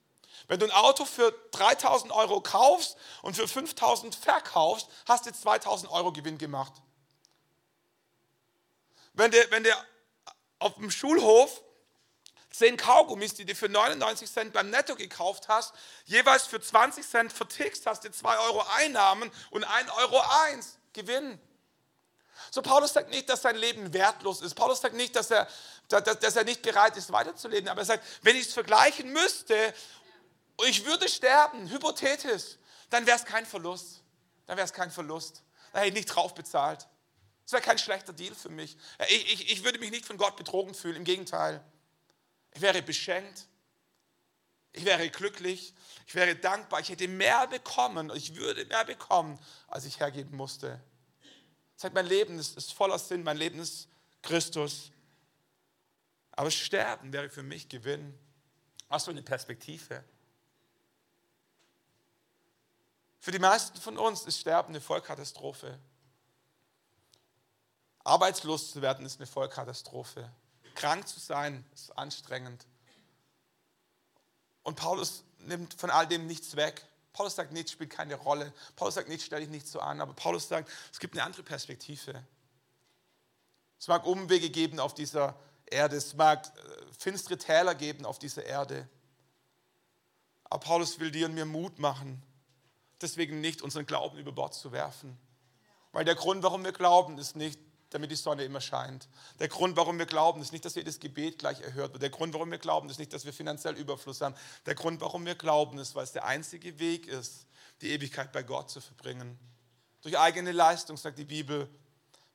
Wenn 0.48 0.58
du 0.58 0.64
ein 0.64 0.72
Auto 0.72 1.04
für 1.04 1.30
3000 1.50 2.10
Euro 2.10 2.40
kaufst 2.40 2.96
und 3.20 3.36
für 3.36 3.46
5000 3.46 4.14
verkaufst, 4.14 4.88
hast 5.06 5.26
du 5.26 5.32
2000 5.32 5.92
Euro 5.92 6.10
Gewinn 6.10 6.38
gemacht. 6.38 6.72
Wenn 9.12 9.30
der, 9.30 9.50
wenn 9.50 9.62
der 9.62 9.76
auf 10.58 10.74
dem 10.76 10.90
Schulhof 10.90 11.62
zehn 12.52 12.76
Kaugummis, 12.76 13.34
die 13.34 13.44
du 13.44 13.54
für 13.54 13.68
99 13.68 14.30
Cent 14.30 14.52
beim 14.52 14.70
Netto 14.70 14.94
gekauft 14.94 15.48
hast, 15.48 15.74
jeweils 16.04 16.46
für 16.46 16.60
20 16.60 17.06
Cent 17.06 17.32
vertickst, 17.32 17.86
hast 17.86 18.04
du 18.04 18.10
2 18.10 18.38
Euro 18.38 18.64
Einnahmen 18.76 19.30
und 19.50 19.64
1 19.64 19.90
Euro 19.98 20.20
1 20.50 20.78
Gewinn. 20.92 21.40
So, 22.50 22.60
Paulus 22.60 22.92
sagt 22.92 23.10
nicht, 23.10 23.28
dass 23.28 23.42
sein 23.42 23.56
Leben 23.56 23.92
wertlos 23.92 24.42
ist. 24.42 24.54
Paulus 24.54 24.80
sagt 24.80 24.94
nicht, 24.94 25.16
dass 25.16 25.30
er, 25.30 25.48
dass, 25.88 26.18
dass 26.18 26.36
er 26.36 26.44
nicht 26.44 26.62
bereit 26.62 26.96
ist, 26.96 27.12
weiterzuleben. 27.12 27.68
Aber 27.68 27.80
er 27.80 27.86
sagt, 27.86 28.04
wenn 28.22 28.36
ich 28.36 28.48
es 28.48 28.52
vergleichen 28.52 29.12
müsste 29.12 29.74
ich 30.66 30.84
würde 30.84 31.08
sterben, 31.08 31.68
hypothetisch, 31.70 32.56
dann 32.90 33.06
wäre 33.06 33.16
es 33.16 33.24
kein 33.24 33.46
Verlust. 33.46 34.02
Dann 34.46 34.56
wäre 34.56 34.64
es 34.64 34.72
kein 34.72 34.90
Verlust. 34.90 35.42
Da 35.72 35.78
hätte 35.78 35.88
ich 35.88 35.94
nicht 35.94 36.06
drauf 36.06 36.34
bezahlt. 36.34 36.86
Das 37.44 37.52
wäre 37.52 37.62
kein 37.62 37.78
schlechter 37.78 38.12
Deal 38.12 38.34
für 38.34 38.48
mich. 38.48 38.76
Ich, 39.08 39.32
ich, 39.32 39.52
ich 39.52 39.64
würde 39.64 39.78
mich 39.78 39.90
nicht 39.90 40.06
von 40.06 40.16
Gott 40.16 40.36
betrogen 40.36 40.74
fühlen, 40.74 40.96
im 40.96 41.04
Gegenteil. 41.04 41.64
Ich 42.54 42.60
wäre 42.60 42.82
beschenkt. 42.82 43.46
Ich 44.72 44.84
wäre 44.84 45.08
glücklich. 45.10 45.74
Ich 46.06 46.14
wäre 46.14 46.34
dankbar. 46.36 46.80
Ich 46.80 46.88
hätte 46.88 47.08
mehr 47.08 47.46
bekommen. 47.46 48.10
Ich 48.14 48.34
würde 48.34 48.64
mehr 48.64 48.84
bekommen, 48.84 49.38
als 49.68 49.84
ich 49.84 50.00
hergeben 50.00 50.36
musste. 50.36 50.80
Sagt, 51.76 51.94
mein 51.94 52.06
Leben 52.06 52.38
ist, 52.38 52.56
ist 52.56 52.72
voller 52.72 52.98
Sinn. 52.98 53.22
Mein 53.22 53.36
Leben 53.36 53.58
ist 53.60 53.88
Christus. 54.22 54.90
Aber 56.32 56.50
Sterben 56.50 57.12
wäre 57.12 57.28
für 57.28 57.42
mich 57.42 57.68
Gewinn. 57.68 58.18
Was 58.88 59.04
für 59.04 59.10
eine 59.10 59.22
Perspektive. 59.22 60.04
Für 63.20 63.30
die 63.30 63.38
meisten 63.38 63.78
von 63.80 63.98
uns 63.98 64.22
ist 64.22 64.40
Sterben 64.40 64.70
eine 64.70 64.80
Vollkatastrophe. 64.80 65.78
Arbeitslos 68.04 68.72
zu 68.72 68.82
werden 68.82 69.06
ist 69.06 69.20
eine 69.20 69.26
Vollkatastrophe. 69.26 70.28
Krank 70.74 71.06
zu 71.08 71.20
sein 71.20 71.64
ist 71.74 71.96
anstrengend. 71.96 72.66
Und 74.62 74.76
Paulus 74.76 75.24
nimmt 75.38 75.74
von 75.74 75.90
all 75.90 76.06
dem 76.06 76.26
nichts 76.26 76.56
weg. 76.56 76.84
Paulus 77.12 77.34
sagt, 77.34 77.52
nichts 77.52 77.72
spielt 77.72 77.90
keine 77.90 78.14
Rolle. 78.14 78.52
Paulus 78.76 78.94
sagt, 78.94 79.08
nichts 79.08 79.24
stelle 79.24 79.42
ich 79.42 79.50
nicht 79.50 79.66
so 79.66 79.80
an. 79.80 80.00
Aber 80.00 80.14
Paulus 80.14 80.48
sagt, 80.48 80.70
es 80.92 80.98
gibt 80.98 81.14
eine 81.14 81.24
andere 81.24 81.42
Perspektive. 81.42 82.24
Es 83.78 83.88
mag 83.88 84.06
Umwege 84.06 84.48
geben 84.50 84.78
auf 84.78 84.94
dieser 84.94 85.34
Erde. 85.66 85.96
Es 85.96 86.14
mag 86.14 86.46
äh, 86.46 86.94
finstere 86.98 87.36
Täler 87.36 87.74
geben 87.74 88.06
auf 88.06 88.18
dieser 88.18 88.44
Erde. 88.44 88.88
Aber 90.44 90.60
Paulus 90.60 91.00
will 91.00 91.10
dir 91.10 91.26
und 91.26 91.34
mir 91.34 91.46
Mut 91.46 91.78
machen, 91.78 92.22
deswegen 93.00 93.40
nicht 93.40 93.62
unseren 93.62 93.86
Glauben 93.86 94.18
über 94.18 94.32
Bord 94.32 94.54
zu 94.54 94.70
werfen. 94.70 95.18
Weil 95.92 96.04
der 96.04 96.14
Grund, 96.14 96.42
warum 96.42 96.62
wir 96.62 96.72
glauben, 96.72 97.16
ist 97.18 97.36
nicht, 97.36 97.58
damit 97.94 98.10
die 98.10 98.16
Sonne 98.16 98.44
immer 98.44 98.60
scheint. 98.60 99.08
Der 99.38 99.48
Grund, 99.48 99.76
warum 99.76 99.98
wir 99.98 100.06
glauben, 100.06 100.40
ist 100.40 100.52
nicht, 100.52 100.64
dass 100.64 100.74
jedes 100.74 101.00
Gebet 101.00 101.38
gleich 101.38 101.60
erhört 101.60 101.92
wird. 101.92 102.02
Der 102.02 102.10
Grund, 102.10 102.34
warum 102.34 102.50
wir 102.50 102.58
glauben, 102.58 102.88
ist 102.88 102.98
nicht, 102.98 103.12
dass 103.12 103.24
wir 103.24 103.32
finanziell 103.32 103.76
Überfluss 103.76 104.20
haben. 104.20 104.34
Der 104.66 104.74
Grund, 104.74 105.00
warum 105.00 105.26
wir 105.26 105.34
glauben, 105.34 105.78
ist, 105.78 105.94
weil 105.94 106.04
es 106.04 106.12
der 106.12 106.24
einzige 106.24 106.78
Weg 106.78 107.06
ist, 107.06 107.46
die 107.80 107.90
Ewigkeit 107.90 108.32
bei 108.32 108.42
Gott 108.42 108.70
zu 108.70 108.80
verbringen. 108.80 109.38
Durch 110.02 110.18
eigene 110.18 110.52
Leistung, 110.52 110.96
sagt 110.96 111.18
die 111.18 111.24
Bibel, 111.24 111.68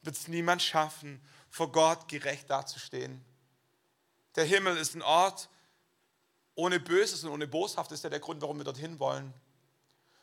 wird 0.02 0.16
es 0.16 0.28
niemand 0.28 0.62
schaffen, 0.62 1.22
vor 1.50 1.72
Gott 1.72 2.08
gerecht 2.08 2.50
dazustehen. 2.50 3.24
Der 4.36 4.46
Himmel 4.46 4.78
ist 4.78 4.96
ein 4.96 5.02
Ort 5.02 5.50
ohne 6.56 6.80
Böses 6.80 7.24
und 7.24 7.32
ohne 7.32 7.48
Boshaft, 7.48 7.92
ist 7.92 8.04
ja 8.04 8.10
der 8.10 8.20
Grund, 8.20 8.42
warum 8.42 8.58
wir 8.58 8.64
dorthin 8.64 9.00
wollen. 9.00 9.34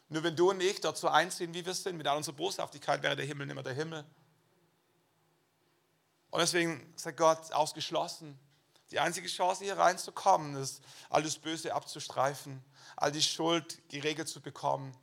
Nur 0.09 0.23
wenn 0.23 0.37
du 0.37 0.51
und 0.51 0.61
ich 0.61 0.81
dort 0.81 0.99
so 0.99 1.09
einziehen, 1.09 1.55
wie 1.55 1.65
wir 1.65 1.75
sind, 1.75 1.97
mit 1.97 2.07
all 2.07 2.17
unserer 2.17 2.37
Boshaftigkeit, 2.37 3.03
wäre 3.03 3.17
der 3.17 3.25
Himmel 3.25 3.47
nicht 3.47 3.55
mehr 3.55 3.63
der 3.63 3.75
Himmel. 3.75 4.05
Und 6.35 6.41
deswegen 6.41 6.93
sagt 6.97 7.19
Gott 7.19 7.53
ausgeschlossen. 7.53 8.37
Die 8.91 8.99
einzige 8.99 9.29
Chance, 9.29 9.63
hier 9.63 9.79
reinzukommen, 9.79 10.57
ist, 10.57 10.83
alles 11.09 11.39
Böse 11.39 11.73
abzustreifen, 11.73 12.61
all 12.97 13.13
die 13.13 13.23
Schuld 13.23 13.89
geregelt 13.89 14.27
zu 14.27 14.41
bekommen. 14.41 14.97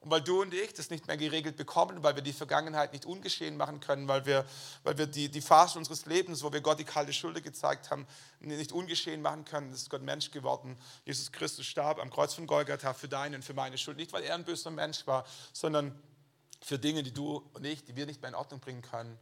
Und 0.00 0.10
weil 0.10 0.20
du 0.20 0.42
und 0.42 0.52
ich 0.52 0.74
das 0.74 0.90
nicht 0.90 1.06
mehr 1.06 1.16
geregelt 1.16 1.56
bekommen, 1.56 2.02
weil 2.02 2.14
wir 2.14 2.22
die 2.22 2.34
Vergangenheit 2.34 2.92
nicht 2.92 3.06
ungeschehen 3.06 3.56
machen 3.56 3.80
können, 3.80 4.06
weil 4.06 4.26
wir, 4.26 4.44
weil 4.82 4.98
wir 4.98 5.06
die, 5.06 5.30
die 5.30 5.40
Phase 5.40 5.78
unseres 5.78 6.04
Lebens, 6.04 6.42
wo 6.42 6.52
wir 6.52 6.60
Gott 6.60 6.78
die 6.78 6.84
kalte 6.84 7.14
Schulter 7.14 7.40
gezeigt 7.40 7.90
haben, 7.90 8.06
nicht 8.40 8.70
ungeschehen 8.70 9.22
machen 9.22 9.46
können, 9.46 9.72
ist 9.72 9.88
Gott 9.88 10.02
Mensch 10.02 10.30
geworden. 10.30 10.76
Jesus 11.06 11.32
Christus 11.32 11.64
starb 11.64 12.00
am 12.00 12.10
Kreuz 12.10 12.34
von 12.34 12.46
Golgatha 12.46 12.92
für 12.92 13.08
deine 13.08 13.36
und 13.36 13.42
für 13.42 13.54
meine 13.54 13.78
Schuld. 13.78 13.96
Nicht, 13.96 14.12
weil 14.12 14.24
er 14.24 14.34
ein 14.34 14.44
böser 14.44 14.70
Mensch 14.70 15.06
war, 15.06 15.24
sondern 15.54 15.98
für 16.60 16.78
Dinge, 16.78 17.02
die 17.02 17.14
du 17.14 17.48
und 17.54 17.64
ich, 17.64 17.82
die 17.82 17.96
wir 17.96 18.04
nicht 18.04 18.20
mehr 18.20 18.28
in 18.28 18.34
Ordnung 18.34 18.60
bringen 18.60 18.82
können. 18.82 19.18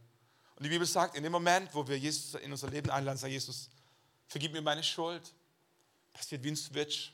Und 0.63 0.67
die 0.67 0.75
Bibel 0.75 0.87
sagt, 0.87 1.17
in 1.17 1.23
dem 1.23 1.33
Moment, 1.33 1.75
wo 1.75 1.85
wir 1.85 1.99
Jesus 1.99 2.35
in 2.35 2.49
unser 2.49 2.69
Leben 2.69 2.89
einladen, 2.89 3.17
sagt 3.17 3.33
Jesus, 3.33 3.69
vergib 4.29 4.53
mir 4.53 4.61
meine 4.61 4.81
Schuld. 4.81 5.33
Passiert 6.13 6.41
wie 6.41 6.51
ein 6.51 6.55
Switch. 6.55 7.11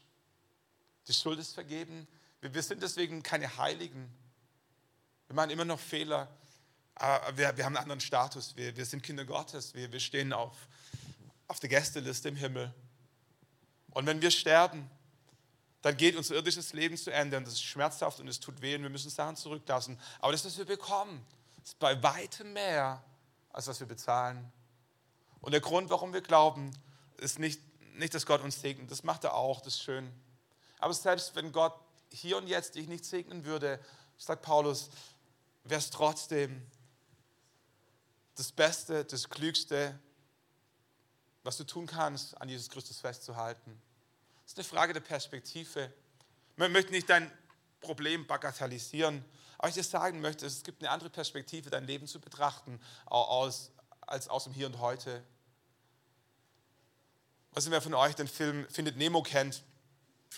Die 1.07 1.13
Schuld 1.15 1.39
ist 1.39 1.55
vergeben. 1.55 2.07
Wir 2.41 2.61
sind 2.61 2.83
deswegen 2.83 3.23
keine 3.23 3.57
Heiligen. 3.57 4.07
Wir 5.25 5.35
machen 5.35 5.49
immer 5.49 5.65
noch 5.65 5.79
Fehler. 5.79 6.27
Aber 6.93 7.35
wir, 7.37 7.57
wir 7.57 7.65
haben 7.65 7.75
einen 7.75 7.81
anderen 7.81 8.01
Status. 8.01 8.55
Wir, 8.55 8.77
wir 8.77 8.85
sind 8.85 9.01
Kinder 9.01 9.25
Gottes. 9.25 9.73
Wir, 9.73 9.91
wir 9.91 9.99
stehen 9.99 10.31
auf, 10.31 10.55
auf 11.47 11.59
der 11.59 11.69
Gästeliste 11.69 12.29
im 12.29 12.35
Himmel. 12.35 12.71
Und 13.89 14.05
wenn 14.05 14.21
wir 14.21 14.29
sterben, 14.29 14.87
dann 15.81 15.97
geht 15.97 16.15
unser 16.15 16.35
irdisches 16.35 16.73
Leben 16.73 16.97
zu 16.97 17.11
Ende 17.11 17.35
und 17.35 17.47
das 17.47 17.53
ist 17.53 17.63
schmerzhaft 17.63 18.19
und 18.19 18.27
es 18.27 18.39
tut 18.39 18.61
weh 18.61 18.75
und 18.75 18.83
wir 18.83 18.91
müssen 18.91 19.09
Sachen 19.09 19.35
zurücklassen. 19.35 19.99
Aber 20.19 20.33
das, 20.33 20.45
was 20.45 20.55
wir 20.55 20.65
bekommen, 20.65 21.25
ist 21.63 21.79
bei 21.79 22.03
weitem 22.03 22.53
mehr 22.53 23.03
als 23.49 23.67
was 23.67 23.79
wir 23.79 23.87
bezahlen. 23.87 24.51
Und 25.41 25.51
der 25.51 25.61
Grund, 25.61 25.89
warum 25.89 26.13
wir 26.13 26.21
glauben, 26.21 26.71
ist 27.17 27.39
nicht, 27.39 27.61
nicht, 27.95 28.13
dass 28.13 28.25
Gott 28.25 28.41
uns 28.41 28.61
segnet. 28.61 28.91
Das 28.91 29.03
macht 29.03 29.23
er 29.23 29.33
auch, 29.33 29.61
das 29.61 29.75
ist 29.75 29.83
schön. 29.83 30.11
Aber 30.79 30.93
selbst 30.93 31.35
wenn 31.35 31.51
Gott 31.51 31.73
hier 32.11 32.37
und 32.37 32.47
jetzt 32.47 32.75
dich 32.75 32.87
nicht 32.87 33.05
segnen 33.05 33.45
würde, 33.45 33.79
sagt 34.17 34.41
Paulus, 34.41 34.89
wäre 35.63 35.79
es 35.79 35.89
trotzdem 35.89 36.65
das 38.35 38.51
Beste, 38.51 39.03
das 39.05 39.29
Klügste, 39.29 39.99
was 41.43 41.57
du 41.57 41.65
tun 41.65 41.87
kannst, 41.87 42.39
an 42.39 42.49
Jesus 42.49 42.69
Christus 42.69 42.99
festzuhalten. 42.99 43.81
Das 44.43 44.53
ist 44.53 44.57
eine 44.57 44.65
Frage 44.65 44.93
der 44.93 45.01
Perspektive. 45.01 45.93
Man 46.55 46.71
möchte 46.71 46.91
nicht 46.91 47.09
dein 47.09 47.31
Problem 47.81 48.25
bagatellisieren, 48.27 49.23
ich 49.67 49.75
dir 49.75 49.83
sagen 49.83 50.21
möchte, 50.21 50.45
es 50.45 50.63
gibt 50.63 50.81
eine 50.81 50.89
andere 50.89 51.09
Perspektive, 51.09 51.69
dein 51.69 51.85
Leben 51.85 52.07
zu 52.07 52.21
betrachten, 52.21 52.79
als, 53.05 53.71
als 54.01 54.29
aus 54.29 54.45
dem 54.45 54.53
Hier 54.53 54.67
und 54.67 54.79
Heute. 54.79 55.21
Was 57.51 57.69
wer 57.69 57.81
von 57.81 57.93
euch 57.93 58.15
den 58.15 58.27
Film 58.27 58.67
Findet 58.69 58.95
Nemo 58.95 59.21
kennt, 59.21 59.63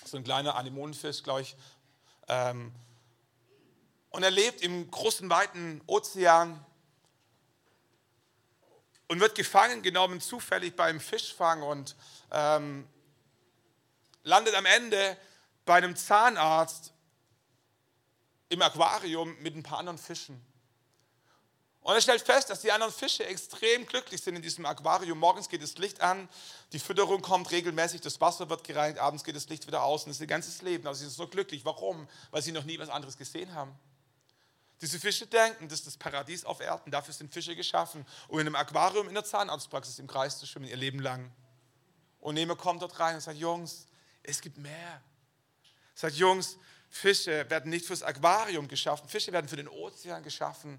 so 0.05 0.17
ein 0.17 0.23
kleiner 0.23 0.55
Anemonenfisch, 0.55 1.21
glaube 1.23 1.41
ich. 1.41 1.55
Ähm, 2.27 2.73
und 4.09 4.23
er 4.23 4.31
lebt 4.31 4.61
im 4.61 4.89
großen, 4.89 5.29
weiten 5.29 5.81
Ozean 5.85 6.65
und 9.07 9.19
wird 9.19 9.35
gefangen 9.35 9.81
genommen, 9.81 10.21
zufällig 10.21 10.75
beim 10.75 10.99
Fischfang 10.99 11.61
und 11.61 11.95
ähm, 12.31 12.87
landet 14.23 14.55
am 14.55 14.65
Ende 14.65 15.17
bei 15.65 15.75
einem 15.75 15.95
Zahnarzt 15.95 16.90
im 18.51 18.61
Aquarium 18.61 19.35
mit 19.41 19.55
ein 19.55 19.63
paar 19.63 19.79
anderen 19.79 19.97
Fischen. 19.97 20.39
Und 21.79 21.95
er 21.95 22.01
stellt 22.01 22.21
fest, 22.21 22.49
dass 22.49 22.61
die 22.61 22.71
anderen 22.71 22.93
Fische 22.93 23.25
extrem 23.25 23.87
glücklich 23.87 24.21
sind 24.21 24.35
in 24.35 24.41
diesem 24.41 24.65
Aquarium. 24.65 25.17
Morgens 25.17 25.49
geht 25.49 25.63
das 25.63 25.77
Licht 25.77 26.01
an, 26.01 26.29
die 26.73 26.79
Fütterung 26.79 27.21
kommt 27.21 27.49
regelmäßig, 27.49 28.01
das 28.01 28.21
Wasser 28.21 28.49
wird 28.49 28.63
gereinigt, 28.63 28.99
abends 28.99 29.23
geht 29.23 29.35
das 29.35 29.49
Licht 29.49 29.65
wieder 29.65 29.83
aus 29.83 30.03
und 30.03 30.09
das 30.09 30.17
ist 30.17 30.21
ihr 30.21 30.27
ganzes 30.27 30.61
Leben. 30.61 30.85
Aber 30.85 30.93
sie 30.93 31.05
sind 31.05 31.13
so 31.13 31.27
glücklich. 31.27 31.65
Warum? 31.65 32.07
Weil 32.29 32.41
sie 32.41 32.51
noch 32.51 32.65
nie 32.65 32.77
was 32.77 32.89
anderes 32.89 33.17
gesehen 33.17 33.55
haben. 33.55 33.73
Diese 34.81 34.99
Fische 34.99 35.25
denken, 35.25 35.69
das 35.69 35.79
ist 35.79 35.87
das 35.87 35.97
Paradies 35.97 36.43
auf 36.43 36.59
Erden. 36.59 36.91
Dafür 36.91 37.13
sind 37.13 37.33
Fische 37.33 37.55
geschaffen, 37.55 38.05
um 38.27 38.37
in 38.37 38.47
einem 38.47 38.55
Aquarium 38.55 39.07
in 39.07 39.13
der 39.13 39.23
Zahnarztpraxis 39.23 39.97
im 39.97 40.07
Kreis 40.07 40.37
zu 40.37 40.45
schwimmen, 40.45 40.67
ihr 40.67 40.77
Leben 40.77 40.99
lang. 40.99 41.31
Und 42.19 42.35
Nemo 42.35 42.55
kommt 42.55 42.81
dort 42.81 42.99
rein 42.99 43.15
und 43.15 43.21
sagt, 43.21 43.37
Jungs, 43.37 43.87
es 44.23 44.41
gibt 44.41 44.57
mehr. 44.57 45.01
Sagt, 45.95 46.15
Jungs, 46.15 46.57
Fische 46.91 47.49
werden 47.49 47.69
nicht 47.69 47.85
fürs 47.85 48.03
Aquarium 48.03 48.67
geschaffen, 48.67 49.07
Fische 49.07 49.31
werden 49.31 49.47
für 49.47 49.55
den 49.55 49.69
Ozean 49.69 50.21
geschaffen. 50.21 50.77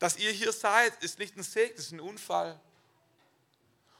Dass 0.00 0.18
ihr 0.18 0.32
hier 0.32 0.52
seid, 0.52 0.92
ist 1.02 1.18
nicht 1.18 1.36
ein 1.36 1.42
Segen, 1.44 1.76
ist 1.76 1.92
ein 1.92 2.00
Unfall. 2.00 2.60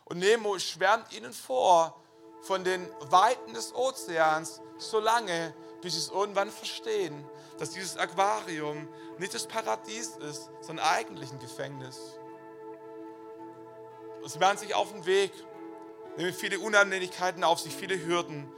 Und 0.04 0.18
Nemo 0.18 0.58
schwärmt 0.58 1.12
ihnen 1.12 1.32
vor 1.32 2.02
von 2.42 2.64
den 2.64 2.88
Weiten 3.10 3.54
des 3.54 3.74
Ozeans, 3.74 4.60
so 4.78 4.98
lange, 5.00 5.54
bis 5.82 5.94
sie 5.94 6.00
es 6.00 6.08
irgendwann 6.08 6.50
verstehen, 6.50 7.24
dass 7.58 7.70
dieses 7.70 7.96
Aquarium 7.96 8.88
nicht 9.18 9.34
das 9.34 9.46
Paradies 9.46 10.16
ist, 10.16 10.50
sondern 10.60 10.86
eigentlich 10.86 11.30
ein 11.30 11.38
Gefängnis. 11.38 11.98
Und 14.22 14.30
sie 14.30 14.38
machen 14.38 14.58
sich 14.58 14.74
auf 14.74 14.92
den 14.92 15.06
Weg, 15.06 15.32
nehmen 16.16 16.32
viele 16.32 16.58
Unannehmlichkeiten 16.58 17.44
auf 17.44 17.60
sich, 17.60 17.74
viele 17.74 18.04
Hürden. 18.04 18.50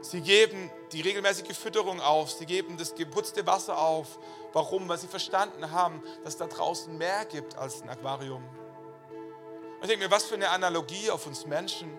Sie 0.00 0.20
geben 0.20 0.70
die 0.92 1.00
regelmäßige 1.00 1.56
Fütterung 1.56 2.00
auf, 2.00 2.30
sie 2.30 2.46
geben 2.46 2.76
das 2.76 2.94
geputzte 2.94 3.46
Wasser 3.46 3.78
auf. 3.78 4.18
Warum? 4.52 4.88
Weil 4.88 4.98
sie 4.98 5.08
verstanden 5.08 5.70
haben, 5.70 6.02
dass 6.22 6.34
es 6.34 6.38
da 6.38 6.46
draußen 6.46 6.96
mehr 6.96 7.24
gibt 7.24 7.56
als 7.56 7.82
ein 7.82 7.88
Aquarium. 7.88 8.42
Und 8.42 9.82
ich 9.82 9.88
denke 9.88 10.04
mir, 10.04 10.10
was 10.10 10.24
für 10.24 10.36
eine 10.36 10.50
Analogie 10.50 11.10
auf 11.10 11.26
uns 11.26 11.46
Menschen. 11.46 11.90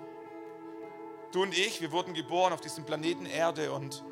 Du 1.32 1.42
und 1.42 1.58
ich, 1.58 1.82
wir 1.82 1.92
wurden 1.92 2.14
geboren 2.14 2.54
auf 2.54 2.62
diesem 2.62 2.86
Planeten 2.86 3.26
Erde 3.26 3.72
und 3.72 4.04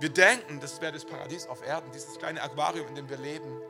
wir 0.00 0.08
denken, 0.08 0.60
das 0.60 0.80
wäre 0.80 0.92
das 0.92 1.04
Paradies 1.04 1.46
auf 1.46 1.64
Erden, 1.66 1.90
dieses 1.92 2.18
kleine 2.18 2.42
Aquarium, 2.42 2.88
in 2.88 2.94
dem 2.94 3.08
wir 3.08 3.18
leben. 3.18 3.60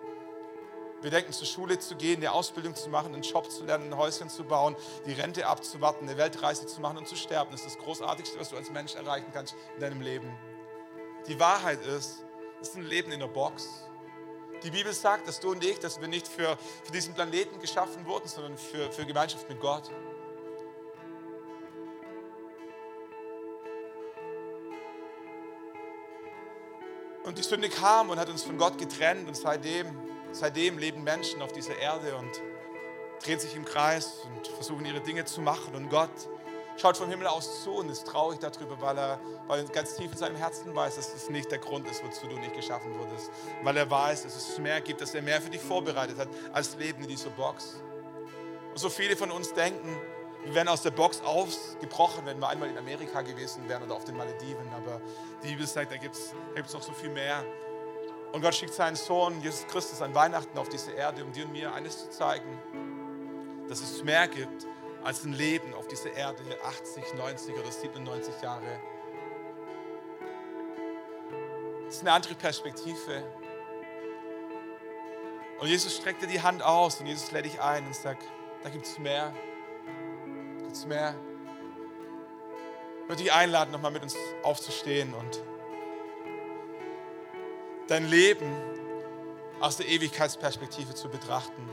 Wir 1.07 1.13
denken, 1.13 1.33
zur 1.33 1.47
Schule 1.47 1.79
zu 1.79 1.95
gehen, 1.95 2.17
eine 2.17 2.33
Ausbildung 2.33 2.75
zu 2.75 2.89
machen, 2.89 3.15
einen 3.15 3.23
Job 3.23 3.49
zu 3.49 3.63
lernen, 3.63 3.93
ein 3.93 3.97
Häuschen 3.97 4.29
zu 4.29 4.43
bauen, 4.43 4.75
die 5.07 5.13
Rente 5.13 5.47
abzuwarten, 5.47 6.09
eine 6.09 6.19
Weltreise 6.19 6.67
zu 6.67 6.81
machen 6.81 6.99
und 6.99 7.07
zu 7.07 7.15
sterben. 7.15 7.53
Das 7.53 7.61
ist 7.61 7.77
das 7.77 7.79
Großartigste, 7.79 8.41
was 8.41 8.49
du 8.49 8.57
als 8.57 8.73
Mensch 8.73 8.97
erreichen 8.97 9.29
kannst 9.33 9.55
in 9.77 9.81
deinem 9.81 10.01
Leben. 10.01 10.37
Die 11.29 11.39
Wahrheit 11.39 11.81
ist, 11.87 12.25
es 12.61 12.71
ist 12.71 12.75
ein 12.75 12.83
Leben 12.83 13.13
in 13.13 13.21
der 13.21 13.29
Box. 13.29 13.85
Die 14.65 14.71
Bibel 14.73 14.93
sagt, 14.93 15.29
dass 15.29 15.39
du 15.39 15.53
und 15.53 15.65
ich, 15.65 15.79
dass 15.79 16.01
wir 16.01 16.09
nicht 16.09 16.27
für, 16.27 16.59
für 16.83 16.91
diesen 16.91 17.15
Planeten 17.15 17.61
geschaffen 17.61 18.05
wurden, 18.05 18.27
sondern 18.27 18.59
für, 18.59 18.91
für 18.91 19.07
Gemeinschaft 19.07 19.49
mit 19.49 19.61
Gott. 19.61 19.89
Und 27.23 27.39
die 27.39 27.45
Sünde 27.45 27.69
kam 27.69 28.11
und 28.11 28.19
hat 28.19 28.29
uns 28.29 28.43
von 28.43 28.59
Gott 28.59 28.77
getrennt 28.77 29.29
und 29.29 29.37
seitdem 29.37 30.16
Seitdem 30.33 30.79
leben 30.79 31.03
Menschen 31.05 31.43
auf 31.43 31.53
dieser 31.53 31.79
Erde 31.79 32.17
und 32.17 32.41
drehen 33.25 33.41
sich 33.41 33.55
im 33.57 33.65
Kreis 33.65 34.21
und 34.25 34.47
versuchen 34.49 34.85
ihre 34.85 35.01
Dinge 35.01 35.25
zu 35.25 35.41
machen. 35.41 35.75
Und 35.75 35.89
Gott 35.89 36.11
schaut 36.77 36.97
vom 36.97 37.09
Himmel 37.09 37.27
aus 37.27 37.63
zu 37.63 37.73
und 37.73 37.89
ist 37.89 38.07
traurig 38.07 38.39
darüber, 38.39 38.81
weil 38.81 38.99
er, 38.99 39.21
weil 39.47 39.65
ganz 39.69 39.97
tief 39.97 40.13
in 40.13 40.19
seinem 40.19 40.37
Herzen 40.37 40.75
weiß, 40.75 40.97
dass 40.97 41.15
es 41.15 41.31
nicht 41.31 41.51
der 41.51 41.59
Grund 41.59 41.89
ist, 41.89 42.05
wozu 42.05 42.27
du 42.27 42.37
nicht 42.37 42.55
geschaffen 42.55 42.99
wurdest. 42.99 43.31
Weil 43.63 43.77
er 43.77 43.91
weiß, 43.91 44.25
dass 44.25 44.37
es 44.37 44.59
mehr 44.59 44.81
gibt, 44.81 45.01
dass 45.01 45.15
er 45.15 45.23
mehr 45.23 45.41
für 45.41 45.51
dich 45.51 45.63
vorbereitet 45.63 46.19
hat, 46.19 46.29
als 46.53 46.77
Leben 46.77 47.03
in 47.03 47.09
dieser 47.09 47.31
Box. 47.31 47.81
Und 48.71 48.79
so 48.79 48.91
viele 48.91 49.17
von 49.17 49.31
uns 49.31 49.55
denken, 49.55 49.97
wir 50.45 50.55
wären 50.55 50.69
aus 50.69 50.83
der 50.83 50.93
Box 50.93 51.23
ausgebrochen, 51.23 52.25
wenn 52.25 52.39
wir 52.39 52.49
einmal 52.49 52.69
in 52.69 52.79
Amerika 52.79 53.23
gewesen 53.23 53.69
wären 53.69 53.83
oder 53.83 53.97
auf 53.97 54.05
den 54.05 54.17
Malediven. 54.17 54.69
Aber 54.77 55.01
die 55.43 55.49
Bibel 55.49 55.67
sagt, 55.67 55.91
da 55.91 55.97
gibt 55.97 56.15
es 56.15 56.73
noch 56.73 56.83
so 56.83 56.93
viel 56.93 57.11
mehr. 57.11 57.43
Und 58.33 58.43
Gott 58.43 58.55
schickt 58.55 58.75
seinen 58.75 58.97
Sohn, 58.97 59.41
Jesus 59.41 59.67
Christus, 59.67 60.03
an 60.03 60.15
Weihnachten 60.15 60.59
auf 60.59 60.69
diese 60.69 60.93
Erde, 60.93 61.25
um 61.25 61.33
dir 61.33 61.47
und 61.47 61.53
mir 61.53 61.73
eines 61.73 61.99
zu 61.99 62.11
zeigen, 62.11 62.59
dass 63.69 63.81
es 63.81 64.03
mehr 64.05 64.29
gibt 64.29 64.67
als 65.05 65.25
ein 65.25 65.33
Leben 65.33 65.73
auf 65.75 65.87
dieser 65.89 66.13
Erde, 66.13 66.43
80, 66.65 67.15
90 67.15 67.55
oder 67.55 67.71
97 67.71 68.43
Jahre. 68.43 68.81
Das 71.87 71.95
ist 71.95 72.01
eine 72.01 72.13
andere 72.13 72.35
Perspektive. 72.35 73.23
Und 75.61 75.69
Jesus 75.69 75.97
streckt 75.97 76.23
dir 76.23 76.27
die 76.27 76.43
Hand 76.43 76.63
aus 76.63 77.01
und 77.01 77.07
Jesus 77.07 77.31
lädt 77.31 77.47
dich 77.47 77.61
ein 77.61 77.87
und 77.87 77.95
sagt, 77.95 78.25
da 78.63 78.69
gibt 78.69 78.85
es 78.85 78.99
mehr. 78.99 79.33
Gibt 80.59 80.73
es 80.73 80.85
mehr. 80.85 81.15
Ich 83.03 83.09
würde 83.09 83.23
dich 83.23 83.33
einladen, 83.33 83.71
nochmal 83.71 83.93
mit 83.93 84.03
uns 84.03 84.17
aufzustehen 84.43 85.15
und 85.15 85.41
dein 87.89 88.09
Leben 88.09 88.53
aus 89.61 89.77
der 89.77 89.89
Ewigkeitsperspektive 89.89 90.95
zu 90.95 91.09
betrachten. 91.09 91.69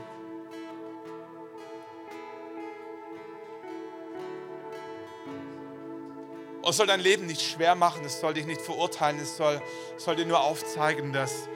Und 6.62 6.70
es 6.70 6.78
soll 6.78 6.86
dein 6.86 7.00
Leben 7.00 7.26
nicht 7.26 7.42
schwer 7.42 7.74
machen, 7.74 8.06
es 8.06 8.20
soll 8.20 8.32
dich 8.32 8.46
nicht 8.46 8.62
verurteilen, 8.62 9.20
es 9.20 9.36
soll, 9.36 9.60
soll 9.98 10.16
dir 10.16 10.24
nur 10.24 10.40
aufzeigen, 10.40 11.12
dass, 11.12 11.46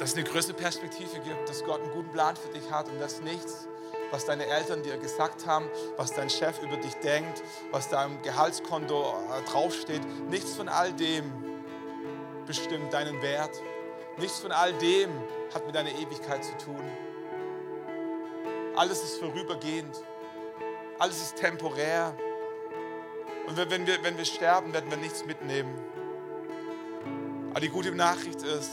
dass 0.00 0.10
es 0.10 0.16
eine 0.16 0.24
größere 0.24 0.54
Perspektive 0.54 1.20
gibt, 1.20 1.48
dass 1.48 1.62
Gott 1.62 1.80
einen 1.80 1.92
guten 1.92 2.10
Plan 2.10 2.34
für 2.34 2.48
dich 2.48 2.68
hat 2.72 2.88
und 2.88 2.98
dass 2.98 3.20
nichts, 3.20 3.68
was 4.10 4.24
deine 4.24 4.46
Eltern 4.46 4.82
dir 4.82 4.96
gesagt 4.96 5.46
haben, 5.46 5.70
was 5.96 6.12
dein 6.12 6.28
Chef 6.28 6.60
über 6.60 6.76
dich 6.76 6.94
denkt, 6.94 7.40
was 7.70 7.88
da 7.88 8.04
im 8.04 8.20
Gehaltskonto 8.22 9.14
äh, 9.14 9.48
draufsteht, 9.48 10.02
nichts 10.28 10.54
von 10.54 10.68
all 10.68 10.92
dem 10.92 11.49
bestimmt 12.50 12.92
deinen 12.92 13.22
Wert. 13.22 13.62
Nichts 14.16 14.40
von 14.40 14.50
all 14.50 14.72
dem 14.72 15.08
hat 15.54 15.64
mit 15.66 15.74
deiner 15.76 15.92
Ewigkeit 15.92 16.44
zu 16.44 16.56
tun. 16.56 16.82
Alles 18.74 19.04
ist 19.04 19.20
vorübergehend. 19.20 20.02
Alles 20.98 21.20
ist 21.22 21.36
temporär. 21.36 22.12
Und 23.46 23.56
wenn 23.56 23.86
wir, 23.86 24.02
wenn 24.02 24.18
wir 24.18 24.24
sterben, 24.24 24.72
werden 24.72 24.90
wir 24.90 24.98
nichts 24.98 25.24
mitnehmen. 25.24 25.72
Aber 27.50 27.60
die 27.60 27.68
gute 27.68 27.92
Nachricht 27.92 28.42
ist, 28.42 28.72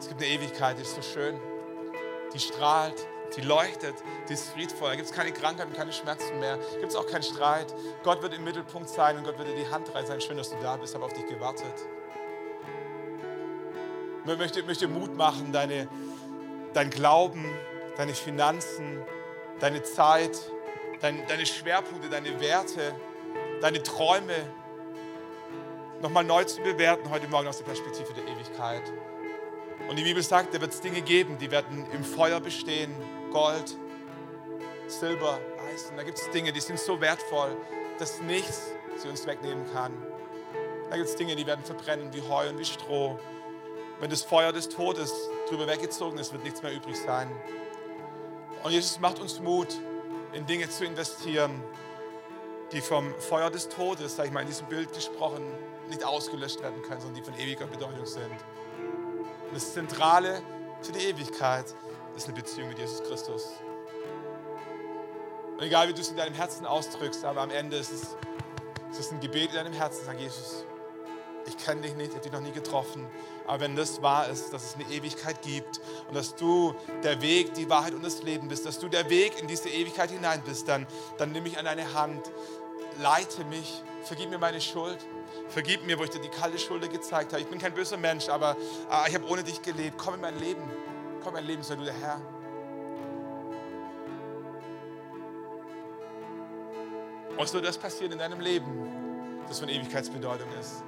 es 0.00 0.08
gibt 0.08 0.20
eine 0.20 0.30
Ewigkeit, 0.30 0.76
die 0.76 0.82
ist 0.82 0.96
so 0.96 1.02
schön. 1.02 1.38
Die 2.32 2.40
strahlt, 2.40 3.06
die 3.36 3.42
leuchtet, 3.42 3.94
die 4.28 4.32
ist 4.32 4.48
friedvoll. 4.48 4.90
Da 4.90 4.96
gibt 4.96 5.08
es 5.08 5.14
keine 5.14 5.30
Krankheiten, 5.30 5.72
keine 5.72 5.92
Schmerzen 5.92 6.40
mehr. 6.40 6.56
Da 6.56 6.78
gibt 6.80 6.90
es 6.90 6.96
auch 6.96 7.06
keinen 7.06 7.22
Streit. 7.22 7.72
Gott 8.02 8.22
wird 8.22 8.34
im 8.34 8.42
Mittelpunkt 8.42 8.88
sein 8.88 9.16
und 9.16 9.24
Gott 9.24 9.38
wird 9.38 9.46
dir 9.46 9.54
die 9.54 9.68
Hand 9.68 9.94
reichen. 9.94 10.20
Schön, 10.20 10.36
dass 10.36 10.50
du 10.50 10.56
da 10.60 10.76
bist, 10.76 10.96
habe 10.96 11.04
auf 11.04 11.12
dich 11.12 11.26
gewartet. 11.28 11.74
Ich 14.26 14.38
möchte, 14.38 14.62
möchte 14.62 14.88
Mut 14.88 15.14
machen, 15.14 15.52
deine, 15.52 15.86
dein 16.72 16.88
Glauben, 16.88 17.44
deine 17.98 18.14
Finanzen, 18.14 19.02
deine 19.60 19.82
Zeit, 19.82 20.50
dein, 21.02 21.26
deine 21.28 21.44
Schwerpunkte, 21.44 22.08
deine 22.08 22.40
Werte, 22.40 22.94
deine 23.60 23.82
Träume 23.82 24.34
nochmal 26.00 26.24
neu 26.24 26.42
zu 26.44 26.62
bewerten, 26.62 27.10
heute 27.10 27.28
Morgen 27.28 27.48
aus 27.48 27.58
der 27.58 27.66
Perspektive 27.66 28.14
der 28.14 28.24
Ewigkeit. 28.24 28.82
Und 29.90 29.98
die 29.98 30.04
Bibel 30.04 30.22
sagt, 30.22 30.54
da 30.54 30.60
wird 30.60 30.72
es 30.72 30.80
Dinge 30.80 31.02
geben, 31.02 31.36
die 31.36 31.50
werden 31.50 31.86
im 31.92 32.02
Feuer 32.02 32.40
bestehen. 32.40 32.94
Gold, 33.30 33.76
Silber, 34.86 35.38
Eisen. 35.70 35.98
Da 35.98 36.02
gibt 36.02 36.16
es 36.16 36.30
Dinge, 36.30 36.50
die 36.50 36.60
sind 36.60 36.78
so 36.78 36.98
wertvoll, 36.98 37.54
dass 37.98 38.22
nichts 38.22 38.72
sie 38.96 39.08
uns 39.08 39.26
wegnehmen 39.26 39.70
kann. 39.74 39.92
Da 40.88 40.96
gibt 40.96 41.10
es 41.10 41.16
Dinge, 41.16 41.36
die 41.36 41.46
werden 41.46 41.62
verbrennen 41.62 42.14
wie 42.14 42.22
Heu 42.22 42.48
und 42.48 42.58
wie 42.58 42.64
Stroh. 42.64 43.18
Wenn 44.00 44.10
das 44.10 44.22
Feuer 44.22 44.52
des 44.52 44.68
Todes 44.68 45.12
drüber 45.48 45.66
weggezogen 45.66 46.18
ist, 46.18 46.32
wird 46.32 46.44
nichts 46.44 46.62
mehr 46.62 46.74
übrig 46.74 46.96
sein. 46.96 47.30
Und 48.62 48.72
Jesus 48.72 48.98
macht 48.98 49.20
uns 49.20 49.40
Mut, 49.40 49.68
in 50.32 50.46
Dinge 50.46 50.68
zu 50.68 50.84
investieren, 50.84 51.62
die 52.72 52.80
vom 52.80 53.14
Feuer 53.20 53.50
des 53.50 53.68
Todes, 53.68 54.16
sage 54.16 54.28
ich 54.28 54.34
mal 54.34 54.40
in 54.40 54.48
diesem 54.48 54.66
Bild 54.66 54.92
gesprochen, 54.92 55.44
nicht 55.88 56.04
ausgelöscht 56.04 56.60
werden 56.62 56.82
können, 56.82 57.00
sondern 57.00 57.22
die 57.22 57.30
von 57.30 57.38
ewiger 57.38 57.66
Bedeutung 57.66 58.04
sind. 58.06 58.32
Und 59.48 59.54
das 59.54 59.74
Zentrale 59.74 60.42
für 60.82 60.92
die 60.92 61.04
Ewigkeit 61.04 61.66
ist 62.16 62.26
eine 62.26 62.34
Beziehung 62.34 62.68
mit 62.68 62.78
Jesus 62.78 63.02
Christus. 63.02 63.52
Und 65.52 65.62
egal 65.62 65.88
wie 65.88 65.94
du 65.94 66.00
es 66.00 66.08
in 66.08 66.16
deinem 66.16 66.34
Herzen 66.34 66.66
ausdrückst, 66.66 67.24
aber 67.24 67.42
am 67.42 67.50
Ende 67.50 67.76
ist 67.76 67.92
es, 67.92 68.16
ist 68.98 69.12
ein 69.12 69.20
Gebet 69.20 69.50
in 69.50 69.56
deinem 69.56 69.72
Herzen, 69.72 70.04
sag 70.04 70.18
Jesus, 70.18 70.64
ich 71.46 71.56
kenne 71.58 71.82
dich 71.82 71.94
nicht, 71.94 72.08
ich 72.08 72.14
habe 72.14 72.22
dich 72.22 72.32
noch 72.32 72.40
nie 72.40 72.52
getroffen. 72.52 73.06
Aber 73.46 73.60
wenn 73.60 73.76
das 73.76 74.02
wahr 74.02 74.28
ist, 74.28 74.52
dass 74.52 74.64
es 74.64 74.74
eine 74.74 74.84
Ewigkeit 74.84 75.42
gibt 75.42 75.80
und 76.08 76.14
dass 76.14 76.34
du 76.34 76.74
der 77.02 77.20
Weg, 77.20 77.54
die 77.54 77.68
Wahrheit 77.68 77.94
und 77.94 78.04
das 78.04 78.22
Leben 78.22 78.48
bist, 78.48 78.64
dass 78.66 78.78
du 78.78 78.88
der 78.88 79.10
Weg 79.10 79.40
in 79.40 79.48
diese 79.48 79.68
Ewigkeit 79.68 80.10
hinein 80.10 80.42
bist, 80.44 80.68
dann, 80.68 80.86
dann 81.18 81.32
nimm 81.32 81.44
mich 81.44 81.58
an 81.58 81.66
deine 81.66 81.92
Hand, 81.94 82.30
leite 83.00 83.44
mich, 83.44 83.82
vergib 84.02 84.30
mir 84.30 84.38
meine 84.38 84.60
Schuld, 84.60 84.98
vergib 85.48 85.84
mir, 85.84 85.98
wo 85.98 86.04
ich 86.04 86.10
dir 86.10 86.20
die 86.20 86.28
kalte 86.28 86.58
Schulter 86.58 86.88
gezeigt 86.88 87.32
habe. 87.32 87.42
Ich 87.42 87.48
bin 87.48 87.58
kein 87.58 87.74
böser 87.74 87.96
Mensch, 87.96 88.28
aber 88.28 88.56
äh, 88.90 89.08
ich 89.08 89.14
habe 89.14 89.26
ohne 89.28 89.42
dich 89.42 89.60
gelebt. 89.62 89.98
Komm 89.98 90.14
in 90.14 90.20
mein 90.20 90.38
Leben, 90.38 90.62
komm 91.22 91.28
in 91.28 91.34
mein 91.34 91.46
Leben, 91.46 91.62
sei 91.62 91.76
du 91.76 91.84
der 91.84 91.94
Herr. 91.94 92.20
Und 97.36 97.48
so 97.48 97.60
das 97.60 97.76
passiert 97.76 98.12
in 98.12 98.18
deinem 98.18 98.40
Leben, 98.40 99.42
das 99.48 99.58
von 99.58 99.68
Ewigkeitsbedeutung 99.68 100.48
ist. 100.60 100.84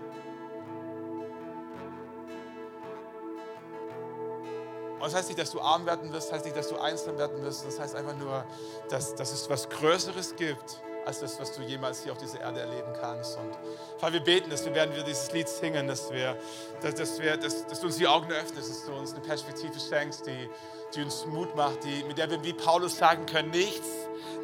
Und 5.06 5.12
das 5.12 5.20
heißt 5.20 5.28
nicht, 5.28 5.38
dass 5.38 5.52
du 5.52 5.60
arm 5.60 5.86
werden 5.86 6.12
wirst, 6.12 6.26
das 6.26 6.32
heißt 6.32 6.44
nicht, 6.46 6.56
dass 6.56 6.68
du 6.68 6.78
einsam 6.78 7.16
werden 7.16 7.40
wirst, 7.40 7.64
das 7.64 7.78
heißt 7.78 7.94
einfach 7.94 8.16
nur, 8.16 8.44
dass, 8.88 9.14
dass 9.14 9.30
es 9.30 9.48
was 9.48 9.68
Größeres 9.68 10.34
gibt, 10.34 10.82
als 11.04 11.20
das, 11.20 11.38
was 11.38 11.52
du 11.52 11.62
jemals 11.62 12.02
hier 12.02 12.10
auf 12.10 12.18
dieser 12.18 12.40
Erde 12.40 12.58
erleben 12.58 12.92
kannst. 13.00 13.38
Und 13.38 13.56
Vater, 13.98 14.14
wir 14.14 14.20
beten, 14.20 14.50
dass 14.50 14.64
wir 14.64 14.74
werden 14.74 14.96
wir 14.96 15.04
dieses 15.04 15.30
Lied 15.30 15.48
singen, 15.48 15.86
dass, 15.86 16.10
wir, 16.10 16.36
dass, 16.80 16.96
dass, 16.96 17.20
wir, 17.20 17.36
dass, 17.36 17.68
dass 17.68 17.78
du 17.78 17.86
uns 17.86 17.98
die 17.98 18.08
Augen 18.08 18.32
öffnest, 18.32 18.68
dass 18.68 18.84
du 18.84 18.94
uns 18.94 19.12
eine 19.12 19.20
Perspektive 19.20 19.78
schenkst, 19.78 20.26
die, 20.26 20.50
die 20.96 21.02
uns 21.04 21.24
Mut 21.26 21.54
macht, 21.54 21.84
die, 21.84 22.02
mit 22.02 22.18
der 22.18 22.28
wir 22.28 22.42
wie 22.42 22.52
Paulus 22.52 22.98
sagen 22.98 23.26
können, 23.26 23.50
nichts, 23.50 23.86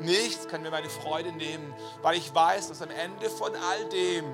nichts 0.00 0.46
kann 0.46 0.62
mir 0.62 0.70
meine 0.70 0.90
Freude 0.90 1.32
nehmen, 1.32 1.74
weil 2.02 2.16
ich 2.18 2.32
weiß, 2.32 2.68
dass 2.68 2.82
am 2.82 2.90
Ende 2.90 3.28
von 3.30 3.50
all 3.56 3.88
dem 3.88 4.24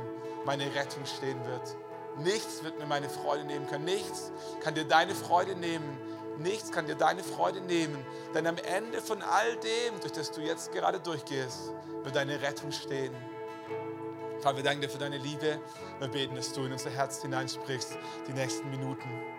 meine 0.44 0.66
Rettung 0.74 1.06
stehen 1.06 1.42
wird. 1.46 1.74
Nichts 2.18 2.64
wird 2.64 2.78
mir 2.78 2.86
meine 2.86 3.08
Freude 3.08 3.44
nehmen 3.44 3.66
können. 3.68 3.84
Nichts 3.84 4.30
kann 4.60 4.74
dir 4.74 4.84
deine 4.84 5.14
Freude 5.14 5.54
nehmen. 5.54 6.07
Nichts 6.38 6.70
kann 6.70 6.86
dir 6.86 6.94
deine 6.94 7.22
Freude 7.22 7.60
nehmen. 7.60 8.04
Denn 8.34 8.46
am 8.46 8.56
Ende 8.56 9.00
von 9.00 9.22
all 9.22 9.56
dem, 9.56 10.00
durch 10.00 10.12
das 10.12 10.30
du 10.30 10.40
jetzt 10.40 10.72
gerade 10.72 11.00
durchgehst, 11.00 11.72
wird 12.02 12.14
deine 12.14 12.40
Rettung 12.40 12.72
stehen. 12.72 13.14
Vater, 14.40 14.56
wir 14.56 14.64
danken 14.64 14.82
dir 14.82 14.88
für 14.88 14.98
deine 14.98 15.18
Liebe. 15.18 15.60
Wir 15.98 16.08
beten, 16.08 16.36
dass 16.36 16.52
du 16.52 16.64
in 16.64 16.72
unser 16.72 16.90
Herz 16.90 17.22
hineinsprichst, 17.22 17.98
die 18.28 18.32
nächsten 18.32 18.70
Minuten. 18.70 19.37